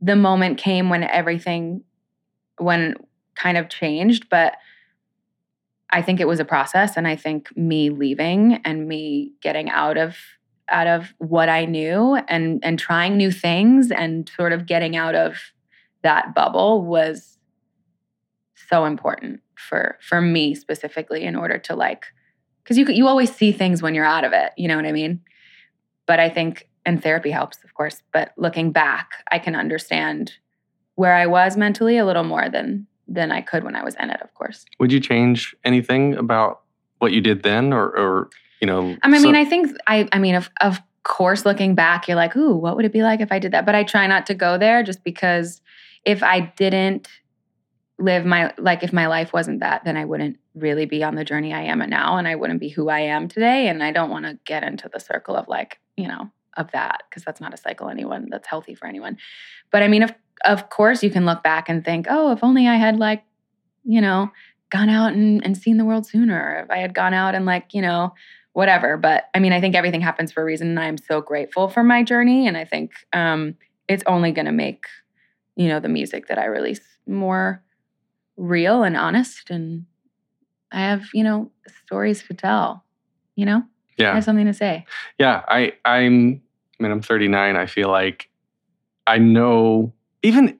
the 0.00 0.16
moment 0.16 0.58
came 0.58 0.90
when 0.90 1.04
everything 1.04 1.82
when 2.58 2.96
kind 3.34 3.56
of 3.56 3.68
changed, 3.68 4.28
but 4.28 4.56
I 5.90 6.02
think 6.02 6.20
it 6.20 6.28
was 6.28 6.40
a 6.40 6.44
process 6.44 6.96
and 6.96 7.08
I 7.08 7.16
think 7.16 7.56
me 7.56 7.90
leaving 7.90 8.60
and 8.64 8.86
me 8.86 9.32
getting 9.40 9.70
out 9.70 9.96
of 9.96 10.16
out 10.68 10.86
of 10.86 11.14
what 11.16 11.48
I 11.48 11.64
knew 11.64 12.16
and 12.28 12.60
and 12.62 12.78
trying 12.78 13.16
new 13.16 13.30
things 13.30 13.90
and 13.90 14.30
sort 14.36 14.52
of 14.52 14.66
getting 14.66 14.96
out 14.96 15.14
of 15.14 15.38
that 16.02 16.34
bubble 16.34 16.84
was 16.84 17.38
so 18.68 18.84
important 18.84 19.40
for 19.56 19.96
for 20.00 20.20
me 20.20 20.54
specifically 20.54 21.24
in 21.24 21.36
order 21.36 21.58
to 21.58 21.74
like 21.74 22.04
cuz 22.64 22.76
you 22.76 22.84
you 22.88 23.08
always 23.08 23.34
see 23.34 23.50
things 23.50 23.80
when 23.80 23.94
you're 23.94 24.04
out 24.04 24.24
of 24.24 24.32
it, 24.32 24.52
you 24.58 24.68
know 24.68 24.76
what 24.76 24.84
I 24.84 24.92
mean? 24.92 25.20
But 26.06 26.20
I 26.20 26.28
think 26.28 26.67
and 26.84 27.02
therapy 27.02 27.30
helps 27.30 27.62
of 27.64 27.74
course, 27.74 28.02
but 28.12 28.32
looking 28.36 28.72
back, 28.72 29.24
I 29.30 29.38
can 29.38 29.54
understand 29.54 30.34
where 30.94 31.14
I 31.14 31.26
was 31.26 31.56
mentally 31.56 31.96
a 31.96 32.04
little 32.04 32.24
more 32.24 32.48
than 32.48 32.86
than 33.06 33.32
I 33.32 33.40
could 33.40 33.64
when 33.64 33.74
I 33.74 33.84
was 33.84 33.94
in 33.98 34.10
it, 34.10 34.20
of 34.20 34.34
course. 34.34 34.64
Would 34.78 34.92
you 34.92 35.00
change 35.00 35.56
anything 35.64 36.14
about 36.14 36.60
what 36.98 37.12
you 37.12 37.20
did 37.20 37.42
then 37.42 37.72
or 37.72 37.86
or 37.96 38.30
you 38.60 38.66
know 38.66 38.80
um, 38.80 38.98
I 39.02 39.08
mean, 39.08 39.20
I 39.20 39.24
mean, 39.24 39.36
I 39.36 39.44
think 39.44 39.76
I 39.86 40.08
I 40.12 40.18
mean 40.18 40.34
of 40.34 40.50
of 40.60 40.80
course 41.04 41.46
looking 41.46 41.74
back 41.74 42.08
you're 42.08 42.16
like, 42.16 42.36
"Ooh, 42.36 42.56
what 42.56 42.76
would 42.76 42.84
it 42.84 42.92
be 42.92 43.02
like 43.02 43.20
if 43.20 43.32
I 43.32 43.38
did 43.38 43.52
that?" 43.52 43.64
But 43.66 43.74
I 43.74 43.84
try 43.84 44.06
not 44.06 44.26
to 44.26 44.34
go 44.34 44.58
there 44.58 44.82
just 44.82 45.04
because 45.04 45.60
if 46.04 46.22
I 46.22 46.40
didn't 46.40 47.08
live 47.98 48.24
my 48.24 48.52
like 48.58 48.82
if 48.82 48.92
my 48.92 49.06
life 49.06 49.32
wasn't 49.32 49.60
that, 49.60 49.84
then 49.84 49.96
I 49.96 50.04
wouldn't 50.04 50.38
really 50.54 50.86
be 50.86 51.02
on 51.02 51.14
the 51.14 51.24
journey 51.24 51.52
I 51.52 51.62
am 51.62 51.82
at 51.82 51.88
now 51.88 52.16
and 52.16 52.28
I 52.28 52.36
wouldn't 52.36 52.60
be 52.60 52.68
who 52.68 52.88
I 52.88 53.00
am 53.00 53.28
today 53.28 53.68
and 53.68 53.82
I 53.82 53.92
don't 53.92 54.10
want 54.10 54.24
to 54.24 54.38
get 54.44 54.62
into 54.62 54.88
the 54.92 55.00
circle 55.00 55.36
of 55.36 55.48
like, 55.48 55.78
you 55.96 56.08
know, 56.08 56.30
of 56.58 56.70
that 56.72 57.04
because 57.08 57.24
that's 57.24 57.40
not 57.40 57.54
a 57.54 57.56
cycle 57.56 57.88
anyone 57.88 58.28
that's 58.30 58.46
healthy 58.46 58.74
for 58.74 58.86
anyone. 58.86 59.16
But 59.70 59.82
I 59.82 59.88
mean, 59.88 60.02
of 60.02 60.12
of 60.44 60.68
course 60.70 61.02
you 61.02 61.10
can 61.10 61.24
look 61.24 61.42
back 61.42 61.68
and 61.68 61.84
think, 61.84 62.06
"Oh, 62.10 62.32
if 62.32 62.44
only 62.44 62.68
I 62.68 62.76
had 62.76 62.98
like, 62.98 63.24
you 63.84 64.00
know, 64.00 64.30
gone 64.70 64.88
out 64.88 65.12
and, 65.12 65.44
and 65.44 65.56
seen 65.56 65.76
the 65.76 65.84
world 65.84 66.06
sooner. 66.06 66.62
If 66.64 66.70
I 66.70 66.78
had 66.78 66.94
gone 66.94 67.14
out 67.14 67.34
and 67.34 67.46
like, 67.46 67.72
you 67.72 67.82
know, 67.82 68.14
whatever. 68.52 68.96
But 68.96 69.28
I 69.34 69.38
mean, 69.38 69.52
I 69.52 69.60
think 69.60 69.74
everything 69.74 70.00
happens 70.00 70.32
for 70.32 70.42
a 70.42 70.44
reason. 70.44 70.68
And 70.68 70.80
I'm 70.80 70.98
so 70.98 71.20
grateful 71.20 71.68
for 71.68 71.82
my 71.82 72.02
journey. 72.02 72.46
And 72.46 72.56
I 72.56 72.64
think 72.64 72.92
um, 73.12 73.56
it's 73.88 74.02
only 74.06 74.32
going 74.32 74.46
to 74.46 74.52
make, 74.52 74.86
you 75.56 75.68
know, 75.68 75.80
the 75.80 75.88
music 75.88 76.26
that 76.28 76.38
I 76.38 76.46
release 76.46 76.80
more 77.06 77.62
real 78.36 78.82
and 78.82 78.96
honest. 78.96 79.50
And 79.50 79.86
I 80.70 80.80
have, 80.80 81.06
you 81.14 81.24
know, 81.24 81.50
stories 81.84 82.22
to 82.24 82.34
tell, 82.34 82.84
you 83.36 83.46
know? 83.46 83.62
I 84.12 84.14
have 84.16 84.24
something 84.24 84.46
to 84.46 84.54
say. 84.54 84.86
Yeah, 85.18 85.42
I 85.48 85.72
I'm 85.84 86.40
I 86.78 86.82
mean 86.82 86.92
I'm 86.92 87.02
39. 87.02 87.56
I 87.56 87.66
feel 87.66 87.88
like 87.88 88.28
I 89.06 89.18
know 89.18 89.92
even 90.22 90.58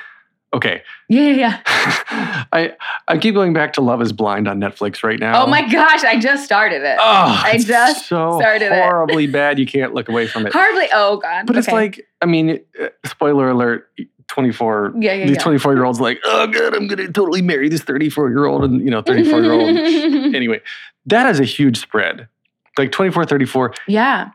okay. 0.54 0.82
Yeah, 1.08 1.22
yeah, 1.22 1.32
yeah. 1.34 1.60
I 2.52 2.72
I 3.08 3.18
keep 3.18 3.34
going 3.34 3.52
back 3.52 3.72
to 3.74 3.80
Love 3.80 4.02
is 4.02 4.12
Blind 4.12 4.48
on 4.48 4.60
Netflix 4.60 5.02
right 5.02 5.18
now. 5.18 5.42
Oh 5.42 5.46
my 5.46 5.68
gosh, 5.68 6.04
I 6.04 6.18
just 6.18 6.44
started 6.44 6.82
it. 6.82 6.98
Oh, 7.00 7.42
I 7.44 7.52
it's 7.54 7.64
just 7.64 8.06
so 8.06 8.38
started 8.38 8.72
it. 8.72 8.82
horribly 8.82 9.26
bad. 9.28 9.58
You 9.58 9.66
can't 9.66 9.94
look 9.94 10.08
away 10.08 10.26
from 10.26 10.46
it. 10.46 10.52
Hardly. 10.52 10.88
Oh 10.92 11.18
God. 11.18 11.46
But 11.46 11.56
it's 11.56 11.68
like, 11.68 12.06
I 12.20 12.26
mean, 12.26 12.60
uh, 12.80 12.88
spoiler 13.06 13.50
alert. 13.50 13.88
24 14.28 14.92
Yeah, 15.00 15.12
yeah, 15.12 15.26
these 15.26 15.38
yeah. 15.38 15.42
24 15.42 15.74
year 15.74 15.84
olds 15.84 15.98
like 15.98 16.20
oh 16.22 16.46
god 16.46 16.72
i'm 16.76 16.86
gonna 16.86 17.10
totally 17.10 17.42
marry 17.42 17.68
this 17.68 17.80
34 17.80 18.28
year 18.28 18.46
old 18.46 18.62
and 18.62 18.80
you 18.80 18.88
know 18.88 19.02
34 19.02 19.40
year 19.40 19.52
old 19.52 19.76
anyway 20.36 20.60
that 21.04 21.28
is 21.28 21.40
a 21.40 21.44
huge 21.44 21.80
spread 21.80 22.28
like 22.78 22.92
24 22.92 23.24
34 23.24 23.74
yeah. 23.88 24.30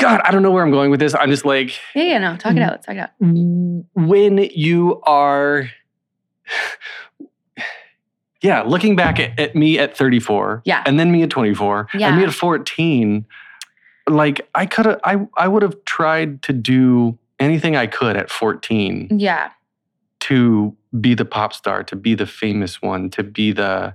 God 0.00 0.20
i 0.24 0.30
don't 0.30 0.42
know 0.42 0.50
where 0.50 0.62
i'm 0.64 0.70
going 0.70 0.90
with 0.90 1.00
this 1.00 1.14
i'm 1.14 1.30
just 1.30 1.44
like 1.44 1.78
Yeah, 1.94 2.02
yeah, 2.04 2.18
no. 2.18 2.36
Talk 2.36 2.56
it 2.56 2.62
out. 2.62 2.72
Let's 2.72 2.86
talk 2.86 2.96
it 2.96 3.00
out. 3.00 3.10
Mm, 3.22 3.84
when 3.94 4.38
you 4.54 5.00
are 5.02 5.68
yeah 8.42 8.62
looking 8.62 8.96
back 8.96 9.20
at, 9.20 9.38
at 9.38 9.54
me 9.54 9.78
at 9.78 9.96
34 9.96 10.62
Yeah. 10.64 10.82
and 10.86 10.98
then 10.98 11.12
me 11.12 11.22
at 11.22 11.30
24 11.30 11.88
yeah. 11.94 12.08
and 12.08 12.16
me 12.16 12.24
at 12.24 12.32
14 12.32 13.26
like 14.08 14.40
i 14.54 14.66
could 14.66 14.86
have 14.86 15.00
i 15.04 15.18
i 15.36 15.46
would 15.46 15.62
have 15.62 15.76
tried 15.84 16.42
to 16.42 16.52
do 16.52 17.18
anything 17.38 17.76
i 17.76 17.86
could 17.86 18.16
at 18.16 18.30
14 18.30 19.08
Yeah. 19.18 19.50
to 20.20 20.76
be 21.00 21.14
the 21.14 21.24
pop 21.24 21.52
star 21.52 21.84
to 21.84 21.96
be 21.96 22.14
the 22.14 22.26
famous 22.26 22.82
one 22.82 23.10
to 23.10 23.22
be 23.22 23.52
the 23.52 23.94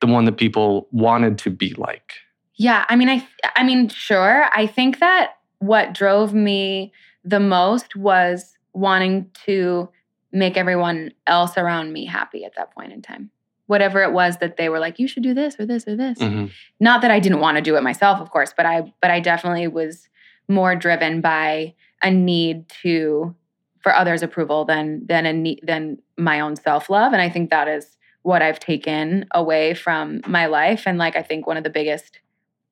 the 0.00 0.06
one 0.06 0.26
that 0.26 0.36
people 0.36 0.86
wanted 0.92 1.38
to 1.38 1.50
be 1.50 1.72
like 1.74 2.12
Yeah, 2.56 2.84
I 2.88 2.96
mean, 2.96 3.08
I, 3.08 3.26
I 3.56 3.64
mean, 3.64 3.88
sure. 3.88 4.44
I 4.52 4.66
think 4.66 5.00
that 5.00 5.32
what 5.58 5.92
drove 5.92 6.32
me 6.34 6.92
the 7.24 7.40
most 7.40 7.96
was 7.96 8.56
wanting 8.72 9.30
to 9.46 9.88
make 10.32 10.56
everyone 10.56 11.12
else 11.26 11.56
around 11.56 11.92
me 11.92 12.04
happy 12.06 12.44
at 12.44 12.54
that 12.56 12.72
point 12.74 12.92
in 12.92 13.02
time. 13.02 13.30
Whatever 13.66 14.02
it 14.02 14.12
was 14.12 14.38
that 14.38 14.56
they 14.56 14.68
were 14.68 14.78
like, 14.78 14.98
you 14.98 15.08
should 15.08 15.22
do 15.22 15.32
this 15.32 15.56
or 15.58 15.64
this 15.64 15.88
or 15.88 15.96
this. 15.96 16.18
Mhm. 16.18 16.50
Not 16.80 17.00
that 17.02 17.10
I 17.10 17.18
didn't 17.18 17.40
want 17.40 17.56
to 17.56 17.62
do 17.62 17.76
it 17.76 17.82
myself, 17.82 18.20
of 18.20 18.30
course, 18.30 18.52
but 18.54 18.66
I, 18.66 18.92
but 19.00 19.10
I 19.10 19.20
definitely 19.20 19.68
was 19.68 20.08
more 20.48 20.76
driven 20.76 21.20
by 21.20 21.74
a 22.02 22.10
need 22.10 22.68
to 22.82 23.34
for 23.80 23.94
others' 23.94 24.22
approval 24.22 24.64
than 24.64 25.06
than 25.06 25.26
a 25.26 25.32
need 25.32 25.60
than 25.62 25.98
my 26.18 26.40
own 26.40 26.56
self 26.56 26.88
love, 26.90 27.12
and 27.12 27.20
I 27.22 27.28
think 27.28 27.50
that 27.50 27.68
is 27.68 27.96
what 28.22 28.40
I've 28.42 28.58
taken 28.58 29.26
away 29.32 29.74
from 29.74 30.22
my 30.26 30.46
life. 30.46 30.84
And 30.86 30.96
like, 30.96 31.16
I 31.16 31.22
think 31.22 31.46
one 31.46 31.58
of 31.58 31.64
the 31.64 31.70
biggest 31.70 32.20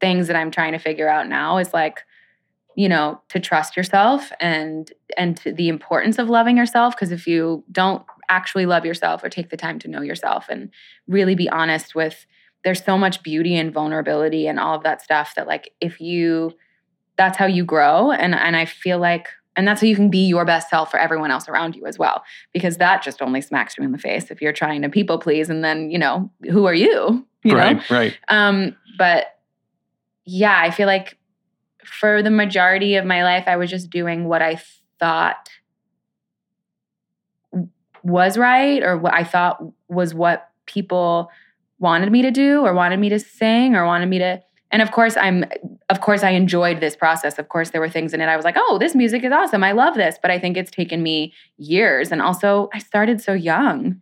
things 0.03 0.27
that 0.27 0.37
I'm 0.37 0.51
trying 0.51 0.73
to 0.73 0.79
figure 0.79 1.09
out 1.09 1.29
now 1.29 1.57
is 1.59 1.73
like, 1.73 2.01
you 2.75 2.89
know, 2.89 3.21
to 3.29 3.39
trust 3.39 3.77
yourself 3.77 4.33
and 4.41 4.93
and 5.17 5.37
to 5.39 5.53
the 5.53 5.69
importance 5.69 6.19
of 6.19 6.29
loving 6.29 6.57
yourself. 6.57 6.95
Because 6.95 7.13
if 7.13 7.27
you 7.27 7.65
don't 7.71 8.03
actually 8.29 8.67
love 8.67 8.85
yourself 8.85 9.23
or 9.23 9.29
take 9.29 9.51
the 9.51 9.57
time 9.57 9.79
to 9.79 9.89
know 9.89 10.03
yourself 10.03 10.47
and 10.51 10.71
really 11.07 11.35
be 11.35 11.49
honest 11.49 11.95
with, 11.95 12.27
there's 12.65 12.85
so 12.85 12.99
much 12.99 13.23
beauty 13.23 13.57
and 13.57 13.73
vulnerability 13.73 14.47
and 14.49 14.59
all 14.59 14.75
of 14.75 14.83
that 14.83 15.01
stuff 15.01 15.35
that 15.37 15.47
like 15.47 15.73
if 15.81 16.01
you, 16.01 16.53
that's 17.17 17.39
how 17.39 17.47
you 17.47 17.65
grow. 17.65 18.11
And 18.11 18.35
and 18.35 18.57
I 18.57 18.67
feel 18.67 18.99
like. 18.99 19.29
And 19.55 19.69
that's 19.69 19.83
how 19.83 19.87
you 19.87 19.95
can 19.95 20.09
be 20.09 20.27
your 20.27 20.47
best 20.47 20.71
self 20.71 20.91
for 20.91 20.99
everyone 20.99 21.31
else 21.31 21.47
around 21.47 21.77
you 21.77 21.85
as 21.85 21.99
well. 21.99 22.25
Because 22.55 22.79
that 22.79 23.03
just 23.03 23.21
only 23.21 23.43
smacks 23.43 23.77
you 23.77 23.85
in 23.85 23.93
the 23.93 23.99
face 23.99 24.31
if 24.31 24.41
you're 24.41 24.51
trying 24.55 24.81
to 24.81 24.89
people 24.89 25.19
please. 25.19 25.51
And 25.51 25.63
then, 25.63 25.91
you 25.91 25.99
know, 25.99 26.31
who 26.51 26.65
are 26.65 26.75
you? 26.75 27.27
You 27.45 27.53
know? 27.53 27.59
right 27.59 27.91
right 27.91 28.19
Um, 28.29 28.75
but 28.97 29.27
yeah, 30.25 30.59
I 30.61 30.71
feel 30.71 30.87
like 30.87 31.19
for 31.85 32.23
the 32.23 32.31
majority 32.31 32.97
of 32.97 33.05
my 33.05 33.25
life, 33.25 33.45
I 33.47 33.57
was 33.57 33.71
just 33.71 33.91
doing 33.91 34.29
what 34.29 34.43
I 34.43 34.61
thought 34.99 35.49
was 38.03 38.37
right 38.37 38.83
or 38.83 38.99
what 38.99 39.15
I 39.15 39.25
thought 39.25 39.63
was 39.89 40.15
what 40.15 40.49
people 40.67 41.31
wanted 41.79 42.11
me 42.11 42.23
to 42.23 42.31
do 42.31 42.65
or 42.65 42.73
wanted 42.75 42.99
me 42.99 43.09
to 43.09 43.19
sing 43.19 43.75
or 43.75 43.85
wanted 43.85 44.07
me 44.07 44.19
to 44.19 44.41
and 44.71 44.81
of 44.83 44.91
course 44.91 45.17
I'm 45.17 45.45
of 45.89 46.01
course 46.01 46.23
I 46.23 46.31
enjoyed 46.31 46.81
this 46.81 46.97
process. 46.97 47.39
Of 47.39 47.49
course 47.49 47.71
there 47.71 47.81
were 47.81 47.91
things 47.91 48.15
in 48.15 48.21
it 48.21 48.27
I 48.27 48.37
was 48.37 48.45
like, 48.45 48.57
"Oh, 48.57 48.79
this 48.79 48.95
music 48.95 49.23
is 49.23 49.33
awesome. 49.33 49.63
I 49.63 49.73
love 49.73 49.95
this." 49.95 50.19
But 50.21 50.31
I 50.31 50.39
think 50.39 50.57
it's 50.57 50.71
taken 50.71 51.03
me 51.03 51.33
years 51.59 52.11
and 52.11 52.23
also 52.23 52.71
I 52.73 52.79
started 52.79 53.21
so 53.21 53.35
young 53.35 54.01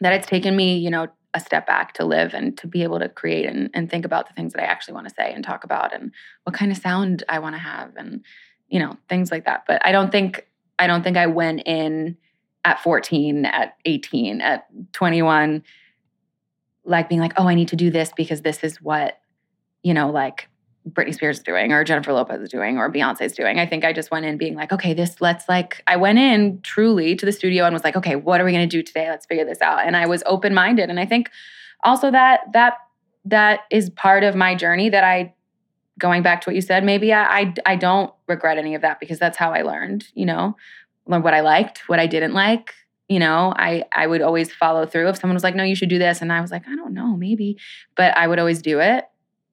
that 0.00 0.12
it's 0.14 0.26
taken 0.26 0.56
me, 0.56 0.78
you 0.78 0.90
know, 0.90 1.08
a 1.34 1.40
step 1.40 1.66
back 1.66 1.94
to 1.94 2.04
live 2.04 2.34
and 2.34 2.58
to 2.58 2.66
be 2.66 2.82
able 2.82 2.98
to 2.98 3.08
create 3.08 3.46
and, 3.46 3.70
and 3.72 3.88
think 3.88 4.04
about 4.04 4.26
the 4.26 4.34
things 4.34 4.52
that 4.52 4.62
I 4.62 4.66
actually 4.66 4.94
want 4.94 5.08
to 5.08 5.14
say 5.14 5.32
and 5.32 5.44
talk 5.44 5.64
about 5.64 5.94
and 5.94 6.12
what 6.44 6.56
kind 6.56 6.72
of 6.72 6.78
sound 6.78 7.22
I 7.28 7.38
want 7.38 7.54
to 7.54 7.60
have 7.60 7.94
and 7.96 8.24
you 8.68 8.80
know 8.80 8.96
things 9.08 9.30
like 9.30 9.44
that. 9.44 9.64
But 9.66 9.84
I 9.84 9.92
don't 9.92 10.10
think 10.10 10.46
I 10.78 10.86
don't 10.86 11.02
think 11.02 11.16
I 11.16 11.26
went 11.26 11.62
in 11.66 12.16
at 12.64 12.80
14, 12.80 13.46
at 13.46 13.76
18, 13.86 14.40
at 14.40 14.66
21, 14.92 15.62
like 16.84 17.08
being 17.08 17.20
like, 17.20 17.32
oh, 17.36 17.48
I 17.48 17.54
need 17.54 17.68
to 17.68 17.76
do 17.76 17.90
this 17.90 18.12
because 18.16 18.42
this 18.42 18.62
is 18.62 18.80
what 18.82 19.20
you 19.82 19.94
know, 19.94 20.10
like 20.10 20.48
Britney 20.88 21.14
Spears 21.14 21.38
is 21.38 21.42
doing 21.42 21.72
or 21.72 21.84
Jennifer 21.84 22.12
Lopez 22.12 22.40
is 22.40 22.48
doing 22.48 22.78
or 22.78 22.90
Beyonce's 22.90 23.32
doing. 23.32 23.58
I 23.58 23.66
think 23.66 23.84
I 23.84 23.92
just 23.92 24.10
went 24.10 24.24
in 24.24 24.38
being 24.38 24.54
like, 24.54 24.72
okay, 24.72 24.94
this 24.94 25.20
let's 25.20 25.48
like 25.48 25.82
I 25.86 25.96
went 25.96 26.18
in 26.18 26.60
truly 26.62 27.14
to 27.16 27.26
the 27.26 27.32
studio 27.32 27.64
and 27.64 27.74
was 27.74 27.84
like, 27.84 27.96
okay, 27.96 28.16
what 28.16 28.40
are 28.40 28.44
we 28.44 28.52
going 28.52 28.68
to 28.68 28.76
do 28.76 28.82
today? 28.82 29.08
Let's 29.08 29.26
figure 29.26 29.44
this 29.44 29.60
out. 29.60 29.86
And 29.86 29.96
I 29.96 30.06
was 30.06 30.22
open-minded 30.26 30.88
and 30.88 30.98
I 30.98 31.06
think 31.06 31.30
also 31.84 32.10
that 32.10 32.40
that 32.52 32.78
that 33.26 33.60
is 33.70 33.90
part 33.90 34.24
of 34.24 34.34
my 34.34 34.54
journey 34.54 34.88
that 34.88 35.04
I 35.04 35.34
going 35.98 36.22
back 36.22 36.40
to 36.40 36.48
what 36.48 36.54
you 36.54 36.62
said, 36.62 36.82
maybe 36.82 37.12
I 37.12 37.40
I, 37.40 37.54
I 37.66 37.76
don't 37.76 38.12
regret 38.26 38.56
any 38.56 38.74
of 38.74 38.82
that 38.82 39.00
because 39.00 39.18
that's 39.18 39.36
how 39.36 39.52
I 39.52 39.62
learned, 39.62 40.06
you 40.14 40.24
know, 40.24 40.56
learned 41.06 41.24
what 41.24 41.34
I 41.34 41.40
liked, 41.40 41.88
what 41.88 42.00
I 42.00 42.06
didn't 42.06 42.32
like. 42.32 42.74
You 43.08 43.18
know, 43.18 43.52
I 43.56 43.84
I 43.92 44.06
would 44.06 44.22
always 44.22 44.52
follow 44.52 44.86
through 44.86 45.08
if 45.08 45.18
someone 45.18 45.34
was 45.34 45.42
like, 45.42 45.56
"No, 45.56 45.64
you 45.64 45.74
should 45.74 45.88
do 45.88 45.98
this," 45.98 46.22
and 46.22 46.32
I 46.32 46.40
was 46.40 46.50
like, 46.50 46.66
"I 46.68 46.76
don't 46.76 46.94
know, 46.94 47.16
maybe," 47.16 47.58
but 47.96 48.16
I 48.16 48.26
would 48.26 48.38
always 48.38 48.62
do 48.62 48.78
it. 48.78 49.04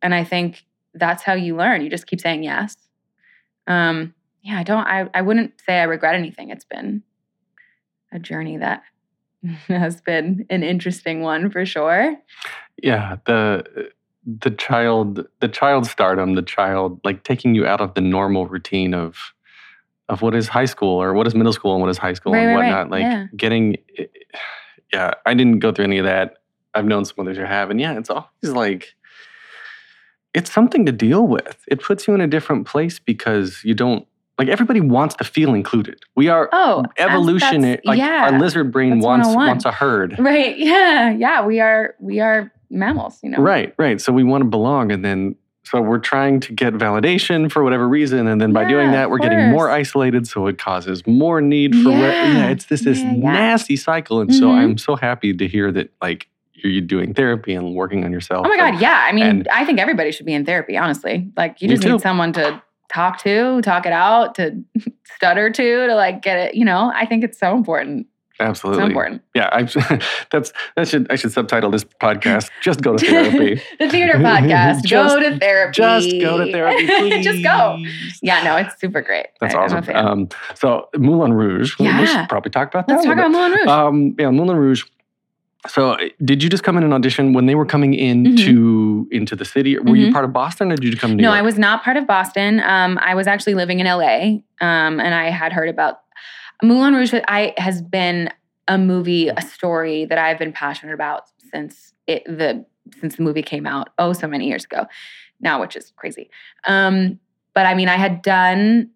And 0.01 0.13
I 0.13 0.23
think 0.23 0.63
that's 0.99 1.23
how 1.23 1.33
you 1.33 1.55
learn. 1.55 1.81
You 1.81 1.89
just 1.89 2.07
keep 2.07 2.19
saying 2.21 2.43
yes. 2.43 2.75
Um, 3.67 4.13
yeah, 4.41 4.59
I 4.59 4.63
don't. 4.63 4.85
I 4.87 5.09
I 5.13 5.21
wouldn't 5.21 5.53
say 5.65 5.79
I 5.79 5.83
regret 5.83 6.15
anything. 6.15 6.49
It's 6.49 6.65
been 6.65 7.03
a 8.13 8.19
journey 8.19 8.57
that 8.57 8.83
has 9.67 10.01
been 10.01 10.45
an 10.49 10.63
interesting 10.63 11.21
one 11.21 11.49
for 11.49 11.65
sure. 11.65 12.15
Yeah, 12.81 13.17
the 13.25 13.89
the 14.25 14.51
child 14.51 15.25
the 15.39 15.47
child 15.47 15.87
stardom, 15.87 16.35
the 16.35 16.41
child 16.41 16.99
like 17.03 17.23
taking 17.23 17.55
you 17.55 17.65
out 17.65 17.81
of 17.81 17.93
the 17.93 18.01
normal 18.01 18.47
routine 18.47 18.93
of 18.93 19.17
of 20.09 20.21
what 20.21 20.33
is 20.35 20.47
high 20.47 20.65
school 20.65 21.01
or 21.01 21.13
what 21.13 21.27
is 21.27 21.35
middle 21.35 21.51
school 21.51 21.73
and 21.73 21.81
what 21.81 21.89
is 21.89 21.97
high 21.97 22.13
school 22.13 22.31
Right, 22.33 22.39
and 22.43 22.49
right, 22.49 22.55
right. 22.61 22.67
whatnot. 22.69 22.89
Like 22.91 23.01
Yeah. 23.01 23.27
getting 23.35 23.75
yeah, 24.93 25.13
I 25.25 25.33
didn't 25.33 25.59
go 25.59 25.71
through 25.71 25.85
any 25.85 25.97
of 25.97 26.05
that. 26.05 26.35
I've 26.73 26.85
known 26.85 27.03
some 27.05 27.15
others 27.19 27.37
who 27.37 27.43
have, 27.43 27.71
and 27.71 27.81
yeah, 27.81 27.97
it's 27.97 28.09
always 28.09 28.27
like 28.43 28.95
it's 30.33 30.51
something 30.51 30.85
to 30.85 30.91
deal 30.91 31.27
with. 31.27 31.63
It 31.67 31.81
puts 31.81 32.07
you 32.07 32.13
in 32.13 32.21
a 32.21 32.27
different 32.27 32.67
place 32.67 32.99
because 32.99 33.61
you 33.63 33.73
don't 33.73 34.05
like 34.37 34.49
everybody 34.49 34.81
wants 34.81 35.15
to 35.15 35.23
feel 35.23 35.53
included. 35.55 35.99
We 36.15 36.27
are 36.27 36.47
Oh, 36.51 36.83
evolution. 36.97 37.61
like 37.85 37.97
yeah. 37.97 38.29
our 38.31 38.39
lizard 38.39 38.71
brain 38.71 38.99
wants 38.99 39.27
wants 39.29 39.65
a 39.65 39.71
herd. 39.71 40.15
Right. 40.19 40.55
Yeah. 40.57 41.09
Yeah. 41.11 41.45
We 41.45 41.59
are 41.59 41.95
we 41.99 42.19
are 42.19 42.51
mammals, 42.69 43.19
you 43.23 43.29
know. 43.29 43.39
Right, 43.39 43.73
right. 43.77 43.99
So 43.99 44.11
we 44.13 44.23
want 44.23 44.43
to 44.43 44.49
belong, 44.49 44.91
and 44.91 45.03
then 45.03 45.35
so 45.63 45.81
we're 45.81 45.97
trying 45.99 46.39
to 46.41 46.53
get 46.53 46.73
validation 46.73 47.51
for 47.51 47.63
whatever 47.63 47.87
reason, 47.89 48.27
and 48.27 48.39
then 48.39 48.53
by 48.53 48.63
doing 48.69 48.91
that, 48.91 49.09
we're 49.09 49.17
getting 49.17 49.49
more 49.49 49.69
isolated. 49.69 50.27
So 50.27 50.47
it 50.47 50.57
causes 50.57 51.05
more 51.07 51.41
need 51.41 51.73
for 51.75 51.89
re- 51.89 51.99
Yeah, 51.99 52.33
yeah. 52.37 52.49
It's 52.49 52.65
this 52.65 52.81
this 52.81 52.99
yeah, 52.99 53.13
yeah. 53.13 53.31
nasty 53.31 53.75
cycle, 53.75 54.21
and 54.21 54.33
so 54.33 54.47
Mhm. 54.49 54.55
I'm 54.57 54.77
so 54.77 54.95
happy 54.95 55.33
to 55.33 55.47
hear 55.47 55.71
that 55.71 55.91
like 56.01 56.27
you're, 56.63 56.81
doing 56.81 57.13
therapy 57.13 57.53
and 57.53 57.73
working 57.75 58.03
on 58.03 58.11
yourself. 58.11 58.45
Oh 58.45 58.49
my 58.55 58.65
and- 58.67 58.73
God. 58.75 58.81
Yeah. 58.81 59.05
I 59.07 59.11
mean, 59.11 59.25
and- 59.25 59.47
I 59.49 59.65
think 59.65 59.79
everybody 59.79 60.11
should 60.11 60.25
be 60.25 60.33
in 60.33 60.45
therapy, 60.45 60.77
honestly. 60.77 61.31
Like 61.37 61.61
you 61.61 61.67
just 61.69 61.83
need 61.83 62.01
someone 62.01 62.33
to 62.33 62.61
talk 62.93 63.21
to, 63.23 63.61
talk 63.61 63.85
it 63.85 63.93
out, 63.93 64.35
to 64.35 64.63
stutter 65.15 65.49
to, 65.49 65.87
to 65.87 65.95
like 65.95 66.21
get 66.21 66.37
it, 66.37 66.55
you 66.55 66.65
know. 66.65 66.91
I 66.93 67.05
think 67.05 67.23
it's 67.23 67.39
so 67.39 67.55
important. 67.55 68.07
Absolutely, 68.39 68.83
so 68.83 68.85
important. 68.85 69.23
Yeah, 69.33 69.49
I, 69.51 69.63
that's 70.31 70.53
that 70.75 70.87
should 70.87 71.11
I 71.11 71.15
should 71.15 71.31
subtitle 71.31 71.71
this 71.71 71.83
podcast. 71.83 72.51
Just 72.61 72.81
go 72.81 72.95
to 72.95 73.03
therapy. 73.09 73.59
the 73.79 73.89
theater 73.89 74.19
podcast. 74.19 74.83
Just- 74.83 75.17
go 75.17 75.19
to 75.19 75.39
therapy. 75.39 75.73
just 75.73 76.11
go 76.21 76.37
to 76.45 76.51
therapy, 76.51 77.21
just 77.23 77.41
go. 77.43 77.77
Yeah, 78.21 78.43
no, 78.43 78.55
it's 78.57 78.79
super 78.79 79.01
great. 79.01 79.25
That's 79.41 79.55
I- 79.55 79.57
awesome. 79.57 79.95
Um, 79.95 80.29
so 80.53 80.87
Moulin 80.95 81.33
Rouge. 81.33 81.79
we- 81.79 81.85
We 81.87 81.91
Yeah. 81.91 82.05
should 82.05 82.29
probably 82.29 82.51
talk 82.51 82.67
about 82.67 82.87
that. 82.87 82.93
Let's 82.93 83.05
talk 83.07 83.13
about. 83.17 83.31
Moulin 83.31 83.51
Rouge. 83.53 83.67
Um, 83.67 84.15
yeah, 84.19 84.29
Moulin 84.29 84.57
Rouge. 84.57 84.83
So, 85.67 85.91
uh, 85.91 85.97
did 86.23 86.43
you 86.43 86.49
just 86.49 86.63
come 86.63 86.77
in 86.77 86.83
and 86.83 86.93
audition 86.93 87.33
when 87.33 87.45
they 87.47 87.55
were 87.55 87.65
coming 87.65 87.93
Mm-hmm. 87.93 88.27
into 88.37 89.07
into 89.11 89.35
the 89.35 89.45
city? 89.45 89.77
Were 89.79 89.95
you 89.95 90.07
Mhm. 90.07 90.13
part 90.13 90.23
of 90.25 90.31
Boston, 90.33 90.71
or 90.71 90.75
did 90.75 90.93
you 90.93 90.97
come 90.97 91.11
to 91.11 91.15
New 91.15 91.23
no, 91.23 91.29
York? 91.29 91.39
I 91.39 91.41
was 91.41 91.57
not 91.57 91.83
part 91.83 91.97
of 91.97 92.05
Boston. 92.07 92.61
Um, 92.61 92.99
I 93.01 93.15
was 93.15 93.27
actually 93.27 93.55
living 93.55 93.79
in 93.79 93.87
LA, 93.87 94.41
um, 94.61 94.99
and 94.99 95.13
I 95.13 95.29
had 95.29 95.51
heard 95.53 95.69
about 95.69 96.01
Moulin 96.63 96.93
Rouge. 96.93 97.13
I 97.27 97.53
has 97.57 97.81
been 97.81 98.29
a 98.67 98.77
movie, 98.77 99.29
a 99.29 99.41
story 99.41 100.05
that 100.05 100.17
I've 100.17 100.37
been 100.37 100.53
passionate 100.53 100.93
about 100.93 101.23
since 101.51 101.93
it 102.05 102.23
the 102.25 102.65
since 103.01 103.15
the 103.17 103.23
movie 103.23 103.41
came 103.41 103.65
out. 103.65 103.89
Oh, 103.97 104.13
so 104.13 104.27
many 104.27 104.47
years 104.47 104.63
ago 104.65 104.85
now, 105.41 105.59
which 105.59 105.75
is 105.75 105.91
crazy. 105.97 106.29
Um, 106.65 107.19
but 107.53 107.65
I 107.65 107.73
mean, 107.73 107.89
I 107.89 107.95
had 107.97 108.21
done 108.21 108.89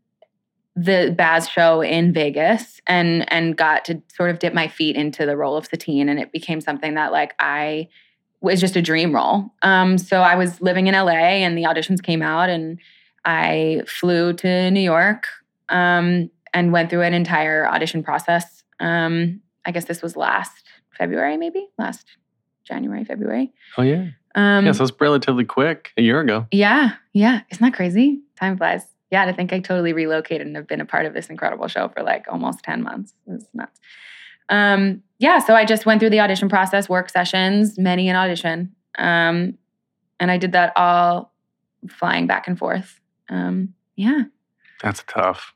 the 0.76 1.14
Baz 1.18 1.50
show 1.50 1.82
in 1.82 2.14
Vegas 2.14 2.80
and 2.88 3.32
and 3.32 3.58
got 3.58 3.84
to 3.86 4.02
sort 4.16 4.30
of 4.30 4.40
dip 4.40 4.54
my 4.54 4.68
feet 4.68 4.96
into 4.96 5.26
the 5.26 5.36
role 5.36 5.56
of 5.58 5.66
Satine, 5.66 6.08
and 6.10 6.20
it 6.20 6.32
became 6.32 6.62
something 6.62 6.94
that 6.96 7.12
like 7.12 7.34
I 7.40 7.88
was 8.42 8.60
just 8.60 8.76
a 8.76 8.82
dream 8.82 9.14
role. 9.14 9.52
Um, 9.62 9.98
so 9.98 10.22
I 10.22 10.36
was 10.36 10.62
living 10.62 10.88
in 10.88 10.94
LA, 10.96 11.12
and 11.44 11.58
the 11.58 11.64
auditions 11.64 12.02
came 12.02 12.22
out, 12.22 12.50
and 12.50 12.80
I 13.26 13.84
flew 13.86 14.34
to 14.34 14.72
New 14.72 14.80
York 14.82 15.28
um, 15.70 16.30
and 16.54 16.72
went 16.72 16.90
through 16.90 17.02
an 17.04 17.14
entire 17.14 17.68
audition 17.68 18.02
process. 18.02 18.64
Um, 18.80 19.42
I 19.66 19.72
guess 19.72 19.86
this 19.86 20.02
was 20.02 20.16
last 20.16 20.64
February, 20.98 21.38
maybe 21.38 21.68
last 21.78 22.08
January, 22.64 23.04
February. 23.06 23.52
oh 23.78 23.84
yeah, 23.84 24.08
Um, 24.34 24.66
yeah. 24.66 24.72
So 24.72 24.86
it's 24.86 24.94
relatively 25.00 25.46
quick, 25.46 25.92
a 25.98 26.02
year 26.02 26.20
ago. 26.22 26.48
yeah, 26.52 26.94
yeah. 27.14 27.42
Isn't 27.52 27.64
that 27.64 27.74
crazy? 27.76 28.22
Time 28.40 28.58
flies. 28.58 28.86
Yeah, 29.12 29.26
to 29.26 29.34
think 29.34 29.52
I 29.52 29.60
totally 29.60 29.94
relocated 29.94 30.48
and 30.48 30.56
have 30.56 30.68
been 30.68 30.82
a 30.82 30.86
part 30.86 31.06
of 31.06 31.14
this 31.14 31.28
incredible 31.28 31.68
show 31.68 31.90
for 31.90 32.02
like 32.02 32.26
almost 32.30 32.64
10 32.64 32.82
months. 32.82 33.14
It's 33.28 33.46
nuts. 33.54 33.80
Um, 34.50 35.04
yeah, 35.20 35.40
so 35.40 35.54
I 35.54 35.66
just 35.66 35.86
went 35.86 36.00
through 36.00 36.10
the 36.10 36.22
audition 36.22 36.50
process, 36.50 36.90
work 36.90 37.10
sessions, 37.10 37.78
many 37.78 38.10
an 38.10 38.16
audition. 38.16 38.74
Um, 38.98 39.58
and 40.20 40.32
I 40.32 40.38
did 40.38 40.54
that 40.54 40.74
all 40.76 41.34
flying 41.90 42.28
back 42.28 42.48
and 42.48 42.58
forth. 42.58 43.00
Um, 43.30 43.74
yeah. 43.96 44.24
That's 44.82 45.04
tough. 45.08 45.54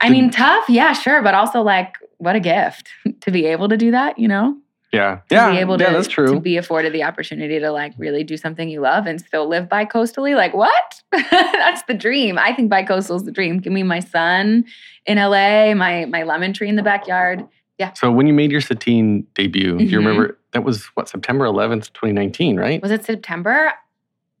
I 0.00 0.10
mean, 0.10 0.30
tough, 0.30 0.64
yeah, 0.68 0.92
sure, 0.92 1.22
but 1.22 1.34
also 1.34 1.62
like, 1.62 1.96
what 2.18 2.36
a 2.36 2.40
gift 2.40 2.88
to 3.20 3.30
be 3.30 3.46
able 3.46 3.68
to 3.68 3.76
do 3.76 3.90
that, 3.92 4.18
you 4.18 4.28
know? 4.28 4.56
Yeah, 4.94 5.16
to 5.28 5.34
yeah, 5.34 5.50
be 5.50 5.58
able 5.58 5.78
to, 5.78 5.84
yeah. 5.84 5.92
That's 5.92 6.08
true. 6.08 6.32
to 6.34 6.40
be 6.40 6.56
afforded 6.56 6.92
the 6.92 7.02
opportunity 7.02 7.58
to 7.58 7.70
like 7.70 7.92
really 7.98 8.24
do 8.24 8.36
something 8.36 8.68
you 8.68 8.80
love 8.80 9.06
and 9.06 9.20
still 9.20 9.48
live 9.48 9.68
bi 9.68 9.84
coastally. 9.84 10.34
Like 10.34 10.54
what? 10.54 11.02
That's 11.12 11.82
the 11.84 11.94
dream. 11.94 12.38
I 12.38 12.54
think 12.54 12.70
bi 12.70 12.82
coastal 12.84 13.16
is 13.16 13.24
the 13.24 13.32
dream. 13.32 13.58
Give 13.58 13.72
me 13.72 13.82
my 13.82 14.00
sun 14.00 14.64
in 15.06 15.18
LA, 15.18 15.74
my 15.74 16.04
my 16.06 16.22
lemon 16.22 16.52
tree 16.52 16.68
in 16.68 16.76
the 16.76 16.82
backyard. 16.82 17.44
Yeah. 17.78 17.92
so 17.94 18.12
when 18.12 18.28
you 18.28 18.32
made 18.32 18.52
your 18.52 18.60
Satine 18.60 19.26
debut, 19.34 19.76
do 19.78 19.84
you 19.84 19.90
Mhm. 19.98 20.06
remember 20.06 20.38
that 20.52 20.62
was 20.62 20.84
what 20.94 21.08
September 21.08 21.44
11th, 21.44 21.92
2019, 21.92 22.56
right? 22.56 22.80
Was 22.80 22.92
it 22.92 23.04
September? 23.04 23.72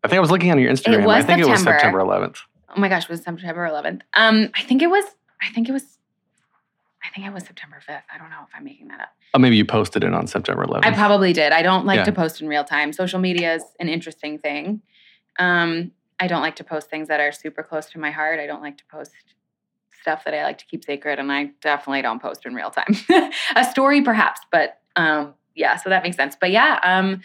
I 0.04 0.08
think 0.08 0.18
I 0.18 0.20
was 0.20 0.30
looking 0.30 0.52
on 0.52 0.58
your 0.60 0.70
Instagram. 0.70 1.08
I 1.08 1.20
think 1.22 1.40
it 1.40 1.46
was 1.48 1.58
September. 1.58 1.78
September 1.80 1.98
11th. 1.98 2.38
Oh 2.76 2.80
my 2.80 2.88
gosh, 2.88 3.04
it 3.04 3.08
was 3.10 3.22
September 3.22 3.66
11th. 3.66 4.02
Um, 4.14 4.50
I 4.54 4.62
think 4.62 4.82
it 4.82 4.86
was. 4.88 5.04
I 5.42 5.48
think 5.52 5.68
it 5.68 5.72
was. 5.72 5.93
I 7.04 7.08
think 7.14 7.26
it 7.26 7.32
was 7.32 7.44
September 7.44 7.80
5th. 7.86 8.02
I 8.12 8.18
don't 8.18 8.30
know 8.30 8.40
if 8.42 8.48
I'm 8.54 8.64
making 8.64 8.88
that 8.88 9.00
up. 9.00 9.08
Oh, 9.34 9.38
maybe 9.38 9.56
you 9.56 9.64
posted 9.64 10.04
it 10.04 10.14
on 10.14 10.26
September 10.26 10.64
11th. 10.64 10.84
I 10.86 10.92
probably 10.92 11.32
did. 11.32 11.52
I 11.52 11.62
don't 11.62 11.84
like 11.86 11.98
Yeah. 11.98 12.04
to 12.04 12.12
post 12.12 12.40
in 12.40 12.48
real 12.48 12.64
time. 12.64 12.92
Social 12.92 13.18
media 13.20 13.54
is 13.54 13.64
an 13.78 13.88
interesting 13.88 14.38
thing. 14.38 14.80
Um, 15.38 15.92
I 16.18 16.26
don't 16.28 16.40
like 16.42 16.56
to 16.56 16.64
post 16.64 16.88
things 16.88 17.08
that 17.08 17.20
are 17.20 17.32
super 17.32 17.62
close 17.62 17.86
to 17.90 17.98
my 17.98 18.10
heart. 18.10 18.40
I 18.40 18.46
don't 18.46 18.62
like 18.62 18.78
to 18.78 18.84
post 18.90 19.12
stuff 20.00 20.24
that 20.24 20.34
I 20.34 20.44
like 20.44 20.58
to 20.58 20.66
keep 20.66 20.84
sacred, 20.84 21.18
and 21.18 21.32
I 21.32 21.50
definitely 21.60 22.02
don't 22.02 22.20
post 22.22 22.46
in 22.46 22.54
real 22.54 22.70
time. 22.70 22.94
a 23.56 23.64
story, 23.64 24.02
perhaps, 24.02 24.40
but 24.52 24.78
um, 24.96 25.34
yeah, 25.54 25.76
so 25.76 25.90
that 25.90 26.02
makes 26.02 26.16
sense. 26.16 26.36
But 26.40 26.50
yeah, 26.52 26.78
um, 26.84 27.20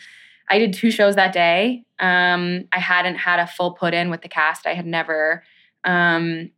I 0.50 0.58
did 0.60 0.74
two 0.74 0.90
shows 0.92 1.16
that 1.16 1.32
day. 1.34 1.84
Um, 2.00 2.66
I 2.72 2.80
hadn't 2.80 3.16
had 3.16 3.40
a 3.40 3.48
full 3.48 3.74
put 3.74 3.94
in 3.94 4.10
with 4.10 4.22
the 4.22 4.30
cast. 4.30 4.66
I 4.66 4.74
had 4.74 4.86
never, 4.86 5.44
um, 5.84 6.52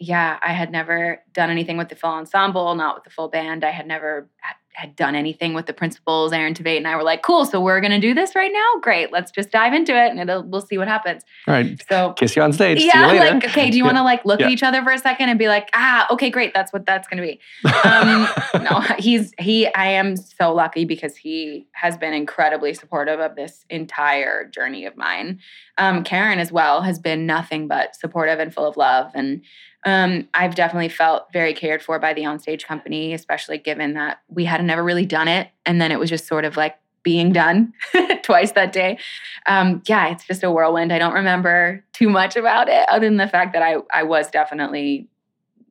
yeah, 0.00 0.38
I 0.42 0.52
had 0.52 0.72
never 0.72 1.22
done 1.34 1.50
anything 1.50 1.76
with 1.76 1.90
the 1.90 1.94
full 1.94 2.10
ensemble, 2.10 2.74
not 2.74 2.94
with 2.96 3.04
the 3.04 3.10
full 3.10 3.28
band. 3.28 3.64
I 3.64 3.70
had 3.70 3.86
never 3.86 4.28
had 4.72 4.94
done 4.96 5.14
anything 5.16 5.52
with 5.52 5.66
the 5.66 5.72
principals. 5.74 6.32
Aaron 6.32 6.54
Tveit 6.54 6.78
and 6.78 6.88
I 6.88 6.96
were 6.96 7.02
like, 7.02 7.20
"Cool, 7.22 7.44
so 7.44 7.60
we're 7.60 7.80
gonna 7.82 7.98
do 8.00 8.14
this 8.14 8.34
right 8.34 8.50
now. 8.52 8.80
Great, 8.80 9.12
let's 9.12 9.30
just 9.30 9.50
dive 9.50 9.74
into 9.74 9.92
it, 9.92 10.10
and 10.10 10.18
it'll 10.18 10.42
we'll 10.42 10.62
see 10.62 10.78
what 10.78 10.88
happens." 10.88 11.22
All 11.46 11.52
right. 11.52 11.78
So 11.90 12.12
Kiss 12.14 12.34
you 12.34 12.40
on 12.42 12.52
stage. 12.54 12.82
Yeah, 12.82 13.06
like 13.08 13.44
okay, 13.44 13.68
do 13.68 13.76
you 13.76 13.84
want 13.84 13.96
to 13.96 14.00
Yeah. 14.00 14.04
like 14.04 14.24
look 14.24 14.40
Yeah. 14.40 14.46
at 14.46 14.52
each 14.52 14.62
other 14.62 14.82
for 14.82 14.90
a 14.92 14.98
second 14.98 15.28
and 15.28 15.38
be 15.38 15.48
like, 15.48 15.68
ah, 15.74 16.06
okay, 16.12 16.30
great, 16.30 16.54
that's 16.54 16.72
what 16.72 16.86
that's 16.86 17.06
gonna 17.08 17.20
be. 17.22 17.38
Um, 17.84 18.28
no, 18.62 18.80
he's 18.98 19.32
he. 19.38 19.66
I 19.74 19.86
am 19.86 20.16
so 20.16 20.54
lucky 20.54 20.84
because 20.86 21.16
he 21.16 21.66
has 21.72 21.96
been 21.98 22.14
incredibly 22.14 22.72
supportive 22.72 23.18
of 23.20 23.34
this 23.36 23.64
entire 23.68 24.46
journey 24.46 24.86
of 24.86 24.96
mine. 24.96 25.40
Um, 25.78 26.04
Karen 26.04 26.38
as 26.38 26.52
well 26.52 26.82
has 26.82 26.98
been 26.98 27.26
nothing 27.26 27.66
but 27.68 27.96
supportive 27.96 28.38
and 28.38 28.54
full 28.54 28.66
of 28.66 28.76
love, 28.76 29.10
and 29.14 29.42
um, 29.84 30.28
I've 30.34 30.54
definitely 30.54 30.88
felt 30.90 31.32
very 31.32 31.54
cared 31.54 31.82
for 31.82 31.98
by 31.98 32.12
the 32.12 32.22
onstage 32.22 32.64
company, 32.66 33.14
especially 33.14 33.58
given 33.58 33.94
that 33.94 34.20
we 34.28 34.44
had 34.44 34.62
never 34.64 34.82
really 34.84 35.06
done 35.06 35.28
it, 35.28 35.48
and 35.64 35.80
then 35.80 35.90
it 35.92 35.98
was 35.98 36.10
just 36.10 36.26
sort 36.26 36.44
of 36.44 36.56
like 36.56 36.76
being 37.02 37.32
done 37.32 37.72
twice 38.22 38.52
that 38.52 38.72
day. 38.72 38.98
Um, 39.46 39.82
yeah, 39.86 40.08
it's 40.08 40.26
just 40.26 40.42
a 40.44 40.50
whirlwind. 40.50 40.92
I 40.92 40.98
don't 40.98 41.14
remember 41.14 41.82
too 41.94 42.10
much 42.10 42.36
about 42.36 42.68
it, 42.68 42.86
other 42.90 43.06
than 43.06 43.16
the 43.16 43.28
fact 43.28 43.52
that 43.54 43.62
I 43.62 43.76
I 43.92 44.02
was 44.02 44.30
definitely, 44.30 45.08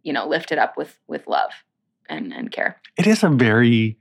you 0.03 0.11
know, 0.13 0.27
lifted 0.27 0.57
up 0.57 0.75
with 0.75 0.97
with 1.07 1.27
love 1.27 1.51
and 2.09 2.33
and 2.33 2.51
care. 2.51 2.81
it 2.97 3.05
is 3.05 3.21
a 3.23 3.29
very 3.29 3.95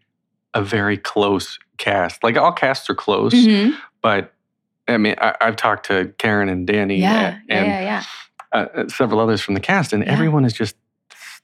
a 0.55 0.63
very 0.63 0.97
close 0.97 1.59
cast 1.77 2.25
like 2.25 2.37
all 2.39 2.51
casts 2.53 2.89
are 2.89 2.95
close 2.95 3.35
Mhm. 3.35 3.77
but 4.01 4.33
i 4.89 4.97
mean 4.97 5.15
I, 5.21 5.35
i've 5.43 5.57
talked 5.57 5.85
to 5.87 6.13
karen 6.17 6.49
and 6.49 6.67
danny 6.67 6.97
yeah, 6.97 7.39
and 7.51 7.67
yeah, 7.69 7.81
yeah. 7.83 8.03
Uh, 8.53 8.67
uh, 8.75 8.89
several 8.89 9.21
others 9.21 9.43
from 9.43 9.53
the 9.53 9.61
cast 9.61 9.93
and 9.93 10.03
everyone 10.05 10.45
is 10.45 10.55
just 10.55 10.75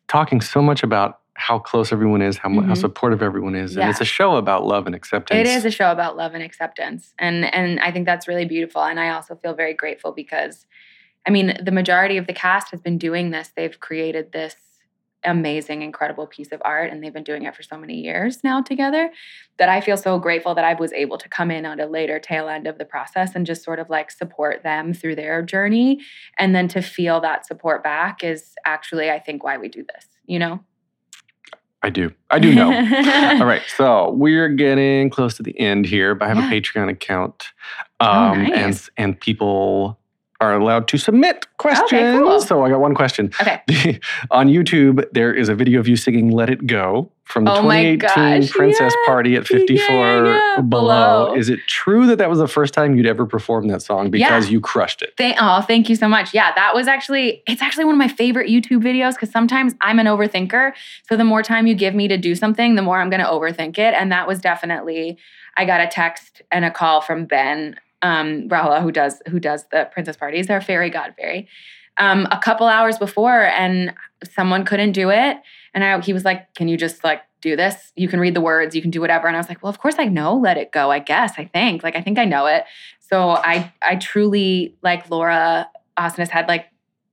talking 0.09 0.41
so 0.41 0.63
much 0.63 0.83
about 0.83 1.21
how 1.35 1.59
close 1.59 1.93
everyone 1.93 2.23
is 2.23 2.39
how, 2.39 2.49
mu- 2.49 2.63
how 2.63 2.73
supportive 2.75 3.23
everyone 3.23 3.55
is 3.55 3.77
and 3.77 3.91
it's 3.91 4.01
a 4.01 4.07
show 4.07 4.37
about 4.37 4.65
love 4.65 4.87
and 4.87 4.95
acceptance 4.95 5.39
It 5.39 5.47
is 5.47 5.67
a 5.67 5.71
show 5.71 5.93
about 5.93 6.17
love 6.17 6.33
and 6.35 6.43
acceptance. 6.43 7.13
And 7.19 7.45
and 7.55 7.79
I 7.81 7.93
think 7.93 8.07
that's 8.07 8.27
really 8.27 8.47
beautiful. 8.47 8.83
And 8.83 8.99
I 8.99 9.11
also 9.11 9.35
feel 9.35 9.53
very 9.53 9.75
grateful 9.75 10.13
because 10.13 10.67
I 11.27 11.31
mean, 11.31 11.57
the 11.63 11.73
majority 11.73 12.17
of 12.19 12.27
the 12.27 12.33
cast 12.33 12.71
has 12.71 12.81
been 12.81 12.99
doing 12.99 13.31
this. 13.31 13.51
They've 13.57 13.79
created 13.81 14.33
this 14.33 14.57
amazing, 15.25 15.83
incredible 15.83 16.27
piece 16.27 16.53
of 16.53 16.61
art, 16.65 16.91
and 16.91 17.03
they've 17.03 17.13
been 17.13 17.25
doing 17.25 17.43
it 17.45 17.55
for 17.57 17.63
so 17.63 17.77
many 17.77 17.95
years 17.95 18.43
now 18.45 18.61
together 18.63 19.11
that 19.59 19.69
I 19.69 19.81
feel 19.81 19.97
so 19.97 20.19
grateful 20.19 20.55
that 20.55 20.65
I 20.65 20.75
was 20.75 20.93
able 20.93 21.19
to 21.19 21.29
come 21.29 21.51
in 21.51 21.65
on 21.67 21.81
a 21.81 21.87
later 21.87 22.19
tail 22.19 22.49
end 22.49 22.67
of 22.67 22.79
the 22.79 22.85
process 22.85 23.35
and 23.35 23.47
just 23.47 23.63
sort 23.65 23.79
of 23.79 23.89
like 23.91 24.11
support 24.11 24.63
them 24.63 24.93
through 24.93 25.17
their 25.17 25.43
journey. 25.43 26.01
And 26.39 26.55
then 26.55 26.69
to 26.69 26.83
feel 26.83 27.21
that 27.21 27.47
support 27.47 27.83
back 27.83 28.23
is 28.25 28.55
actually, 28.65 29.11
I 29.11 29.19
think, 29.19 29.43
why 29.45 29.57
we 29.59 29.69
do 29.69 29.85
this, 29.95 30.07
you 30.27 30.39
know? 30.39 30.61
I 31.83 31.91
do. 31.91 32.13
I 32.31 32.39
do 32.39 32.55
know. 32.55 32.69
All 33.39 33.45
right. 33.47 33.61
So 33.77 34.11
we're 34.13 34.49
getting 34.49 35.11
close 35.11 35.37
to 35.37 35.43
the 35.43 35.59
end 35.61 35.85
here, 35.85 36.15
but 36.15 36.25
I 36.25 36.29
have 36.29 36.39
Yeah. 36.39 36.51
a 36.51 36.61
Patreon 36.61 36.89
account. 36.91 37.45
Oh, 38.01 38.07
Um, 38.11 38.43
nice. 38.45 38.53
and, 38.97 39.07
and 39.13 39.21
people 39.21 39.99
are 40.45 40.55
allowed 40.61 40.89
to 40.89 40.99
submit 40.99 41.47
questions. 41.59 42.19
cool. 42.19 42.41
So 42.41 42.65
I 42.65 42.69
got 42.71 42.81
one 42.81 42.95
question. 42.95 43.31
Okay. 43.41 43.61
On 44.31 44.49
YouTube, 44.49 45.05
there 45.13 45.33
is 45.33 45.49
a 45.49 45.55
video 45.55 45.81
of 45.81 45.89
you 45.89 45.97
singing 45.97 46.31
Let 46.31 46.51
It 46.51 46.67
Go 46.67 47.11
from 47.25 47.45
the 47.47 47.53
Oh 47.53 47.63
2018 47.63 47.99
gosh, 48.43 48.51
Princess 48.51 48.95
Party 49.07 49.35
at 49.37 49.47
54 49.47 49.87
yeah, 49.89 50.57
below. 50.57 50.63
below. 50.69 51.35
Is 51.35 51.49
it 51.49 51.59
true 51.67 52.07
that 52.07 52.17
that 52.19 52.29
was 52.29 52.39
the 52.39 52.47
first 52.47 52.75
time 52.75 52.95
you'd 52.97 53.07
ever 53.07 53.25
performed 53.25 53.71
that 53.71 53.81
song 53.81 54.11
because 54.11 54.47
Yeah. 54.47 54.53
you 54.53 54.61
crushed 54.61 55.01
it? 55.01 55.15
Thank, 55.17 55.37
oh, 55.41 55.63
thank 55.63 55.89
you 55.89 55.97
so 55.97 56.07
much. 56.07 56.35
Yeah, 56.35 56.53
that 56.55 56.75
was 56.75 56.87
actually, 56.87 57.43
it's 57.47 57.63
actually 57.63 57.87
one 57.87 57.95
of 57.95 57.99
my 57.99 58.09
favorite 58.09 58.51
YouTube 58.51 58.83
videos 58.83 59.15
because 59.15 59.31
sometimes 59.31 59.73
I'm 59.81 59.99
an 59.99 60.07
overthinker. 60.07 60.73
So 61.09 61.17
the 61.17 61.25
more 61.25 61.43
time 61.43 61.67
you 61.67 61.75
give 61.75 61.95
me 61.95 62.09
to 62.09 62.19
do 62.19 62.35
something, 62.35 62.75
the 62.75 62.83
more 62.83 62.99
I'm 63.01 63.09
going 63.09 63.23
to 63.23 63.27
overthink 63.29 63.79
it. 63.79 63.95
And 63.95 64.13
that 64.13 64.29
was 64.29 64.39
definitely, 64.41 65.17
I 65.57 65.65
got 65.65 65.81
a 65.81 65.87
text 65.87 66.43
and 66.53 66.65
a 66.65 66.71
call 66.71 67.01
from 67.01 67.25
Ben 67.25 67.77
um, 68.05 68.49
Rauhala, 68.51 68.83
who 68.83 68.93
does 68.93 69.21
who 69.27 69.41
does 69.41 69.65
the 69.73 69.89
princess 69.91 70.17
parties. 70.17 70.47
They're 70.47 70.61
fairy 70.61 70.91
god 70.91 71.15
fairy. 71.19 71.49
Um, 71.97 72.29
a 72.31 72.39
couple 72.39 72.67
hours 72.67 72.99
before, 72.99 73.45
and 73.47 73.95
someone 74.25 74.65
couldn't 74.65 74.93
do 74.93 75.11
it, 75.11 75.39
and 75.73 75.83
I, 75.83 76.01
he 76.01 76.13
was 76.13 76.25
like, 76.25 76.55
"Can 76.55 76.69
you 76.69 76.77
just 76.77 77.03
like 77.03 77.23
do 77.41 77.57
this? 77.57 77.93
You 77.97 78.09
can 78.09 78.21
read 78.21 78.35
the 78.35 78.41
words, 78.41 78.77
you 78.77 78.83
can 78.83 78.91
do 78.91 79.01
whatever." 79.01 79.27
And 79.27 79.37
I 79.37 79.41
was 79.41 79.49
like, 79.49 79.63
"Well, 79.63 79.71
of 79.71 79.79
course 79.79 79.95
I 79.99 80.05
know. 80.05 80.37
Let 80.37 80.59
it 80.59 80.71
go. 80.71 80.91
I 80.91 80.99
guess. 80.99 81.33
I 81.39 81.47
think. 81.47 81.83
Like 81.83 81.97
I 81.97 82.03
think 82.03 82.19
I 82.19 82.27
know 82.27 82.47
it." 82.47 82.65
So 83.01 83.31
I 83.31 83.73
I 83.83 83.97
truly 83.97 84.77
like 84.83 85.09
Laura 85.09 85.69
Austin 85.97 86.23
has 86.23 86.31
had 86.31 86.47
like 86.47 86.67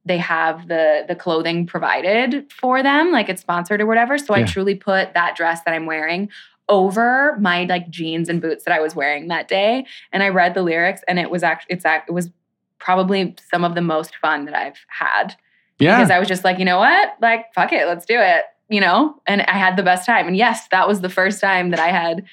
they 0.03 0.17
have 0.17 0.67
the 0.67 1.05
the 1.07 1.15
clothing 1.15 1.67
provided 1.67 2.51
for 2.51 2.83
them, 2.83 3.11
like 3.11 3.29
it's 3.29 3.41
sponsored 3.41 3.79
or 3.79 3.85
whatever. 3.85 4.17
So 4.17 4.33
I 4.33 4.43
truly 4.43 4.75
put 4.75 5.13
that 5.13 5.37
dress 5.37 5.61
that 5.63 5.73
I'm 5.73 5.85
wearing 5.85 6.29
over 6.71 7.37
my 7.39 7.65
like 7.65 7.89
jeans 7.89 8.29
and 8.29 8.41
boots 8.41 8.63
that 8.63 8.73
I 8.73 8.79
was 8.79 8.95
wearing 8.95 9.27
that 9.27 9.47
day. 9.47 9.85
And 10.11 10.23
I 10.23 10.29
read 10.29 10.55
the 10.55 10.63
lyrics 10.63 11.01
and 11.07 11.19
it 11.19 11.29
was 11.29 11.43
actually 11.43 11.75
it's 11.75 11.85
act 11.85 12.09
it 12.09 12.13
was 12.13 12.31
probably 12.79 13.35
some 13.51 13.63
of 13.63 13.75
the 13.75 13.81
most 13.81 14.15
fun 14.15 14.45
that 14.45 14.55
I've 14.55 14.79
had. 14.87 15.35
Yeah. 15.77 15.97
Because 15.97 16.09
I 16.09 16.17
was 16.17 16.27
just 16.27 16.43
like, 16.43 16.57
you 16.57 16.65
know 16.65 16.79
what? 16.79 17.15
Like, 17.21 17.53
fuck 17.53 17.73
it, 17.73 17.85
let's 17.85 18.05
do 18.05 18.17
it. 18.17 18.45
You 18.69 18.79
know? 18.79 19.21
And 19.27 19.41
I 19.41 19.57
had 19.57 19.75
the 19.75 19.83
best 19.83 20.05
time. 20.05 20.27
And 20.27 20.35
yes, 20.35 20.67
that 20.69 20.87
was 20.87 21.01
the 21.01 21.09
first 21.09 21.41
time 21.41 21.71
that 21.71 21.79
I 21.79 21.89
had 21.89 22.25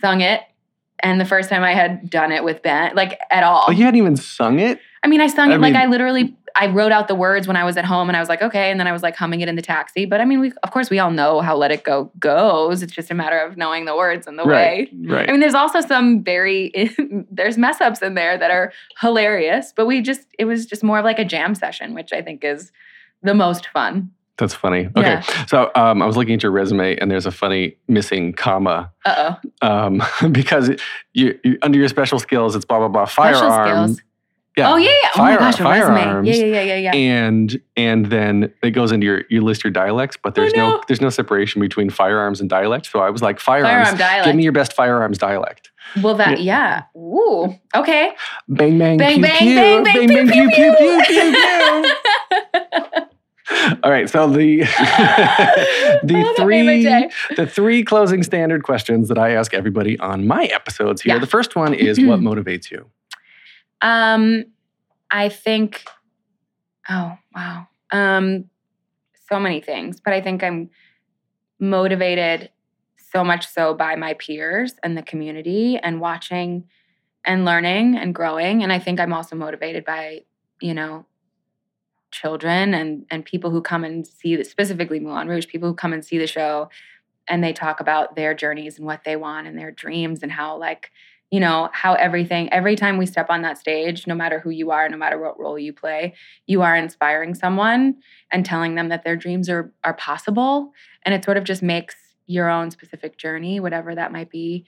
sung 0.00 0.20
it. 0.20 0.42
And 1.00 1.20
the 1.20 1.24
first 1.24 1.48
time 1.48 1.62
I 1.62 1.72
had 1.72 2.08
done 2.08 2.32
it 2.32 2.44
with 2.44 2.62
Ben, 2.62 2.94
like 2.94 3.18
at 3.30 3.42
all. 3.42 3.64
Oh, 3.68 3.70
you 3.70 3.84
hadn't 3.84 3.98
even 3.98 4.16
sung 4.16 4.58
it? 4.58 4.78
I 5.02 5.08
mean, 5.08 5.20
I 5.20 5.26
sung 5.26 5.52
I 5.52 5.54
it 5.54 5.60
like 5.60 5.74
I 5.74 5.86
literally 5.86 6.36
I 6.58 6.66
wrote 6.68 6.90
out 6.92 7.06
the 7.08 7.14
words 7.14 7.46
when 7.46 7.56
I 7.56 7.64
was 7.64 7.76
at 7.76 7.84
home 7.84 8.08
and 8.08 8.16
I 8.16 8.20
was 8.20 8.28
like, 8.28 8.40
okay, 8.42 8.70
and 8.70 8.80
then 8.80 8.86
I 8.86 8.92
was 8.92 9.02
like 9.02 9.14
humming 9.14 9.40
it 9.42 9.48
in 9.48 9.56
the 9.56 9.62
taxi. 9.62 10.06
But 10.06 10.20
I 10.20 10.24
mean, 10.24 10.40
we 10.40 10.52
of 10.62 10.70
course 10.70 10.88
we 10.90 10.98
all 10.98 11.10
know 11.10 11.40
how 11.40 11.56
Let 11.56 11.70
It 11.70 11.84
Go 11.84 12.10
goes. 12.18 12.82
It's 12.82 12.92
just 12.92 13.10
a 13.10 13.14
matter 13.14 13.38
of 13.38 13.56
knowing 13.56 13.84
the 13.84 13.94
words 13.96 14.26
and 14.26 14.38
the 14.38 14.44
Right, 14.44 14.90
way. 14.92 15.06
right. 15.08 15.28
I 15.28 15.32
mean, 15.32 15.40
there's 15.40 15.54
also 15.54 15.80
some 15.80 16.22
very 16.24 16.72
there's 17.30 17.58
mess 17.58 17.80
ups 17.80 18.00
in 18.02 18.14
there 18.14 18.38
that 18.38 18.50
are 18.50 18.72
hilarious, 19.00 19.72
but 19.76 19.86
we 19.86 20.00
just 20.00 20.26
it 20.38 20.46
was 20.46 20.66
just 20.66 20.82
more 20.82 20.98
of 20.98 21.04
like 21.04 21.18
a 21.18 21.24
jam 21.24 21.54
session, 21.54 21.94
which 21.94 22.12
I 22.12 22.22
think 22.22 22.42
is 22.44 22.72
the 23.22 23.34
most 23.34 23.68
fun. 23.68 24.10
That's 24.38 24.52
funny. 24.54 24.88
Okay. 24.94 25.22
So 25.46 25.70
um, 25.74 26.02
I 26.02 26.06
was 26.06 26.14
looking 26.16 26.34
at 26.34 26.42
your 26.42 26.52
resume 26.52 26.96
and 26.98 27.10
there's 27.10 27.24
a 27.24 27.30
funny 27.30 27.76
missing 27.88 28.34
comma. 28.34 28.92
Uh 29.06 29.36
oh. 29.62 29.66
Um, 29.66 30.02
because 30.32 30.70
you, 31.14 31.38
you 31.42 31.58
under 31.62 31.78
your 31.78 31.88
special 31.88 32.18
skills, 32.18 32.54
it's 32.54 32.66
blah 32.66 32.78
blah 32.78 32.88
blah 32.88 33.06
Special 33.06 33.50
skills. 34.56 34.72
Oh, 34.72 34.76
yeah, 34.76 34.90
yeah. 35.02 35.10
Oh 35.16 35.22
my 35.22 35.36
gosh, 35.36 35.60
a 35.60 35.64
resume. 35.64 35.96
firearms. 35.96 36.28
Yeah, 36.28 36.34
yeah, 36.34 36.44
yeah, 36.44 36.62
yeah, 36.62 36.76
yeah. 36.76 36.94
And 36.94 37.60
and 37.76 38.06
then 38.06 38.52
it 38.62 38.70
goes 38.70 38.92
into 38.92 39.06
your 39.06 39.24
you 39.28 39.42
list 39.42 39.64
your 39.64 39.70
dialects, 39.70 40.16
but 40.22 40.30
oh, 40.30 40.40
there's 40.40 40.54
no. 40.54 40.70
no. 40.70 40.82
there's 40.88 41.00
no 41.00 41.10
separation 41.10 41.60
between 41.60 41.90
firearms 41.90 42.40
and 42.40 42.48
dialect. 42.48 42.86
So 42.86 43.00
I 43.00 43.10
was 43.10 43.22
like 43.22 43.38
firearms. 43.40 43.88
Firearm 43.88 43.98
dialect. 43.98 44.26
Give 44.26 44.36
me 44.36 44.42
your 44.42 44.52
best 44.52 44.72
firearms 44.72 45.18
dialect. 45.18 45.70
Well, 46.02 46.14
that 46.16 46.40
yeah. 46.40 46.84
Ooh. 46.96 47.54
Okay. 47.74 48.12
Bang 48.48 48.78
bang 48.78 48.98
Bang, 48.98 49.14
pew, 49.14 49.22
bang, 49.22 49.38
pew, 49.38 49.54
bang, 49.54 49.84
bang, 49.84 50.08
bang 50.08 50.28
pew, 50.28 50.50
pew 50.50 50.74
pew 50.76 51.04
pew 51.06 51.32
pew 51.32 51.32
pew. 51.32 53.02
All 53.84 53.92
right, 53.92 54.10
so 54.10 54.28
the 54.28 54.58
the 56.02 56.24
Oh, 56.24 56.34
that 56.36 56.46
made 56.46 56.84
my 56.84 57.08
three 57.08 57.36
the 57.36 57.46
three 57.46 57.84
closing 57.84 58.24
standard 58.24 58.64
questions 58.64 59.08
that 59.08 59.18
I 59.18 59.30
ask 59.32 59.54
everybody 59.54 59.98
on 60.00 60.26
my 60.26 60.44
episodes 60.46 61.02
here. 61.02 61.14
Yeah. 61.14 61.20
The 61.20 61.28
first 61.28 61.54
one 61.54 61.72
is 61.72 62.00
what 62.00 62.18
motivates 62.30 62.70
you? 62.70 62.90
Um, 63.82 64.46
I 65.10 65.28
think, 65.28 65.84
oh, 66.88 67.16
wow. 67.34 67.68
Um, 67.90 68.50
so 69.28 69.38
many 69.38 69.60
things, 69.60 70.00
but 70.00 70.12
I 70.12 70.20
think 70.20 70.42
I'm 70.42 70.70
motivated 71.58 72.50
so 73.12 73.24
much 73.24 73.46
so 73.46 73.74
by 73.74 73.96
my 73.96 74.14
peers 74.14 74.74
and 74.82 74.96
the 74.96 75.02
community 75.02 75.78
and 75.78 76.00
watching 76.00 76.64
and 77.24 77.44
learning 77.44 77.96
and 77.96 78.14
growing. 78.14 78.62
And 78.62 78.72
I 78.72 78.78
think 78.78 79.00
I'm 79.00 79.12
also 79.12 79.36
motivated 79.36 79.84
by, 79.84 80.22
you 80.60 80.74
know, 80.74 81.06
children 82.12 82.72
and 82.72 83.04
and 83.10 83.24
people 83.24 83.50
who 83.50 83.60
come 83.60 83.84
and 83.84 84.06
see 84.06 84.36
the, 84.36 84.44
specifically 84.44 85.00
Moulin 85.00 85.28
Rouge, 85.28 85.46
people 85.48 85.68
who 85.68 85.74
come 85.74 85.92
and 85.92 86.04
see 86.04 86.18
the 86.18 86.26
show 86.26 86.68
and 87.28 87.42
they 87.42 87.52
talk 87.52 87.80
about 87.80 88.14
their 88.14 88.34
journeys 88.34 88.78
and 88.78 88.86
what 88.86 89.02
they 89.04 89.16
want 89.16 89.46
and 89.46 89.58
their 89.58 89.72
dreams 89.72 90.22
and 90.22 90.30
how 90.30 90.56
like 90.56 90.90
you 91.30 91.40
know 91.40 91.68
how 91.72 91.94
everything 91.94 92.52
every 92.52 92.76
time 92.76 92.98
we 92.98 93.06
step 93.06 93.26
on 93.30 93.42
that 93.42 93.58
stage 93.58 94.06
no 94.06 94.14
matter 94.14 94.38
who 94.38 94.50
you 94.50 94.70
are 94.70 94.88
no 94.88 94.96
matter 94.96 95.18
what 95.18 95.38
role 95.38 95.58
you 95.58 95.72
play 95.72 96.14
you 96.46 96.62
are 96.62 96.76
inspiring 96.76 97.34
someone 97.34 97.96
and 98.30 98.44
telling 98.44 98.74
them 98.74 98.88
that 98.88 99.04
their 99.04 99.16
dreams 99.16 99.48
are 99.48 99.72
are 99.84 99.94
possible. 99.94 100.72
And 101.04 101.14
it 101.14 101.24
sort 101.24 101.36
of 101.36 101.44
just 101.44 101.62
makes 101.62 101.96
your 102.26 102.48
own 102.48 102.70
specific 102.70 103.16
journey 103.16 103.60
whatever 103.60 103.94
that 103.94 104.12
might 104.12 104.30
be 104.30 104.64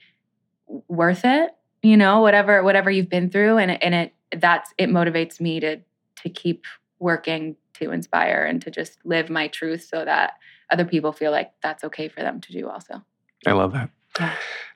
worth 0.87 1.25
it 1.25 1.51
you 1.81 1.97
know 1.97 2.21
whatever 2.21 2.63
whatever 2.63 2.91
you've 2.91 3.09
been 3.09 3.29
through. 3.29 3.57
And 3.57 3.71
it, 3.71 3.79
and 3.81 3.95
it 3.95 4.13
that's 4.37 4.73
it 4.77 4.89
motivates 4.89 5.39
me 5.39 5.59
to 5.59 5.77
to 6.23 6.29
keep 6.29 6.65
working 6.99 7.55
to 7.75 7.91
inspire 7.91 8.45
and 8.45 8.61
to 8.61 8.69
just 8.69 8.99
live 9.05 9.29
my 9.29 9.47
truth 9.47 9.87
so 9.89 10.03
that 10.03 10.33
other 10.69 10.85
people 10.85 11.13
feel 11.13 11.31
like 11.31 11.51
that's 11.63 11.83
okay 11.85 12.09
for 12.09 12.21
them 12.21 12.41
to 12.41 12.51
do 12.51 12.67
also. 12.67 13.01
I 13.47 13.53
love 13.53 13.71
that. 13.73 13.89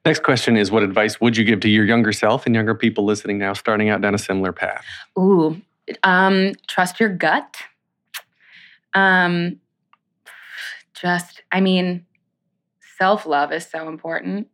Next 0.05 0.23
question 0.23 0.57
is 0.57 0.69
what 0.71 0.83
advice 0.83 1.21
would 1.21 1.37
you 1.37 1.43
give 1.45 1.61
to 1.61 1.69
your 1.69 1.85
younger 1.85 2.11
self 2.11 2.45
and 2.45 2.53
younger 2.53 2.75
people 2.75 3.05
listening 3.05 3.37
now 3.37 3.53
starting 3.53 3.89
out 3.89 4.01
down 4.01 4.13
a 4.13 4.17
similar 4.17 4.51
path? 4.51 4.83
Ooh, 5.17 5.61
um, 6.03 6.53
trust 6.67 6.99
your 6.99 7.09
gut. 7.09 7.55
Um, 8.93 9.59
just, 10.93 11.41
I 11.51 11.61
mean, 11.61 12.05
self 12.97 13.25
love 13.25 13.51
is 13.51 13.65
so 13.65 13.87
important. 13.87 14.47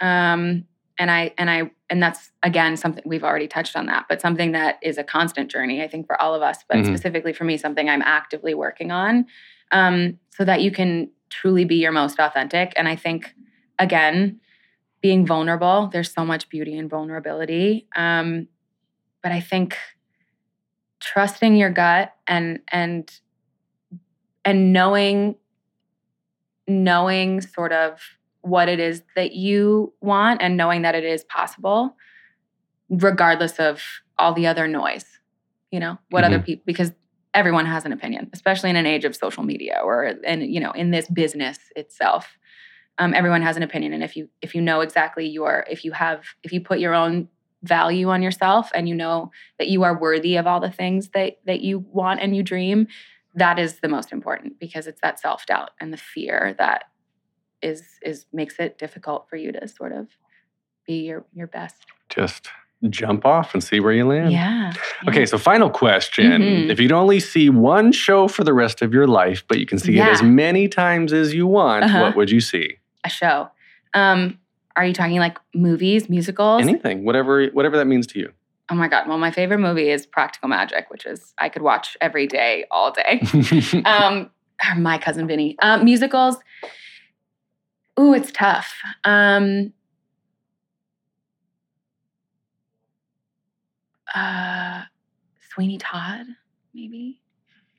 Um, 0.00 0.64
and 1.00 1.10
I, 1.10 1.32
and 1.38 1.50
I, 1.50 1.70
and 1.90 2.02
that's 2.02 2.30
again 2.42 2.76
something 2.76 3.02
we've 3.06 3.24
already 3.24 3.48
touched 3.48 3.76
on 3.76 3.86
that, 3.86 4.06
but 4.08 4.20
something 4.20 4.52
that 4.52 4.78
is 4.82 4.98
a 4.98 5.04
constant 5.04 5.50
journey, 5.50 5.82
I 5.82 5.88
think, 5.88 6.06
for 6.06 6.20
all 6.20 6.34
of 6.34 6.42
us, 6.42 6.58
but 6.68 6.78
Mhm. 6.78 6.86
specifically 6.86 7.32
for 7.32 7.44
me, 7.44 7.56
something 7.56 7.88
I'm 7.88 8.02
actively 8.02 8.54
working 8.54 8.90
on, 8.90 9.26
um, 9.72 10.18
so 10.30 10.44
that 10.44 10.62
you 10.62 10.70
can 10.70 11.10
truly 11.30 11.64
be 11.64 11.76
your 11.76 11.92
most 11.92 12.18
authentic. 12.18 12.72
And 12.76 12.88
I 12.88 12.96
think, 12.96 13.34
again, 13.78 14.40
being 15.00 15.26
vulnerable, 15.26 15.88
there's 15.92 16.12
so 16.12 16.24
much 16.24 16.48
beauty 16.48 16.76
in 16.76 16.88
vulnerability. 16.88 17.86
Um, 17.96 18.48
but 19.22 19.32
I 19.32 19.40
think 19.40 19.76
trusting 21.00 21.56
your 21.56 21.70
gut 21.70 22.12
and 22.26 22.60
and 22.72 23.10
and 24.44 24.72
knowing 24.72 25.36
knowing 26.66 27.40
sort 27.40 27.72
of 27.72 28.00
what 28.42 28.68
it 28.68 28.78
is 28.80 29.02
that 29.16 29.32
you 29.32 29.92
want 30.00 30.42
and 30.42 30.56
knowing 30.56 30.82
that 30.82 30.94
it 30.94 31.04
is 31.04 31.24
possible 31.24 31.96
regardless 32.90 33.58
of 33.58 33.82
all 34.18 34.32
the 34.32 34.46
other 34.46 34.66
noise 34.68 35.04
you 35.70 35.80
know 35.80 35.98
what 36.10 36.24
other 36.24 36.38
Mhm. 36.38 36.44
people 36.44 36.62
because 36.66 36.92
everyone 37.34 37.66
has 37.66 37.84
an 37.84 37.92
opinion 37.92 38.30
especially 38.32 38.70
in 38.70 38.76
an 38.76 38.86
age 38.86 39.04
of 39.04 39.14
social 39.14 39.42
media 39.42 39.80
or 39.84 40.14
and 40.24 40.42
you 40.42 40.60
know 40.60 40.72
in 40.72 40.90
this 40.90 41.08
business 41.08 41.58
itself 41.76 42.37
um, 42.98 43.14
everyone 43.14 43.42
has 43.42 43.56
an 43.56 43.62
opinion 43.62 43.92
and 43.92 44.02
if 44.02 44.16
you 44.16 44.28
if 44.42 44.54
you 44.54 44.60
know 44.60 44.80
exactly 44.80 45.26
your 45.26 45.64
if 45.70 45.84
you 45.84 45.92
have 45.92 46.24
if 46.42 46.52
you 46.52 46.60
put 46.60 46.78
your 46.78 46.94
own 46.94 47.28
value 47.62 48.08
on 48.10 48.22
yourself 48.22 48.70
and 48.74 48.88
you 48.88 48.94
know 48.94 49.30
that 49.58 49.68
you 49.68 49.82
are 49.82 49.98
worthy 49.98 50.36
of 50.36 50.46
all 50.46 50.60
the 50.60 50.70
things 50.70 51.08
that 51.10 51.38
that 51.46 51.60
you 51.60 51.78
want 51.92 52.20
and 52.20 52.36
you 52.36 52.42
dream 52.42 52.86
that 53.34 53.58
is 53.58 53.80
the 53.80 53.88
most 53.88 54.12
important 54.12 54.58
because 54.58 54.86
it's 54.86 55.00
that 55.00 55.18
self-doubt 55.20 55.70
and 55.80 55.92
the 55.92 55.96
fear 55.96 56.54
that 56.58 56.84
is 57.62 57.82
is 58.02 58.26
makes 58.32 58.58
it 58.60 58.78
difficult 58.78 59.28
for 59.28 59.36
you 59.36 59.50
to 59.52 59.66
sort 59.68 59.92
of 59.92 60.08
be 60.86 61.04
your 61.06 61.24
your 61.34 61.46
best 61.48 61.86
Just 62.08 62.48
jump 62.90 63.26
off 63.26 63.54
and 63.54 63.62
see 63.62 63.80
where 63.80 63.92
you 63.92 64.06
land. 64.06 64.32
yeah 64.32 64.72
Okay, 65.08 65.26
so 65.26 65.36
final 65.38 65.68
question. 65.68 66.30
Mhm. 66.42 66.70
If 66.70 66.78
you 66.80 66.86
could 66.88 66.94
only 66.94 67.18
see 67.20 67.50
one 67.50 67.90
show 67.92 68.28
for 68.28 68.44
the 68.44 68.54
rest 68.54 68.82
of 68.82 68.92
your 68.94 69.06
life, 69.08 69.44
but 69.48 69.58
you 69.58 69.66
can 69.66 69.78
see 69.80 69.98
it 69.98 70.06
as 70.06 70.22
many 70.22 70.68
times 70.68 71.12
as 71.12 71.34
you 71.34 71.46
want, 71.46 71.84
Uh-huh. 71.84 72.00
what 72.02 72.16
would 72.16 72.30
you 72.30 72.40
see? 72.40 72.77
A 73.04 73.08
show 73.08 73.48
um 73.94 74.38
are 74.76 74.84
you 74.84 74.92
talking 74.92 75.18
like 75.18 75.38
movies 75.54 76.08
musicals 76.08 76.62
Anything, 76.62 77.04
whatever 77.04 77.46
whatever 77.48 77.76
that 77.76 77.86
means 77.86 78.06
to 78.08 78.18
you. 78.18 78.32
oh 78.70 78.74
my 78.74 78.88
god 78.88 79.08
well 79.08 79.18
my 79.18 79.30
favorite 79.30 79.58
movie 79.58 79.88
is 79.90 80.06
practical 80.06 80.48
magic 80.48 80.90
which 80.90 81.06
is 81.06 81.32
i 81.38 81.48
could 81.48 81.62
watch 81.62 81.96
every 82.00 82.26
day 82.26 82.64
all 82.70 82.92
day 82.92 83.20
um 83.84 84.30
my 84.76 84.98
cousin 84.98 85.26
vinny 85.26 85.56
um 85.62 85.84
musicals 85.84 86.36
Ooh, 88.00 88.14
it's 88.14 88.30
tough. 88.30 88.74
Um, 89.02 89.72
uh, 94.14 94.82
Sweeney 95.52 95.78
Todd, 95.78 96.26
maybe. 96.72 97.20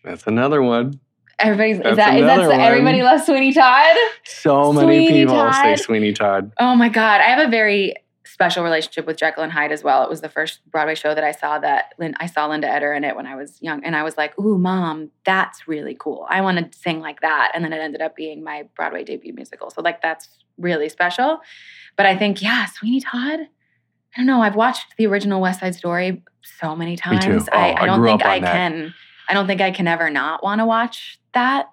That's 0.04 0.28
another 0.28 0.62
one. 0.62 1.00
Everybody's 1.40 1.78
That's 1.78 1.92
is 1.92 1.98
that 1.98 2.16
is 2.18 2.26
that 2.26 2.40
another 2.40 2.50
one. 2.50 2.60
everybody 2.60 3.02
loves 3.04 3.26
Sweeney 3.26 3.54
Todd? 3.54 3.96
So 4.26 4.72
many 4.74 5.08
Sweeney 5.08 5.22
people 5.26 5.36
say 5.54 5.76
Todd. 5.76 5.80
Sweeney 5.80 6.14
Todd. 6.14 6.52
Oh 6.60 6.76
my 6.76 6.90
god, 6.90 7.22
I 7.22 7.26
have 7.26 7.48
a 7.48 7.50
very 7.50 7.96
special 8.26 8.64
relationship 8.64 9.06
with 9.06 9.18
Jekyll 9.18 9.44
and 9.44 9.52
Hyde 9.52 9.72
as 9.72 9.84
well. 9.84 10.04
It 10.04 10.10
was 10.10 10.22
the 10.22 10.30
first 10.30 10.60
Broadway 10.72 10.96
show 10.96 11.14
that 11.14 11.24
I 11.24 11.32
saw 11.32 11.60
that 11.60 11.94
I 12.20 12.26
saw 12.28 12.48
Linda 12.48 12.70
Eder 12.72 12.94
in 12.94 13.04
it 13.04 13.16
when 13.16 13.26
I 13.26 13.36
was 13.36 13.62
young, 13.62 13.84
and 13.84 13.96
I 13.96 14.04
was 14.04 14.18
like, 14.18 14.38
"Ooh, 14.40 14.58
mom, 14.58 15.12
that's 15.26 15.68
really 15.68 15.96
cool. 16.00 16.26
I 16.30 16.42
want 16.42 16.72
to 16.72 16.78
sing 16.78 17.00
like 17.00 17.22
that." 17.22 17.52
And 17.54 17.64
then 17.66 17.74
it 17.74 17.80
ended 17.80 18.02
up 18.02 18.16
being 18.16 18.44
my 18.44 18.64
Broadway 18.76 19.04
debut 19.04 19.34
musical. 19.34 19.70
So 19.72 19.82
like 19.82 20.02
that's 20.02 20.30
really 20.58 20.90
special. 20.90 21.40
But 21.96 22.06
I 22.06 22.16
think 22.18 22.42
yeah, 22.42 22.66
Sweeney 22.66 23.02
Todd. 23.02 23.40
I 24.16 24.18
don't 24.18 24.26
know. 24.26 24.42
I've 24.42 24.56
watched 24.56 24.96
the 24.98 25.06
original 25.06 25.40
West 25.42 25.60
Side 25.60 25.76
Story 25.76 26.24
so 26.60 26.76
many 26.76 26.96
times. 26.96 27.48
Oh, 27.52 27.56
I 27.58 27.74
I 27.74 27.86
don't 27.86 28.04
think 28.04 28.26
I 28.26 28.40
that. 28.40 28.52
can. 28.54 28.94
I 29.30 29.34
don't 29.34 29.48
think 29.48 29.62
I 29.62 29.72
can 29.72 29.88
ever 29.88 30.10
not 30.10 30.44
want 30.44 30.60
to 30.60 30.66
watch 30.66 31.20
that. 31.34 31.70